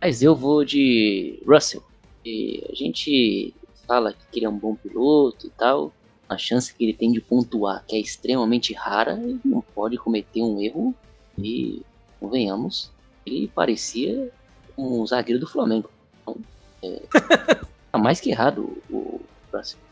Mas 0.00 0.22
eu 0.22 0.34
vou 0.34 0.64
de 0.64 1.40
Russell. 1.46 1.84
E 2.24 2.64
a 2.68 2.74
gente 2.74 3.54
fala 3.90 4.14
que 4.30 4.38
ele 4.38 4.46
é 4.46 4.48
um 4.48 4.56
bom 4.56 4.76
piloto 4.76 5.48
e 5.48 5.50
tal. 5.50 5.92
A 6.28 6.38
chance 6.38 6.72
que 6.72 6.84
ele 6.84 6.94
tem 6.94 7.10
de 7.10 7.20
pontuar, 7.20 7.84
que 7.88 7.96
é 7.96 7.98
extremamente 7.98 8.72
rara, 8.72 9.18
ele 9.20 9.40
não 9.44 9.60
pode 9.60 9.96
cometer 9.96 10.42
um 10.42 10.60
erro. 10.60 10.94
E, 11.36 11.82
convenhamos, 12.20 12.92
ele 13.26 13.50
parecia 13.52 14.30
um 14.78 15.04
zagueiro 15.04 15.40
do 15.40 15.48
Flamengo. 15.48 15.90
Então, 16.22 16.36
é, 16.84 17.02
tá 17.90 17.98
mais 17.98 18.20
que 18.20 18.30
errado 18.30 18.78
o. 18.88 19.20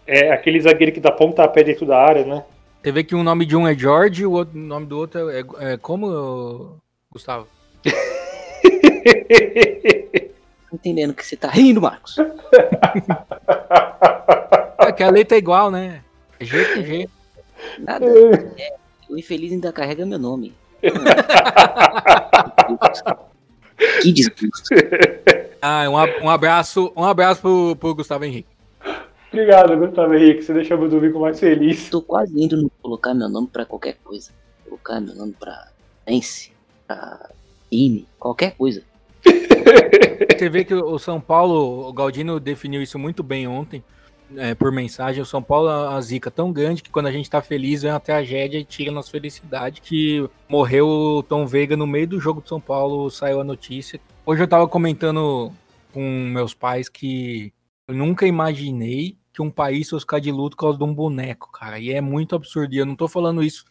É 0.06 0.30
aquele 0.30 0.60
zagueiro 0.60 0.92
que 0.92 1.00
dá 1.00 1.10
pontapé 1.10 1.64
dentro 1.64 1.84
da 1.84 1.98
área, 1.98 2.24
né? 2.24 2.44
Você 2.80 2.92
vê 2.92 3.02
que 3.02 3.16
o 3.16 3.24
nome 3.24 3.44
de 3.44 3.56
um 3.56 3.66
é 3.66 3.76
George 3.76 4.22
e 4.22 4.26
o 4.26 4.30
outro- 4.30 4.56
nome 4.56 4.86
do 4.86 4.96
outro 4.96 5.28
é, 5.28 5.42
é 5.72 5.76
como, 5.76 6.80
Gustavo? 7.10 7.48
Entendendo 10.72 11.14
que 11.14 11.24
você 11.24 11.36
tá 11.36 11.48
rindo, 11.48 11.80
Marcos. 11.80 12.16
É 14.80 14.92
que 14.92 15.02
a 15.02 15.10
letra 15.10 15.36
é 15.36 15.38
igual, 15.38 15.70
né? 15.70 16.02
É 16.40 16.44
G 16.44 16.64
com 16.74 16.82
G. 16.82 17.08
Nada. 17.80 18.06
É, 18.06 18.76
o 19.10 19.18
infeliz 19.18 19.52
ainda 19.52 19.72
carrega 19.72 20.06
meu 20.06 20.18
nome. 20.18 20.54
que 24.00 24.12
desgosto. 24.12 24.74
Ah, 25.60 25.90
um, 25.90 25.94
um 26.24 26.30
abraço, 26.30 26.92
um 26.96 27.04
abraço 27.04 27.42
pro, 27.42 27.76
pro 27.76 27.94
Gustavo 27.96 28.24
Henrique. 28.24 28.48
Obrigado, 29.30 29.76
Gustavo 29.76 30.14
Henrique, 30.14 30.42
você 30.42 30.54
deixou 30.54 30.78
meu 30.78 30.88
domingo 30.88 31.20
mais 31.20 31.38
feliz. 31.38 31.90
Tô 31.90 32.00
quase 32.00 32.32
indo 32.40 32.56
no 32.56 32.70
colocar 32.80 33.12
meu 33.12 33.28
nome 33.28 33.48
pra 33.48 33.66
qualquer 33.66 33.98
coisa. 34.02 34.30
Colocar 34.64 35.00
meu 35.00 35.14
nome 35.14 35.34
pra 35.38 35.68
Pense, 36.06 36.52
pra 36.86 37.28
time, 37.70 38.06
qualquer 38.18 38.56
coisa. 38.56 38.82
Você 40.38 40.48
vê 40.48 40.64
que 40.64 40.74
o 40.74 40.98
São 40.98 41.20
Paulo, 41.20 41.88
o 41.88 41.92
Galdino 41.92 42.38
definiu 42.38 42.82
isso 42.82 42.98
muito 42.98 43.22
bem 43.22 43.48
ontem, 43.48 43.82
é, 44.36 44.54
por 44.54 44.70
mensagem. 44.70 45.22
O 45.22 45.26
São 45.26 45.42
Paulo 45.42 45.68
é 45.68 45.88
uma 45.88 46.00
zica 46.02 46.30
tão 46.30 46.52
grande 46.52 46.82
que 46.82 46.90
quando 46.90 47.06
a 47.06 47.12
gente 47.12 47.30
tá 47.30 47.40
feliz 47.40 47.82
vem 47.82 47.90
uma 47.90 48.00
tragédia 48.00 48.58
e 48.58 48.64
tira 48.64 48.92
nossa 48.92 49.10
felicidade. 49.10 49.80
Que 49.80 50.28
morreu 50.48 50.86
o 50.86 51.22
Tom 51.22 51.46
Veiga 51.46 51.76
no 51.76 51.86
meio 51.86 52.06
do 52.06 52.20
jogo 52.20 52.40
do 52.40 52.48
São 52.48 52.60
Paulo, 52.60 53.10
saiu 53.10 53.40
a 53.40 53.44
notícia. 53.44 54.00
Hoje 54.24 54.42
eu 54.42 54.48
tava 54.48 54.68
comentando 54.68 55.52
com 55.92 56.02
meus 56.02 56.54
pais 56.54 56.88
que 56.88 57.52
eu 57.86 57.94
nunca 57.94 58.26
imaginei 58.26 59.16
que 59.32 59.40
um 59.40 59.50
país 59.50 59.88
fosse 59.88 60.02
ficar 60.02 60.18
de 60.18 60.30
luto 60.30 60.56
por 60.56 60.62
causa 60.62 60.78
de 60.78 60.84
um 60.84 60.92
boneco, 60.92 61.50
cara. 61.52 61.78
E 61.78 61.92
é 61.92 62.00
muito 62.00 62.34
absurdo. 62.34 62.74
E 62.74 62.78
eu 62.78 62.86
não 62.86 62.96
tô 62.96 63.08
falando 63.08 63.42
isso 63.42 63.64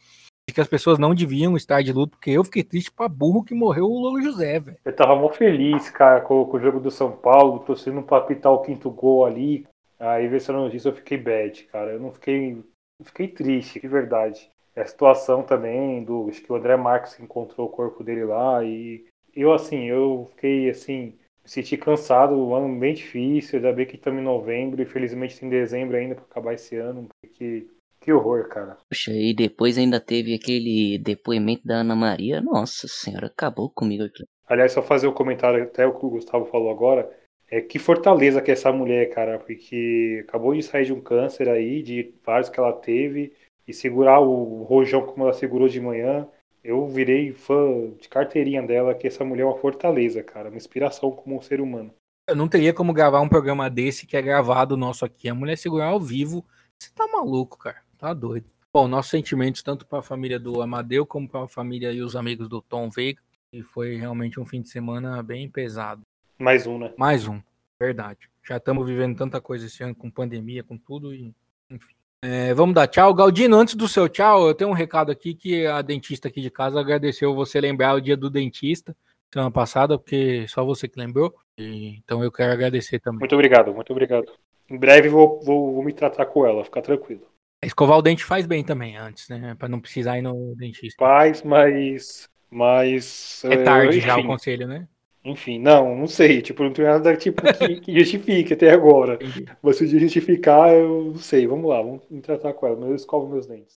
de 0.48 0.54
que 0.54 0.62
as 0.62 0.68
pessoas 0.68 0.98
não 0.98 1.14
deviam 1.14 1.58
estar 1.58 1.84
de 1.84 1.92
luto, 1.92 2.12
porque 2.12 2.32
eu 2.32 2.44
fiquei 2.44 2.64
triste 2.64 2.90
pra 2.90 3.10
burro 3.10 3.44
que 3.44 3.54
morreu 3.54 3.86
o 3.86 4.00
Louro 4.00 4.22
José, 4.22 4.60
velho. 4.60 4.78
Eu 4.86 4.96
tava 4.96 5.14
mó 5.16 5.30
feliz, 5.30 5.90
cara, 5.90 6.22
com, 6.22 6.46
com 6.46 6.56
o 6.56 6.60
jogo 6.60 6.80
do 6.80 6.90
São 6.90 7.12
Paulo, 7.12 7.60
torcendo 7.60 8.02
pra 8.02 8.20
apitar 8.20 8.54
o 8.54 8.62
quinto 8.62 8.90
gol 8.90 9.26
ali. 9.26 9.68
Aí, 10.00 10.28
ver 10.28 10.38
essa 10.38 10.54
notícia, 10.54 10.90
eu 10.90 10.96
fiquei 10.96 11.18
bad, 11.18 11.64
cara. 11.66 11.92
Eu 11.92 12.00
não 12.00 12.12
fiquei. 12.12 12.64
Fiquei 13.04 13.28
triste, 13.28 13.80
de 13.80 13.88
verdade. 13.88 14.50
A 14.76 14.86
situação 14.86 15.44
também 15.44 16.04
do. 16.04 16.28
Acho 16.30 16.42
que 16.42 16.52
o 16.52 16.56
André 16.56 16.78
Marques 16.78 17.20
encontrou 17.20 17.68
o 17.68 17.72
corpo 17.72 18.04
dele 18.04 18.24
lá. 18.24 18.64
E 18.64 19.06
eu, 19.36 19.52
assim, 19.52 19.86
eu 19.86 20.30
fiquei, 20.32 20.70
assim. 20.70 21.18
Me 21.44 21.50
senti 21.50 21.78
cansado, 21.78 22.36
um 22.36 22.56
ano 22.56 22.80
bem 22.80 22.94
difícil. 22.94 23.58
Ainda 23.58 23.74
bem 23.74 23.86
que 23.86 23.96
estamos 23.96 24.22
em 24.22 24.24
novembro. 24.24 24.82
E 24.82 24.86
felizmente 24.86 25.40
tem 25.40 25.50
dezembro 25.50 25.98
ainda 25.98 26.16
pra 26.16 26.26
acabar 26.26 26.54
esse 26.54 26.76
ano. 26.76 27.08
Porque. 27.22 27.68
Que 28.08 28.14
horror, 28.14 28.48
cara. 28.48 28.78
Puxa, 28.90 29.12
e 29.12 29.34
depois 29.34 29.78
ainda 29.78 30.00
teve 30.00 30.34
aquele 30.34 30.98
depoimento 30.98 31.68
da 31.68 31.82
Ana 31.82 31.94
Maria. 31.94 32.40
Nossa 32.40 32.88
senhora, 32.88 33.28
acabou 33.28 33.70
comigo 33.70 34.06
aqui. 34.06 34.24
Aliás, 34.48 34.72
só 34.72 34.82
fazer 34.82 35.10
um 35.10 35.14
comentário 35.14 35.62
até 35.62 35.86
o 35.86 35.94
que 35.94 36.06
o 36.06 36.12
Gustavo 36.12 36.46
falou 36.46 36.72
agora. 36.72 37.12
É 37.52 37.60
que 37.60 37.78
fortaleza 37.78 38.42
que 38.42 38.50
é 38.50 38.54
essa 38.54 38.72
mulher, 38.72 39.10
cara, 39.10 39.38
porque 39.38 40.24
acabou 40.26 40.56
de 40.56 40.64
sair 40.64 40.86
de 40.86 40.94
um 40.94 41.02
câncer 41.02 41.50
aí, 41.50 41.84
de 41.84 42.14
vários 42.26 42.48
que 42.48 42.58
ela 42.58 42.72
teve, 42.72 43.34
e 43.68 43.74
segurar 43.74 44.22
o 44.22 44.64
rojão 44.64 45.06
como 45.06 45.26
ela 45.26 45.34
segurou 45.34 45.68
de 45.68 45.82
manhã. 45.82 46.26
Eu 46.64 46.88
virei 46.88 47.34
fã 47.34 47.92
de 48.00 48.08
carteirinha 48.08 48.62
dela, 48.64 48.96
que 48.96 49.08
essa 49.08 49.26
mulher 49.26 49.44
é 49.44 49.48
uma 49.48 49.58
fortaleza, 49.58 50.24
cara, 50.24 50.48
uma 50.48 50.56
inspiração 50.56 51.12
como 51.12 51.36
um 51.36 51.42
ser 51.42 51.60
humano. 51.60 51.94
Eu 52.26 52.38
não 52.38 52.48
teria 52.48 52.74
como 52.74 52.94
gravar 52.94 53.20
um 53.20 53.28
programa 53.28 53.70
desse 53.70 54.08
que 54.08 54.16
é 54.16 54.22
gravado 54.22 54.78
nosso 54.78 55.04
aqui. 55.04 55.28
A 55.28 55.36
mulher 55.36 55.58
segurar 55.58 55.88
ao 55.88 56.00
vivo. 56.00 56.46
Você 56.80 56.90
tá 56.94 57.06
maluco, 57.08 57.58
cara. 57.58 57.87
Tá 57.98 58.14
doido. 58.14 58.46
Bom, 58.74 58.88
nossos 58.88 59.10
sentimentos 59.10 59.64
tanto 59.64 59.86
para 59.86 60.00
a 60.00 60.04
família 60.04 60.40
do 60.40 60.62
Amadeu 60.62 61.06
como 61.06 61.28
para 61.28 61.44
a 61.44 61.48
família 61.48 61.92
e 61.92 62.02
os 62.02 62.16
amigos 62.16 62.48
do 62.48 62.62
Tom 62.62 62.90
Veiga. 62.90 63.22
E 63.52 63.64
foi 63.64 63.96
realmente 63.96 64.40
um 64.40 64.46
fim 64.46 64.62
de 64.62 64.70
semana 64.70 65.24
bem 65.24 65.50
pesado. 65.50 66.02
Mais 66.38 66.68
um, 66.68 66.78
né? 66.78 66.94
Mais 66.98 67.28
um, 67.28 67.42
verdade. 67.80 68.30
Já 68.44 68.58
estamos 68.58 68.86
vivendo 68.86 69.18
tanta 69.18 69.42
coisa 69.42 69.66
esse 69.66 69.84
ano 69.84 69.96
com 69.96 70.12
pandemia, 70.12 70.64
com 70.64 70.78
tudo 70.78 71.14
e 71.14 71.34
enfim. 71.70 71.94
É, 72.22 72.54
vamos 72.54 72.76
dar 72.76 72.88
tchau. 72.88 73.14
Galdino, 73.14 73.58
antes 73.58 73.76
do 73.76 73.88
seu 73.88 74.08
tchau, 74.08 74.48
eu 74.48 74.54
tenho 74.54 74.70
um 74.70 74.74
recado 74.74 75.12
aqui 75.12 75.34
que 75.34 75.66
a 75.66 75.82
dentista 75.82 76.28
aqui 76.28 76.42
de 76.42 76.52
casa 76.52 76.80
agradeceu 76.80 77.34
você 77.34 77.60
lembrar 77.60 77.96
o 77.96 78.02
dia 78.02 78.18
do 78.18 78.30
dentista 78.30 78.96
semana 79.32 79.52
passada, 79.52 79.98
porque 79.98 80.48
só 80.48 80.64
você 80.64 80.88
que 80.88 81.00
lembrou. 81.00 81.34
E, 81.58 81.98
então 81.98 82.24
eu 82.24 82.32
quero 82.32 82.54
agradecer 82.54 83.00
também. 83.00 83.20
Muito 83.20 83.36
obrigado, 83.36 83.74
muito 83.74 83.92
obrigado. 83.92 84.32
Em 84.70 84.78
breve 84.78 85.10
vou, 85.10 85.40
vou, 85.42 85.74
vou 85.74 85.84
me 85.84 85.94
tratar 85.94 86.26
com 86.26 86.46
ela, 86.46 86.64
fica 86.64 86.82
tranquilo. 86.82 87.26
Escovar 87.64 87.98
o 87.98 88.02
dente 88.04 88.24
faz 88.24 88.46
bem 88.46 88.64
também 88.64 88.98
antes, 88.98 89.28
né? 89.30 89.56
Pra 89.58 89.68
não 89.68 89.80
precisar 89.80 90.18
ir 90.18 90.22
no 90.22 90.56
dentista. 90.56 90.96
Faz, 91.04 91.42
mas. 91.42 92.30
Mas. 92.52 93.44
É 93.46 93.64
tarde 93.64 93.98
eh, 93.98 94.02
já 94.02 94.16
o 94.16 94.20
enfim, 94.20 94.28
conselho, 94.28 94.68
né? 94.68 94.88
Enfim, 95.26 95.60
não, 95.60 95.96
não 95.96 96.08
sei. 96.08 96.42
Tipo, 96.42 96.64
não 96.64 96.72
tem 96.72 96.86
nada 96.86 97.18
tipo, 97.18 97.42
que, 97.42 97.82
que 97.82 98.00
justifique 98.00 98.54
até 98.54 98.70
agora. 98.70 99.16
Entendi. 99.16 99.46
Mas 99.62 99.78
se 99.78 99.88
justificar, 99.88 100.72
eu 100.72 101.06
não 101.14 101.18
sei. 101.18 101.48
Vamos 101.48 101.68
lá, 101.68 101.82
vamos 101.82 102.04
tratar 102.22 102.54
com 102.54 102.68
ela. 102.68 102.78
Mas 102.78 102.90
eu 102.90 102.96
escovo 102.96 103.28
meus 103.28 103.48
dentes. 103.48 103.76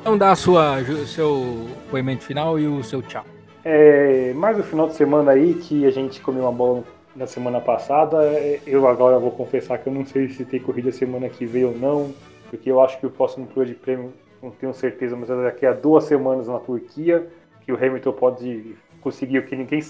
Então 0.00 0.16
dá 0.18 0.32
a 0.32 0.36
sua, 0.36 0.80
o 0.80 1.06
seu 1.06 1.68
depoimento 1.84 2.24
final 2.24 2.58
e 2.58 2.66
o 2.66 2.82
seu 2.82 3.02
tchau. 3.02 3.24
É, 3.64 4.32
mais 4.34 4.58
o 4.58 4.62
final 4.62 4.88
de 4.88 4.94
semana 4.94 5.32
aí 5.32 5.54
que 5.54 5.86
a 5.86 5.90
gente 5.90 6.20
comeu 6.20 6.42
uma 6.42 6.52
bola 6.52 6.82
na 7.14 7.26
semana 7.26 7.60
passada. 7.60 8.24
é, 8.24 8.60
Eu 8.66 8.86
agora 8.88 9.18
vou 9.18 9.30
confessar 9.30 9.78
que 9.78 9.88
eu 9.88 9.92
não 9.92 10.04
sei 10.04 10.28
se 10.28 10.44
tem 10.44 10.60
corrida 10.60 10.90
semana 10.90 11.28
que 11.28 11.46
vem 11.46 11.64
ou 11.64 11.76
não, 11.76 12.12
porque 12.50 12.70
eu 12.70 12.80
acho 12.80 12.98
que 12.98 13.06
o 13.06 13.10
próximo 13.10 13.46
Grande 13.54 13.74
Prêmio, 13.74 14.12
não 14.42 14.50
tenho 14.50 14.74
certeza, 14.74 15.14
mas 15.16 15.30
é 15.30 15.42
daqui 15.42 15.64
a 15.64 15.72
duas 15.72 16.04
semanas 16.04 16.48
na 16.48 16.58
Turquia, 16.58 17.28
que 17.64 17.72
o 17.72 17.76
Hamilton 17.76 18.12
pode 18.12 18.74
conseguir 19.00 19.38
o 19.38 19.46
que 19.46 19.54
ninguém, 19.54 19.80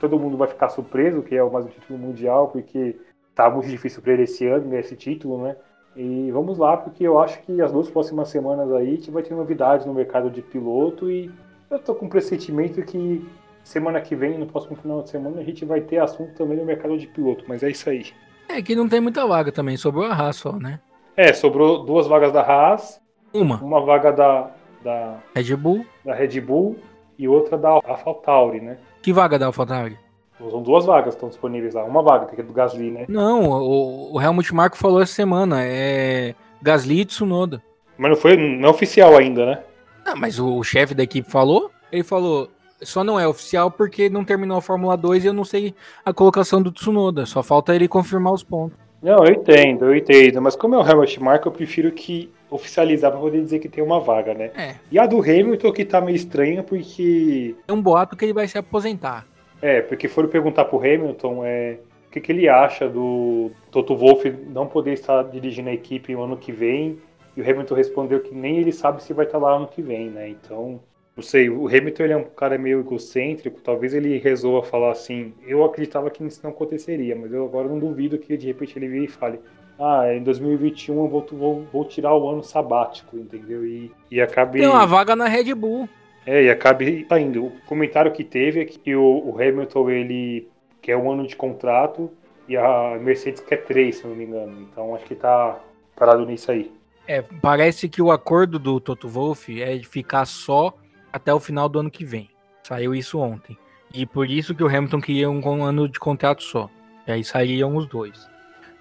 todo 0.00 0.18
mundo 0.18 0.36
vai 0.38 0.48
ficar 0.48 0.70
surpreso, 0.70 1.22
que 1.22 1.36
é 1.36 1.44
mais 1.44 1.66
um 1.66 1.68
título 1.68 1.98
mundial, 1.98 2.48
porque 2.48 2.96
tá 3.34 3.50
muito 3.50 3.68
difícil 3.68 4.00
para 4.00 4.14
ele 4.14 4.22
esse 4.22 4.46
ano 4.46 4.74
esse 4.76 4.96
título, 4.96 5.42
né? 5.42 5.56
E 5.94 6.30
vamos 6.30 6.56
lá, 6.56 6.76
porque 6.76 7.04
eu 7.04 7.18
acho 7.18 7.42
que 7.42 7.60
as 7.60 7.72
duas 7.72 7.90
próximas 7.90 8.28
semanas 8.28 8.72
aí 8.72 8.88
a 8.88 8.90
gente 8.90 9.10
vai 9.10 9.22
ter 9.22 9.34
novidades 9.34 9.84
no 9.84 9.92
mercado 9.92 10.30
de 10.30 10.40
piloto 10.40 11.10
e 11.10 11.30
eu 11.70 11.78
tô 11.78 11.94
com 11.94 12.06
um 12.06 12.08
pressentimento 12.08 12.82
que 12.82 13.26
semana 13.62 14.00
que 14.00 14.16
vem, 14.16 14.38
no 14.38 14.46
próximo 14.46 14.76
final 14.76 15.02
de 15.02 15.10
semana, 15.10 15.40
a 15.40 15.44
gente 15.44 15.64
vai 15.64 15.80
ter 15.80 15.98
assunto 15.98 16.32
também 16.34 16.56
no 16.56 16.64
mercado 16.64 16.96
de 16.96 17.06
piloto, 17.06 17.44
mas 17.46 17.62
é 17.62 17.70
isso 17.70 17.88
aí. 17.90 18.06
É 18.48 18.62
que 18.62 18.74
não 18.74 18.88
tem 18.88 19.00
muita 19.00 19.26
vaga 19.26 19.52
também, 19.52 19.76
sobrou 19.76 20.06
a 20.06 20.14
Haas 20.14 20.36
só, 20.36 20.52
né? 20.52 20.80
É, 21.16 21.32
sobrou 21.32 21.84
duas 21.84 22.06
vagas 22.06 22.32
da 22.32 22.40
Haas, 22.40 23.00
Uma, 23.34 23.56
uma 23.56 23.80
vaga 23.80 24.10
da, 24.10 24.50
da, 24.82 25.18
Red 25.34 25.54
Bull, 25.56 25.84
da 26.04 26.14
Red 26.14 26.40
Bull 26.40 26.76
e 27.18 27.28
outra 27.28 27.58
da 27.58 27.68
AlphaTauri, 27.68 28.60
né? 28.60 28.78
Que 29.02 29.12
vaga 29.12 29.38
da 29.38 29.46
AlphaTauri? 29.46 29.98
São 30.38 30.62
duas 30.62 30.86
vagas 30.86 31.14
que 31.14 31.16
estão 31.16 31.28
disponíveis 31.28 31.74
lá. 31.74 31.82
Uma 31.82 32.00
vaga, 32.00 32.26
que 32.26 32.40
é 32.40 32.44
do 32.44 32.52
Gasly, 32.52 32.92
né? 32.92 33.06
Não, 33.08 33.50
o, 33.50 34.14
o 34.14 34.20
Helmut 34.20 34.54
Marko 34.54 34.78
falou 34.78 35.02
essa 35.02 35.12
semana, 35.12 35.64
é 35.64 36.34
Gasly 36.62 37.00
e 37.00 37.04
Tsunoda. 37.04 37.60
Mas 37.98 38.10
não 38.12 38.16
foi 38.16 38.36
não 38.36 38.68
é 38.68 38.70
oficial 38.70 39.16
ainda, 39.16 39.44
né? 39.44 39.62
Ah, 40.08 40.16
mas 40.16 40.38
o, 40.38 40.56
o 40.56 40.64
chefe 40.64 40.94
da 40.94 41.02
equipe 41.02 41.30
falou, 41.30 41.70
ele 41.92 42.02
falou, 42.02 42.50
só 42.80 43.04
não 43.04 43.20
é 43.20 43.28
oficial 43.28 43.70
porque 43.70 44.08
não 44.08 44.24
terminou 44.24 44.56
a 44.56 44.62
Fórmula 44.62 44.96
2 44.96 45.24
e 45.24 45.26
eu 45.26 45.34
não 45.34 45.44
sei 45.44 45.74
a 46.02 46.14
colocação 46.14 46.62
do 46.62 46.72
Tsunoda, 46.72 47.26
só 47.26 47.42
falta 47.42 47.74
ele 47.74 47.86
confirmar 47.86 48.32
os 48.32 48.42
pontos. 48.42 48.78
Não, 49.02 49.24
eu 49.24 49.32
entendo, 49.32 49.84
eu 49.84 49.94
entendo, 49.94 50.40
mas 50.40 50.56
como 50.56 50.74
é 50.74 50.78
o 50.78 50.86
Helmut 50.86 51.22
Marko, 51.22 51.48
eu 51.48 51.52
prefiro 51.52 51.92
que 51.92 52.32
oficializar 52.50 53.10
para 53.10 53.20
poder 53.20 53.42
dizer 53.42 53.58
que 53.58 53.68
tem 53.68 53.84
uma 53.84 54.00
vaga, 54.00 54.32
né? 54.32 54.50
É. 54.56 54.74
E 54.90 54.98
a 54.98 55.06
do 55.06 55.20
Hamilton 55.20 55.72
que 55.72 55.84
tá 55.84 56.00
meio 56.00 56.16
estranha 56.16 56.62
porque 56.62 57.54
É 57.68 57.72
um 57.72 57.80
boato 57.80 58.16
que 58.16 58.24
ele 58.24 58.32
vai 58.32 58.48
se 58.48 58.56
aposentar. 58.56 59.26
É, 59.60 59.82
porque 59.82 60.08
foram 60.08 60.28
perguntar 60.28 60.64
pro 60.64 60.78
Hamilton 60.78 61.44
é, 61.44 61.78
o 62.06 62.10
que, 62.10 62.20
que 62.20 62.32
ele 62.32 62.48
acha 62.48 62.88
do 62.88 63.50
Toto 63.70 63.94
Wolff 63.94 64.34
não 64.48 64.66
poder 64.66 64.94
estar 64.94 65.22
dirigindo 65.24 65.68
a 65.68 65.74
equipe 65.74 66.14
no 66.14 66.24
ano 66.24 66.36
que 66.36 66.50
vem. 66.50 66.98
E 67.38 67.40
o 67.40 67.48
Hamilton 67.48 67.74
respondeu 67.76 68.18
que 68.18 68.34
nem 68.34 68.58
ele 68.58 68.72
sabe 68.72 69.00
se 69.00 69.12
vai 69.12 69.24
estar 69.24 69.38
lá 69.38 69.54
ano 69.54 69.68
que 69.68 69.80
vem, 69.80 70.10
né? 70.10 70.28
Então, 70.28 70.80
não 71.16 71.22
sei, 71.22 71.48
o 71.48 71.68
Hamilton 71.68 72.02
ele 72.02 72.12
é 72.12 72.16
um 72.16 72.24
cara 72.24 72.58
meio 72.58 72.80
egocêntrico, 72.80 73.60
talvez 73.60 73.94
ele 73.94 74.18
resolva 74.18 74.66
falar 74.66 74.90
assim, 74.90 75.32
eu 75.46 75.64
acreditava 75.64 76.10
que 76.10 76.24
isso 76.24 76.40
não 76.42 76.50
aconteceria, 76.50 77.14
mas 77.14 77.32
eu 77.32 77.44
agora 77.44 77.68
não 77.68 77.78
duvido 77.78 78.18
que 78.18 78.36
de 78.36 78.48
repente 78.48 78.76
ele 78.76 78.88
vire 78.88 79.04
e 79.04 79.08
fale, 79.08 79.38
ah, 79.78 80.12
em 80.12 80.20
2021 80.24 80.96
eu 80.96 81.08
vou, 81.08 81.26
vou, 81.30 81.62
vou 81.72 81.84
tirar 81.84 82.12
o 82.12 82.28
ano 82.28 82.42
sabático, 82.42 83.16
entendeu? 83.16 83.64
E, 83.64 83.92
e 84.10 84.20
acabe... 84.20 84.58
Tem 84.58 84.66
uma 84.66 84.84
vaga 84.84 85.14
na 85.14 85.28
Red 85.28 85.54
Bull. 85.54 85.88
É, 86.26 86.42
e 86.42 86.50
acabe 86.50 87.06
saindo. 87.08 87.46
O 87.46 87.52
comentário 87.66 88.10
que 88.10 88.24
teve 88.24 88.60
é 88.60 88.64
que 88.64 88.96
o, 88.96 89.28
o 89.28 89.40
Hamilton 89.40 89.90
ele 89.90 90.48
quer 90.82 90.96
um 90.96 91.08
ano 91.08 91.24
de 91.24 91.36
contrato 91.36 92.10
e 92.48 92.56
a 92.56 92.98
Mercedes 93.00 93.40
quer 93.40 93.58
três, 93.58 93.98
se 93.98 94.06
não 94.08 94.16
me 94.16 94.24
engano. 94.24 94.60
Então 94.62 94.92
acho 94.96 95.04
que 95.04 95.14
tá 95.14 95.60
parado 95.94 96.26
nisso 96.26 96.50
aí. 96.50 96.76
É, 97.08 97.22
parece 97.22 97.88
que 97.88 98.02
o 98.02 98.12
acordo 98.12 98.58
do 98.58 98.78
Toto 98.78 99.08
Wolff 99.08 99.62
é 99.62 99.82
ficar 99.82 100.26
só 100.26 100.74
até 101.10 101.32
o 101.32 101.40
final 101.40 101.66
do 101.66 101.78
ano 101.78 101.90
que 101.90 102.04
vem. 102.04 102.28
Saiu 102.62 102.94
isso 102.94 103.18
ontem. 103.18 103.56
E 103.94 104.04
por 104.04 104.28
isso 104.28 104.54
que 104.54 104.62
o 104.62 104.68
Hamilton 104.68 105.00
queria 105.00 105.30
um, 105.30 105.64
ano 105.64 105.88
de 105.88 105.98
contrato 105.98 106.42
só. 106.42 106.68
E 107.06 107.12
aí 107.12 107.24
sairiam 107.24 107.74
os 107.74 107.86
dois. 107.86 108.28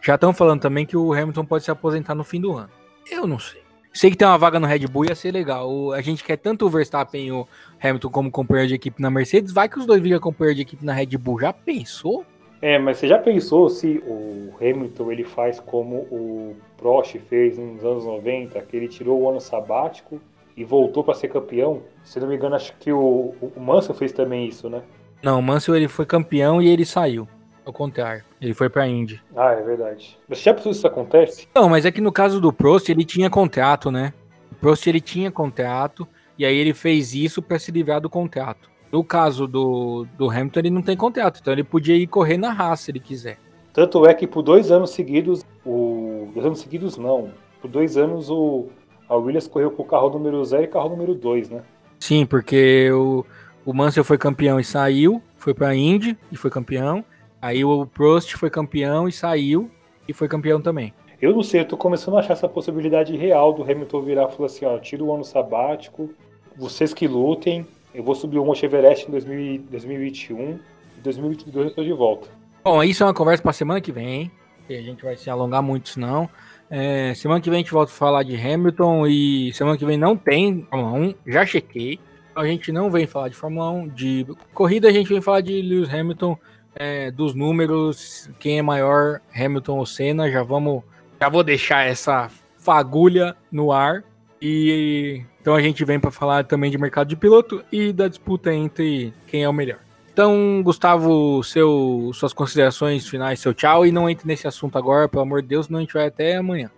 Já 0.01 0.15
estão 0.15 0.34
falando 0.34 0.59
também 0.59 0.86
que 0.86 0.97
o 0.97 1.13
Hamilton 1.13 1.45
pode 1.45 1.63
se 1.63 1.71
aposentar 1.71 2.13
no 2.15 2.25
fim 2.25 2.41
do 2.41 2.51
ano. 2.51 2.69
Eu 3.09 3.25
não 3.25 3.39
sei. 3.39 3.61
Sei 3.93 4.11
que 4.11 4.17
tem 4.17 4.28
uma 4.28 4.38
vaga 4.38 4.59
no 4.59 4.67
Red 4.67 4.86
Bull 4.88 5.05
ia 5.05 5.15
ser 5.15 5.32
legal. 5.32 5.93
A 5.93 6.01
gente 6.01 6.21
quer 6.21 6.36
tanto 6.36 6.65
o 6.65 6.69
Verstappen 6.69 7.28
e 7.28 7.32
o 7.32 7.47
Hamilton 7.82 8.09
como 8.09 8.30
companheiro 8.30 8.67
de 8.67 8.75
equipe 8.75 9.01
na 9.01 9.09
Mercedes. 9.09 9.53
Vai 9.53 9.69
que 9.69 9.80
os 9.80 9.86
dois 9.86 10.01
viram 10.01 10.19
companheiro 10.19 10.57
de 10.57 10.63
equipe 10.63 10.86
na 10.86 10.91
Red 10.91 11.17
Bull. 11.17 11.39
Já 11.39 11.53
pensou? 11.53 12.25
É, 12.62 12.80
mas 12.80 12.97
você 12.97 13.08
já 13.08 13.20
pensou 13.20 13.70
se 13.70 14.01
o 14.05 14.53
Hamilton 14.60 15.12
ele 15.12 15.24
faz 15.24 15.60
como 15.60 15.97
o 16.12 16.55
Prost 16.78 17.18
fez 17.30 17.58
nos 17.58 17.84
anos 17.84 18.05
90, 18.05 18.60
que 18.62 18.76
ele 18.76 18.88
tirou 18.88 19.22
o 19.22 19.30
ano 19.30 19.39
sabático 19.39 20.20
e 20.55 20.64
voltou 20.64 21.03
para 21.03 21.14
ser 21.14 21.28
campeão? 21.28 21.84
Se 22.03 22.20
não 22.20 22.28
me 22.28 22.36
engano, 22.36 22.55
acho 22.55 22.76
que 22.78 22.91
o, 22.91 23.36
o 23.55 23.60
Mansell 23.60 23.93
fez 23.93 24.12
também 24.12 24.47
isso, 24.47 24.70
né? 24.70 24.82
Não, 25.22 25.39
o 25.39 25.43
Mansell 25.43 25.76
ele 25.76 25.88
foi 25.88 26.05
campeão 26.05 26.62
e 26.62 26.68
ele 26.68 26.86
saiu. 26.86 27.28
Ao 27.66 27.74
contrário, 27.74 28.24
ele 28.39 28.53
foi 28.53 28.70
pra 28.70 28.88
Indy. 28.88 29.22
Ah, 29.36 29.51
é 29.51 29.62
verdade. 29.62 30.18
Você 30.30 30.41
já 30.41 30.53
pensou 30.53 30.72
se 30.72 30.80
isso 30.80 30.88
acontece? 30.88 31.47
Não, 31.53 31.68
mas 31.68 31.86
é 31.86 31.91
que 31.91 31.99
no 31.99 32.14
caso 32.14 32.39
do 32.39 32.53
Prost, 32.53 32.88
ele 32.88 33.03
tinha 33.03 33.30
contrato, 33.30 33.91
né? 33.91 34.14
O 34.51 34.55
Prost, 34.55 34.88
ele 34.88 35.01
tinha 35.01 35.30
contrato, 35.30 36.08
e 36.38 36.45
aí 36.45 36.55
ele 36.55 36.74
fez 36.74 37.14
isso 37.14 37.41
para 37.41 37.60
se 37.60 37.70
livrar 37.70 37.99
do 37.99 38.10
contrato. 38.10 38.72
No 38.92 39.04
caso 39.04 39.48
do, 39.48 40.08
do 40.18 40.30
Hamilton, 40.30 40.60
ele 40.60 40.70
não 40.70 40.82
tem 40.82 40.96
contrato, 40.96 41.40
então 41.42 41.52
ele 41.54 41.64
podia 41.64 41.96
ir 41.96 42.08
correr 42.08 42.38
na 42.38 42.52
raça 42.52 42.84
se 42.84 42.92
ele 42.92 43.00
quiser. 43.00 43.38
Tanto 43.74 44.06
é 44.06 44.14
que 44.14 44.26
por 44.26 44.42
dois 44.42 44.72
anos 44.72 44.92
seguidos, 44.92 45.46
o. 45.66 46.30
Dois 46.34 46.46
anos 46.46 46.60
seguidos 46.60 46.98
não. 46.98 47.32
Por 47.62 47.70
dois 47.70 47.98
anos 47.98 48.30
o. 48.30 48.68
A 49.08 49.16
Williams 49.16 49.48
correu 49.48 49.72
com 49.72 49.84
o 49.84 49.86
carro 49.86 50.10
número 50.10 50.44
0 50.44 50.64
e 50.64 50.68
carro 50.68 50.90
número 50.90 51.14
2, 51.14 51.50
né? 51.50 51.62
Sim, 52.00 52.26
porque 52.26 52.90
o, 52.92 53.26
o 53.66 53.74
Mansell 53.74 54.04
foi 54.04 54.18
campeão 54.18 54.60
e 54.60 54.64
saiu, 54.64 55.22
foi 55.38 55.54
pra 55.54 55.76
Indy 55.76 56.18
e 56.32 56.36
foi 56.36 56.50
campeão. 56.50 57.06
Aí 57.42 57.64
o 57.64 57.86
Prost 57.86 58.34
foi 58.34 58.50
campeão 58.50 59.08
e 59.08 59.12
saiu 59.12 59.70
e 60.08 60.14
foi 60.14 60.28
campeão 60.28 60.60
também. 60.60 60.94
Eu 61.22 61.34
não 61.34 61.42
sei, 61.42 61.62
eu 61.62 61.66
tô 61.66 61.78
começando 61.78 62.16
a 62.16 62.20
achar 62.20 62.34
essa 62.34 62.50
possibilidade 62.50 63.16
real 63.16 63.54
do 63.54 63.64
Hamilton 63.64 64.02
virar 64.02 64.30
e 64.30 64.36
falar 64.36 64.46
assim, 64.46 64.66
ó, 64.66 64.78
tira 64.78 65.04
o 65.04 65.14
ano 65.14 65.24
sabático, 65.24 66.10
vocês 66.56 66.94
que 66.94 67.08
lutem, 67.08 67.66
eu 67.98 68.04
vou 68.04 68.14
subir 68.14 68.38
o 68.38 68.45
Monte 68.45 68.64
Everest 68.64 69.08
em 69.08 69.12
2000, 69.12 69.64
2021, 69.72 70.39
em 70.39 70.60
2022 71.02 71.70
eu 71.70 71.74
tô 71.74 71.84
de 71.84 71.93
volta. 71.93 72.28
Bom, 72.64 72.84
isso 72.84 73.02
é 73.02 73.08
uma 73.08 73.14
conversa 73.14 73.41
pra 73.41 73.52
semana 73.52 73.82
que 73.82 73.91
vem, 73.91 74.08
hein? 74.08 74.32
A 74.70 74.74
gente 74.74 75.04
vai 75.04 75.18
se 75.18 75.32
alongar 75.32 75.64
muito, 75.64 75.89
senão. 75.89 76.30
É, 76.70 77.16
semana 77.16 77.41
que 77.41 77.50
vem 77.50 77.58
a 77.58 77.62
gente 77.64 77.72
volta 77.72 77.91
a 77.91 77.95
falar 77.95 78.22
de 78.22 78.36
Hamilton 78.36 79.08
e 79.08 79.52
semana 79.54 79.78
que 79.78 79.86
vem 79.86 79.98
não 79.98 80.16
tem 80.16 80.68
Fórmula 80.70 80.91
1, 80.91 81.16
já 81.26 81.43
chequei. 81.43 82.00
A 82.36 82.45
gente 82.45 82.72
não 82.72 82.91
vem 82.91 83.08
falar 83.08 83.30
de 83.30 83.36
Fórmula 83.36 83.72
1, 83.72 83.88
de 83.88 84.28
corrida 84.54 84.89
a 84.89 84.91
gente 84.91 85.10
vem 85.10 85.20
falar 85.20 85.41
de 85.41 85.60
Lewis 85.60 85.91
Hamilton, 85.91 86.38
é, 86.76 87.10
dos 87.10 87.34
números, 87.34 88.30
quem 88.38 88.60
é 88.60 88.62
maior, 88.62 89.22
Hamilton 89.34 89.80
ou 89.80 89.86
Senna, 89.88 90.30
já 90.30 90.43
vamos, 90.43 90.84
já 91.20 91.30
vou 91.30 91.43
deixar 91.43 91.88
essa 91.88 92.30
fagulha 92.60 93.36
no 93.52 93.72
ar 93.72 94.04
e 94.39 95.24
então 95.48 95.56
a 95.56 95.62
gente 95.62 95.86
vem 95.86 95.98
para 95.98 96.12
falar 96.12 96.43
também 96.43 96.70
de 96.70 96.78
mercado 96.78 97.08
de 97.08 97.16
piloto 97.16 97.64
e 97.72 97.93
da 97.93 98.10
disputa 98.10 98.54
entre 98.54 99.14
quem 99.28 99.45
é 99.45 99.50
o 99.50 99.54
melhor. 99.54 99.80
Então, 100.12 100.62
Gustavo, 100.62 101.41
seu, 101.41 102.12
suas 102.14 102.34
considerações 102.34 103.08
finais, 103.08 103.39
seu 103.39 103.54
tchau, 103.54 103.86
e 103.86 103.91
não 103.93 104.10
entre 104.10 104.28
nesse 104.28 104.45
assunto 104.45 104.78
agora, 104.78 105.08
pelo 105.08 105.24
amor 105.24 105.41
de 105.41 105.48
Deus, 105.48 105.68
senão 105.68 105.80
a 105.80 105.82
gente 105.84 105.93
vai 105.93 106.08
até 106.08 106.36
amanhã. 106.36 106.70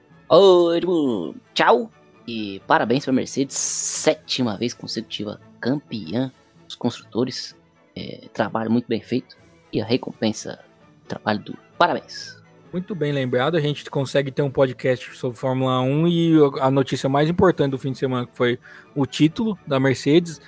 Irmão, 0.75 1.33
tchau 1.51 1.89
e 2.27 2.61
parabéns 2.67 3.05
para 3.05 3.11
Mercedes, 3.11 3.57
sétima 3.57 4.55
vez 4.55 4.75
consecutiva 4.75 5.41
campeã 5.59 6.31
dos 6.67 6.75
construtores. 6.75 7.57
É, 7.95 8.27
trabalho 8.31 8.69
muito 8.69 8.85
bem 8.87 9.01
feito 9.01 9.35
e 9.73 9.81
a 9.81 9.85
recompensa 9.85 10.59
trabalho 11.07 11.39
duro. 11.39 11.59
Parabéns. 11.75 12.38
Muito 12.71 12.93
bem 12.93 13.11
lembrado, 13.11 13.57
a 13.57 13.59
gente 13.59 13.89
consegue 13.89 14.31
ter 14.31 14.43
um 14.43 14.51
podcast 14.51 15.17
sobre 15.17 15.39
Fórmula 15.39 15.81
1 15.81 16.07
e 16.07 16.33
a 16.61 16.69
notícia 16.69 17.09
mais 17.09 17.27
importante 17.27 17.71
do 17.71 17.79
fim 17.79 17.91
de 17.91 17.97
semana 17.97 18.29
foi 18.31 18.59
o 18.95 19.07
título 19.07 19.57
da 19.65 19.79
Mercedes, 19.79 20.39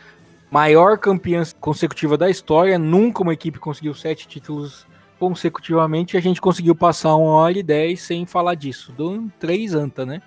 maior 0.52 1.00
campeã 1.00 1.42
consecutiva 1.60 2.16
da 2.16 2.30
história, 2.30 2.78
nunca 2.78 3.24
uma 3.24 3.34
equipe 3.34 3.58
conseguiu 3.58 3.96
sete 3.96 4.28
títulos 4.28 4.86
consecutivamente 5.18 6.16
e 6.16 6.18
a 6.18 6.22
gente 6.22 6.40
conseguiu 6.40 6.76
passar 6.76 7.16
uma 7.16 7.32
hora 7.32 7.58
e 7.58 7.64
dez 7.64 8.04
sem 8.04 8.24
falar 8.28 8.54
disso, 8.54 8.92
do 8.92 9.28
três 9.40 9.74
anta, 9.74 10.06
né? 10.06 10.22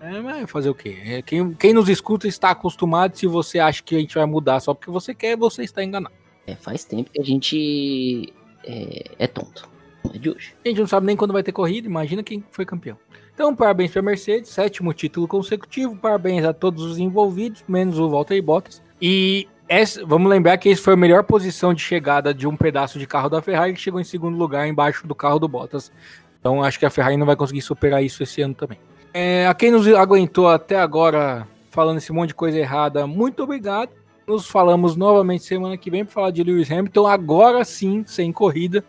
É, 0.00 0.20
mas 0.20 0.50
fazer 0.50 0.68
o 0.68 0.74
quê? 0.74 0.98
É, 1.04 1.22
quem, 1.22 1.54
quem 1.54 1.72
nos 1.72 1.88
escuta 1.88 2.26
está 2.26 2.50
acostumado, 2.50 3.16
se 3.16 3.26
você 3.28 3.60
acha 3.60 3.84
que 3.84 3.94
a 3.94 4.00
gente 4.00 4.16
vai 4.16 4.26
mudar 4.26 4.58
só 4.58 4.74
porque 4.74 4.90
você 4.90 5.14
quer, 5.14 5.36
você 5.36 5.62
está 5.62 5.82
enganado. 5.82 6.14
É, 6.44 6.56
faz 6.56 6.84
tempo 6.84 7.10
que 7.10 7.20
a 7.20 7.24
gente 7.24 8.32
é, 8.64 9.12
é 9.16 9.26
tonto. 9.28 9.75
É 10.14 10.18
de 10.18 10.30
hoje. 10.30 10.54
A 10.64 10.68
gente 10.68 10.80
não 10.80 10.86
sabe 10.86 11.06
nem 11.06 11.16
quando 11.16 11.32
vai 11.32 11.42
ter 11.42 11.52
corrida, 11.52 11.86
imagina 11.86 12.22
quem 12.22 12.44
foi 12.50 12.64
campeão. 12.64 12.98
Então, 13.34 13.54
parabéns 13.54 13.90
para 13.90 14.00
a 14.00 14.02
Mercedes, 14.02 14.50
sétimo 14.50 14.94
título 14.94 15.28
consecutivo, 15.28 15.94
parabéns 15.96 16.44
a 16.44 16.54
todos 16.54 16.82
os 16.82 16.98
envolvidos, 16.98 17.62
menos 17.68 17.98
o 17.98 18.08
Valtteri 18.08 18.40
Bottas. 18.40 18.82
E 19.00 19.46
essa, 19.68 20.06
vamos 20.06 20.30
lembrar 20.30 20.56
que 20.56 20.68
esse 20.68 20.80
foi 20.80 20.94
a 20.94 20.96
melhor 20.96 21.22
posição 21.22 21.74
de 21.74 21.82
chegada 21.82 22.32
de 22.32 22.46
um 22.46 22.56
pedaço 22.56 22.98
de 22.98 23.06
carro 23.06 23.28
da 23.28 23.42
Ferrari, 23.42 23.74
que 23.74 23.80
chegou 23.80 24.00
em 24.00 24.04
segundo 24.04 24.38
lugar 24.38 24.66
embaixo 24.66 25.06
do 25.06 25.14
carro 25.14 25.38
do 25.38 25.48
Bottas. 25.48 25.92
Então, 26.40 26.62
acho 26.62 26.78
que 26.78 26.86
a 26.86 26.90
Ferrari 26.90 27.16
não 27.16 27.26
vai 27.26 27.36
conseguir 27.36 27.60
superar 27.60 28.02
isso 28.02 28.22
esse 28.22 28.40
ano 28.40 28.54
também. 28.54 28.78
É, 29.12 29.46
a 29.46 29.54
quem 29.54 29.70
nos 29.70 29.86
aguentou 29.88 30.48
até 30.48 30.78
agora 30.78 31.46
falando 31.70 31.98
esse 31.98 32.12
monte 32.12 32.28
de 32.28 32.34
coisa 32.34 32.58
errada, 32.58 33.06
muito 33.06 33.42
obrigado. 33.42 33.90
Nos 34.26 34.48
falamos 34.48 34.96
novamente 34.96 35.44
semana 35.44 35.76
que 35.76 35.90
vem 35.90 36.04
para 36.04 36.14
falar 36.14 36.30
de 36.30 36.42
Lewis 36.42 36.70
Hamilton, 36.70 37.06
agora 37.06 37.64
sim, 37.64 38.02
sem 38.06 38.32
corrida. 38.32 38.84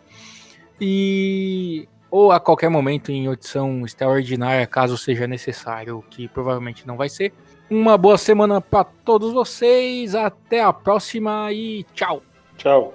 E 0.80 1.88
ou 2.10 2.32
a 2.32 2.40
qualquer 2.40 2.70
momento 2.70 3.12
em 3.12 3.26
edição 3.30 3.84
extraordinária, 3.84 4.66
caso 4.66 4.96
seja 4.96 5.26
necessário, 5.26 6.02
que 6.10 6.26
provavelmente 6.28 6.86
não 6.86 6.96
vai 6.96 7.08
ser. 7.08 7.32
Uma 7.70 7.98
boa 7.98 8.16
semana 8.16 8.60
para 8.60 8.84
todos 8.84 9.32
vocês, 9.32 10.14
até 10.14 10.62
a 10.62 10.72
próxima 10.72 11.52
e 11.52 11.84
tchau. 11.94 12.22
Tchau. 12.56 12.94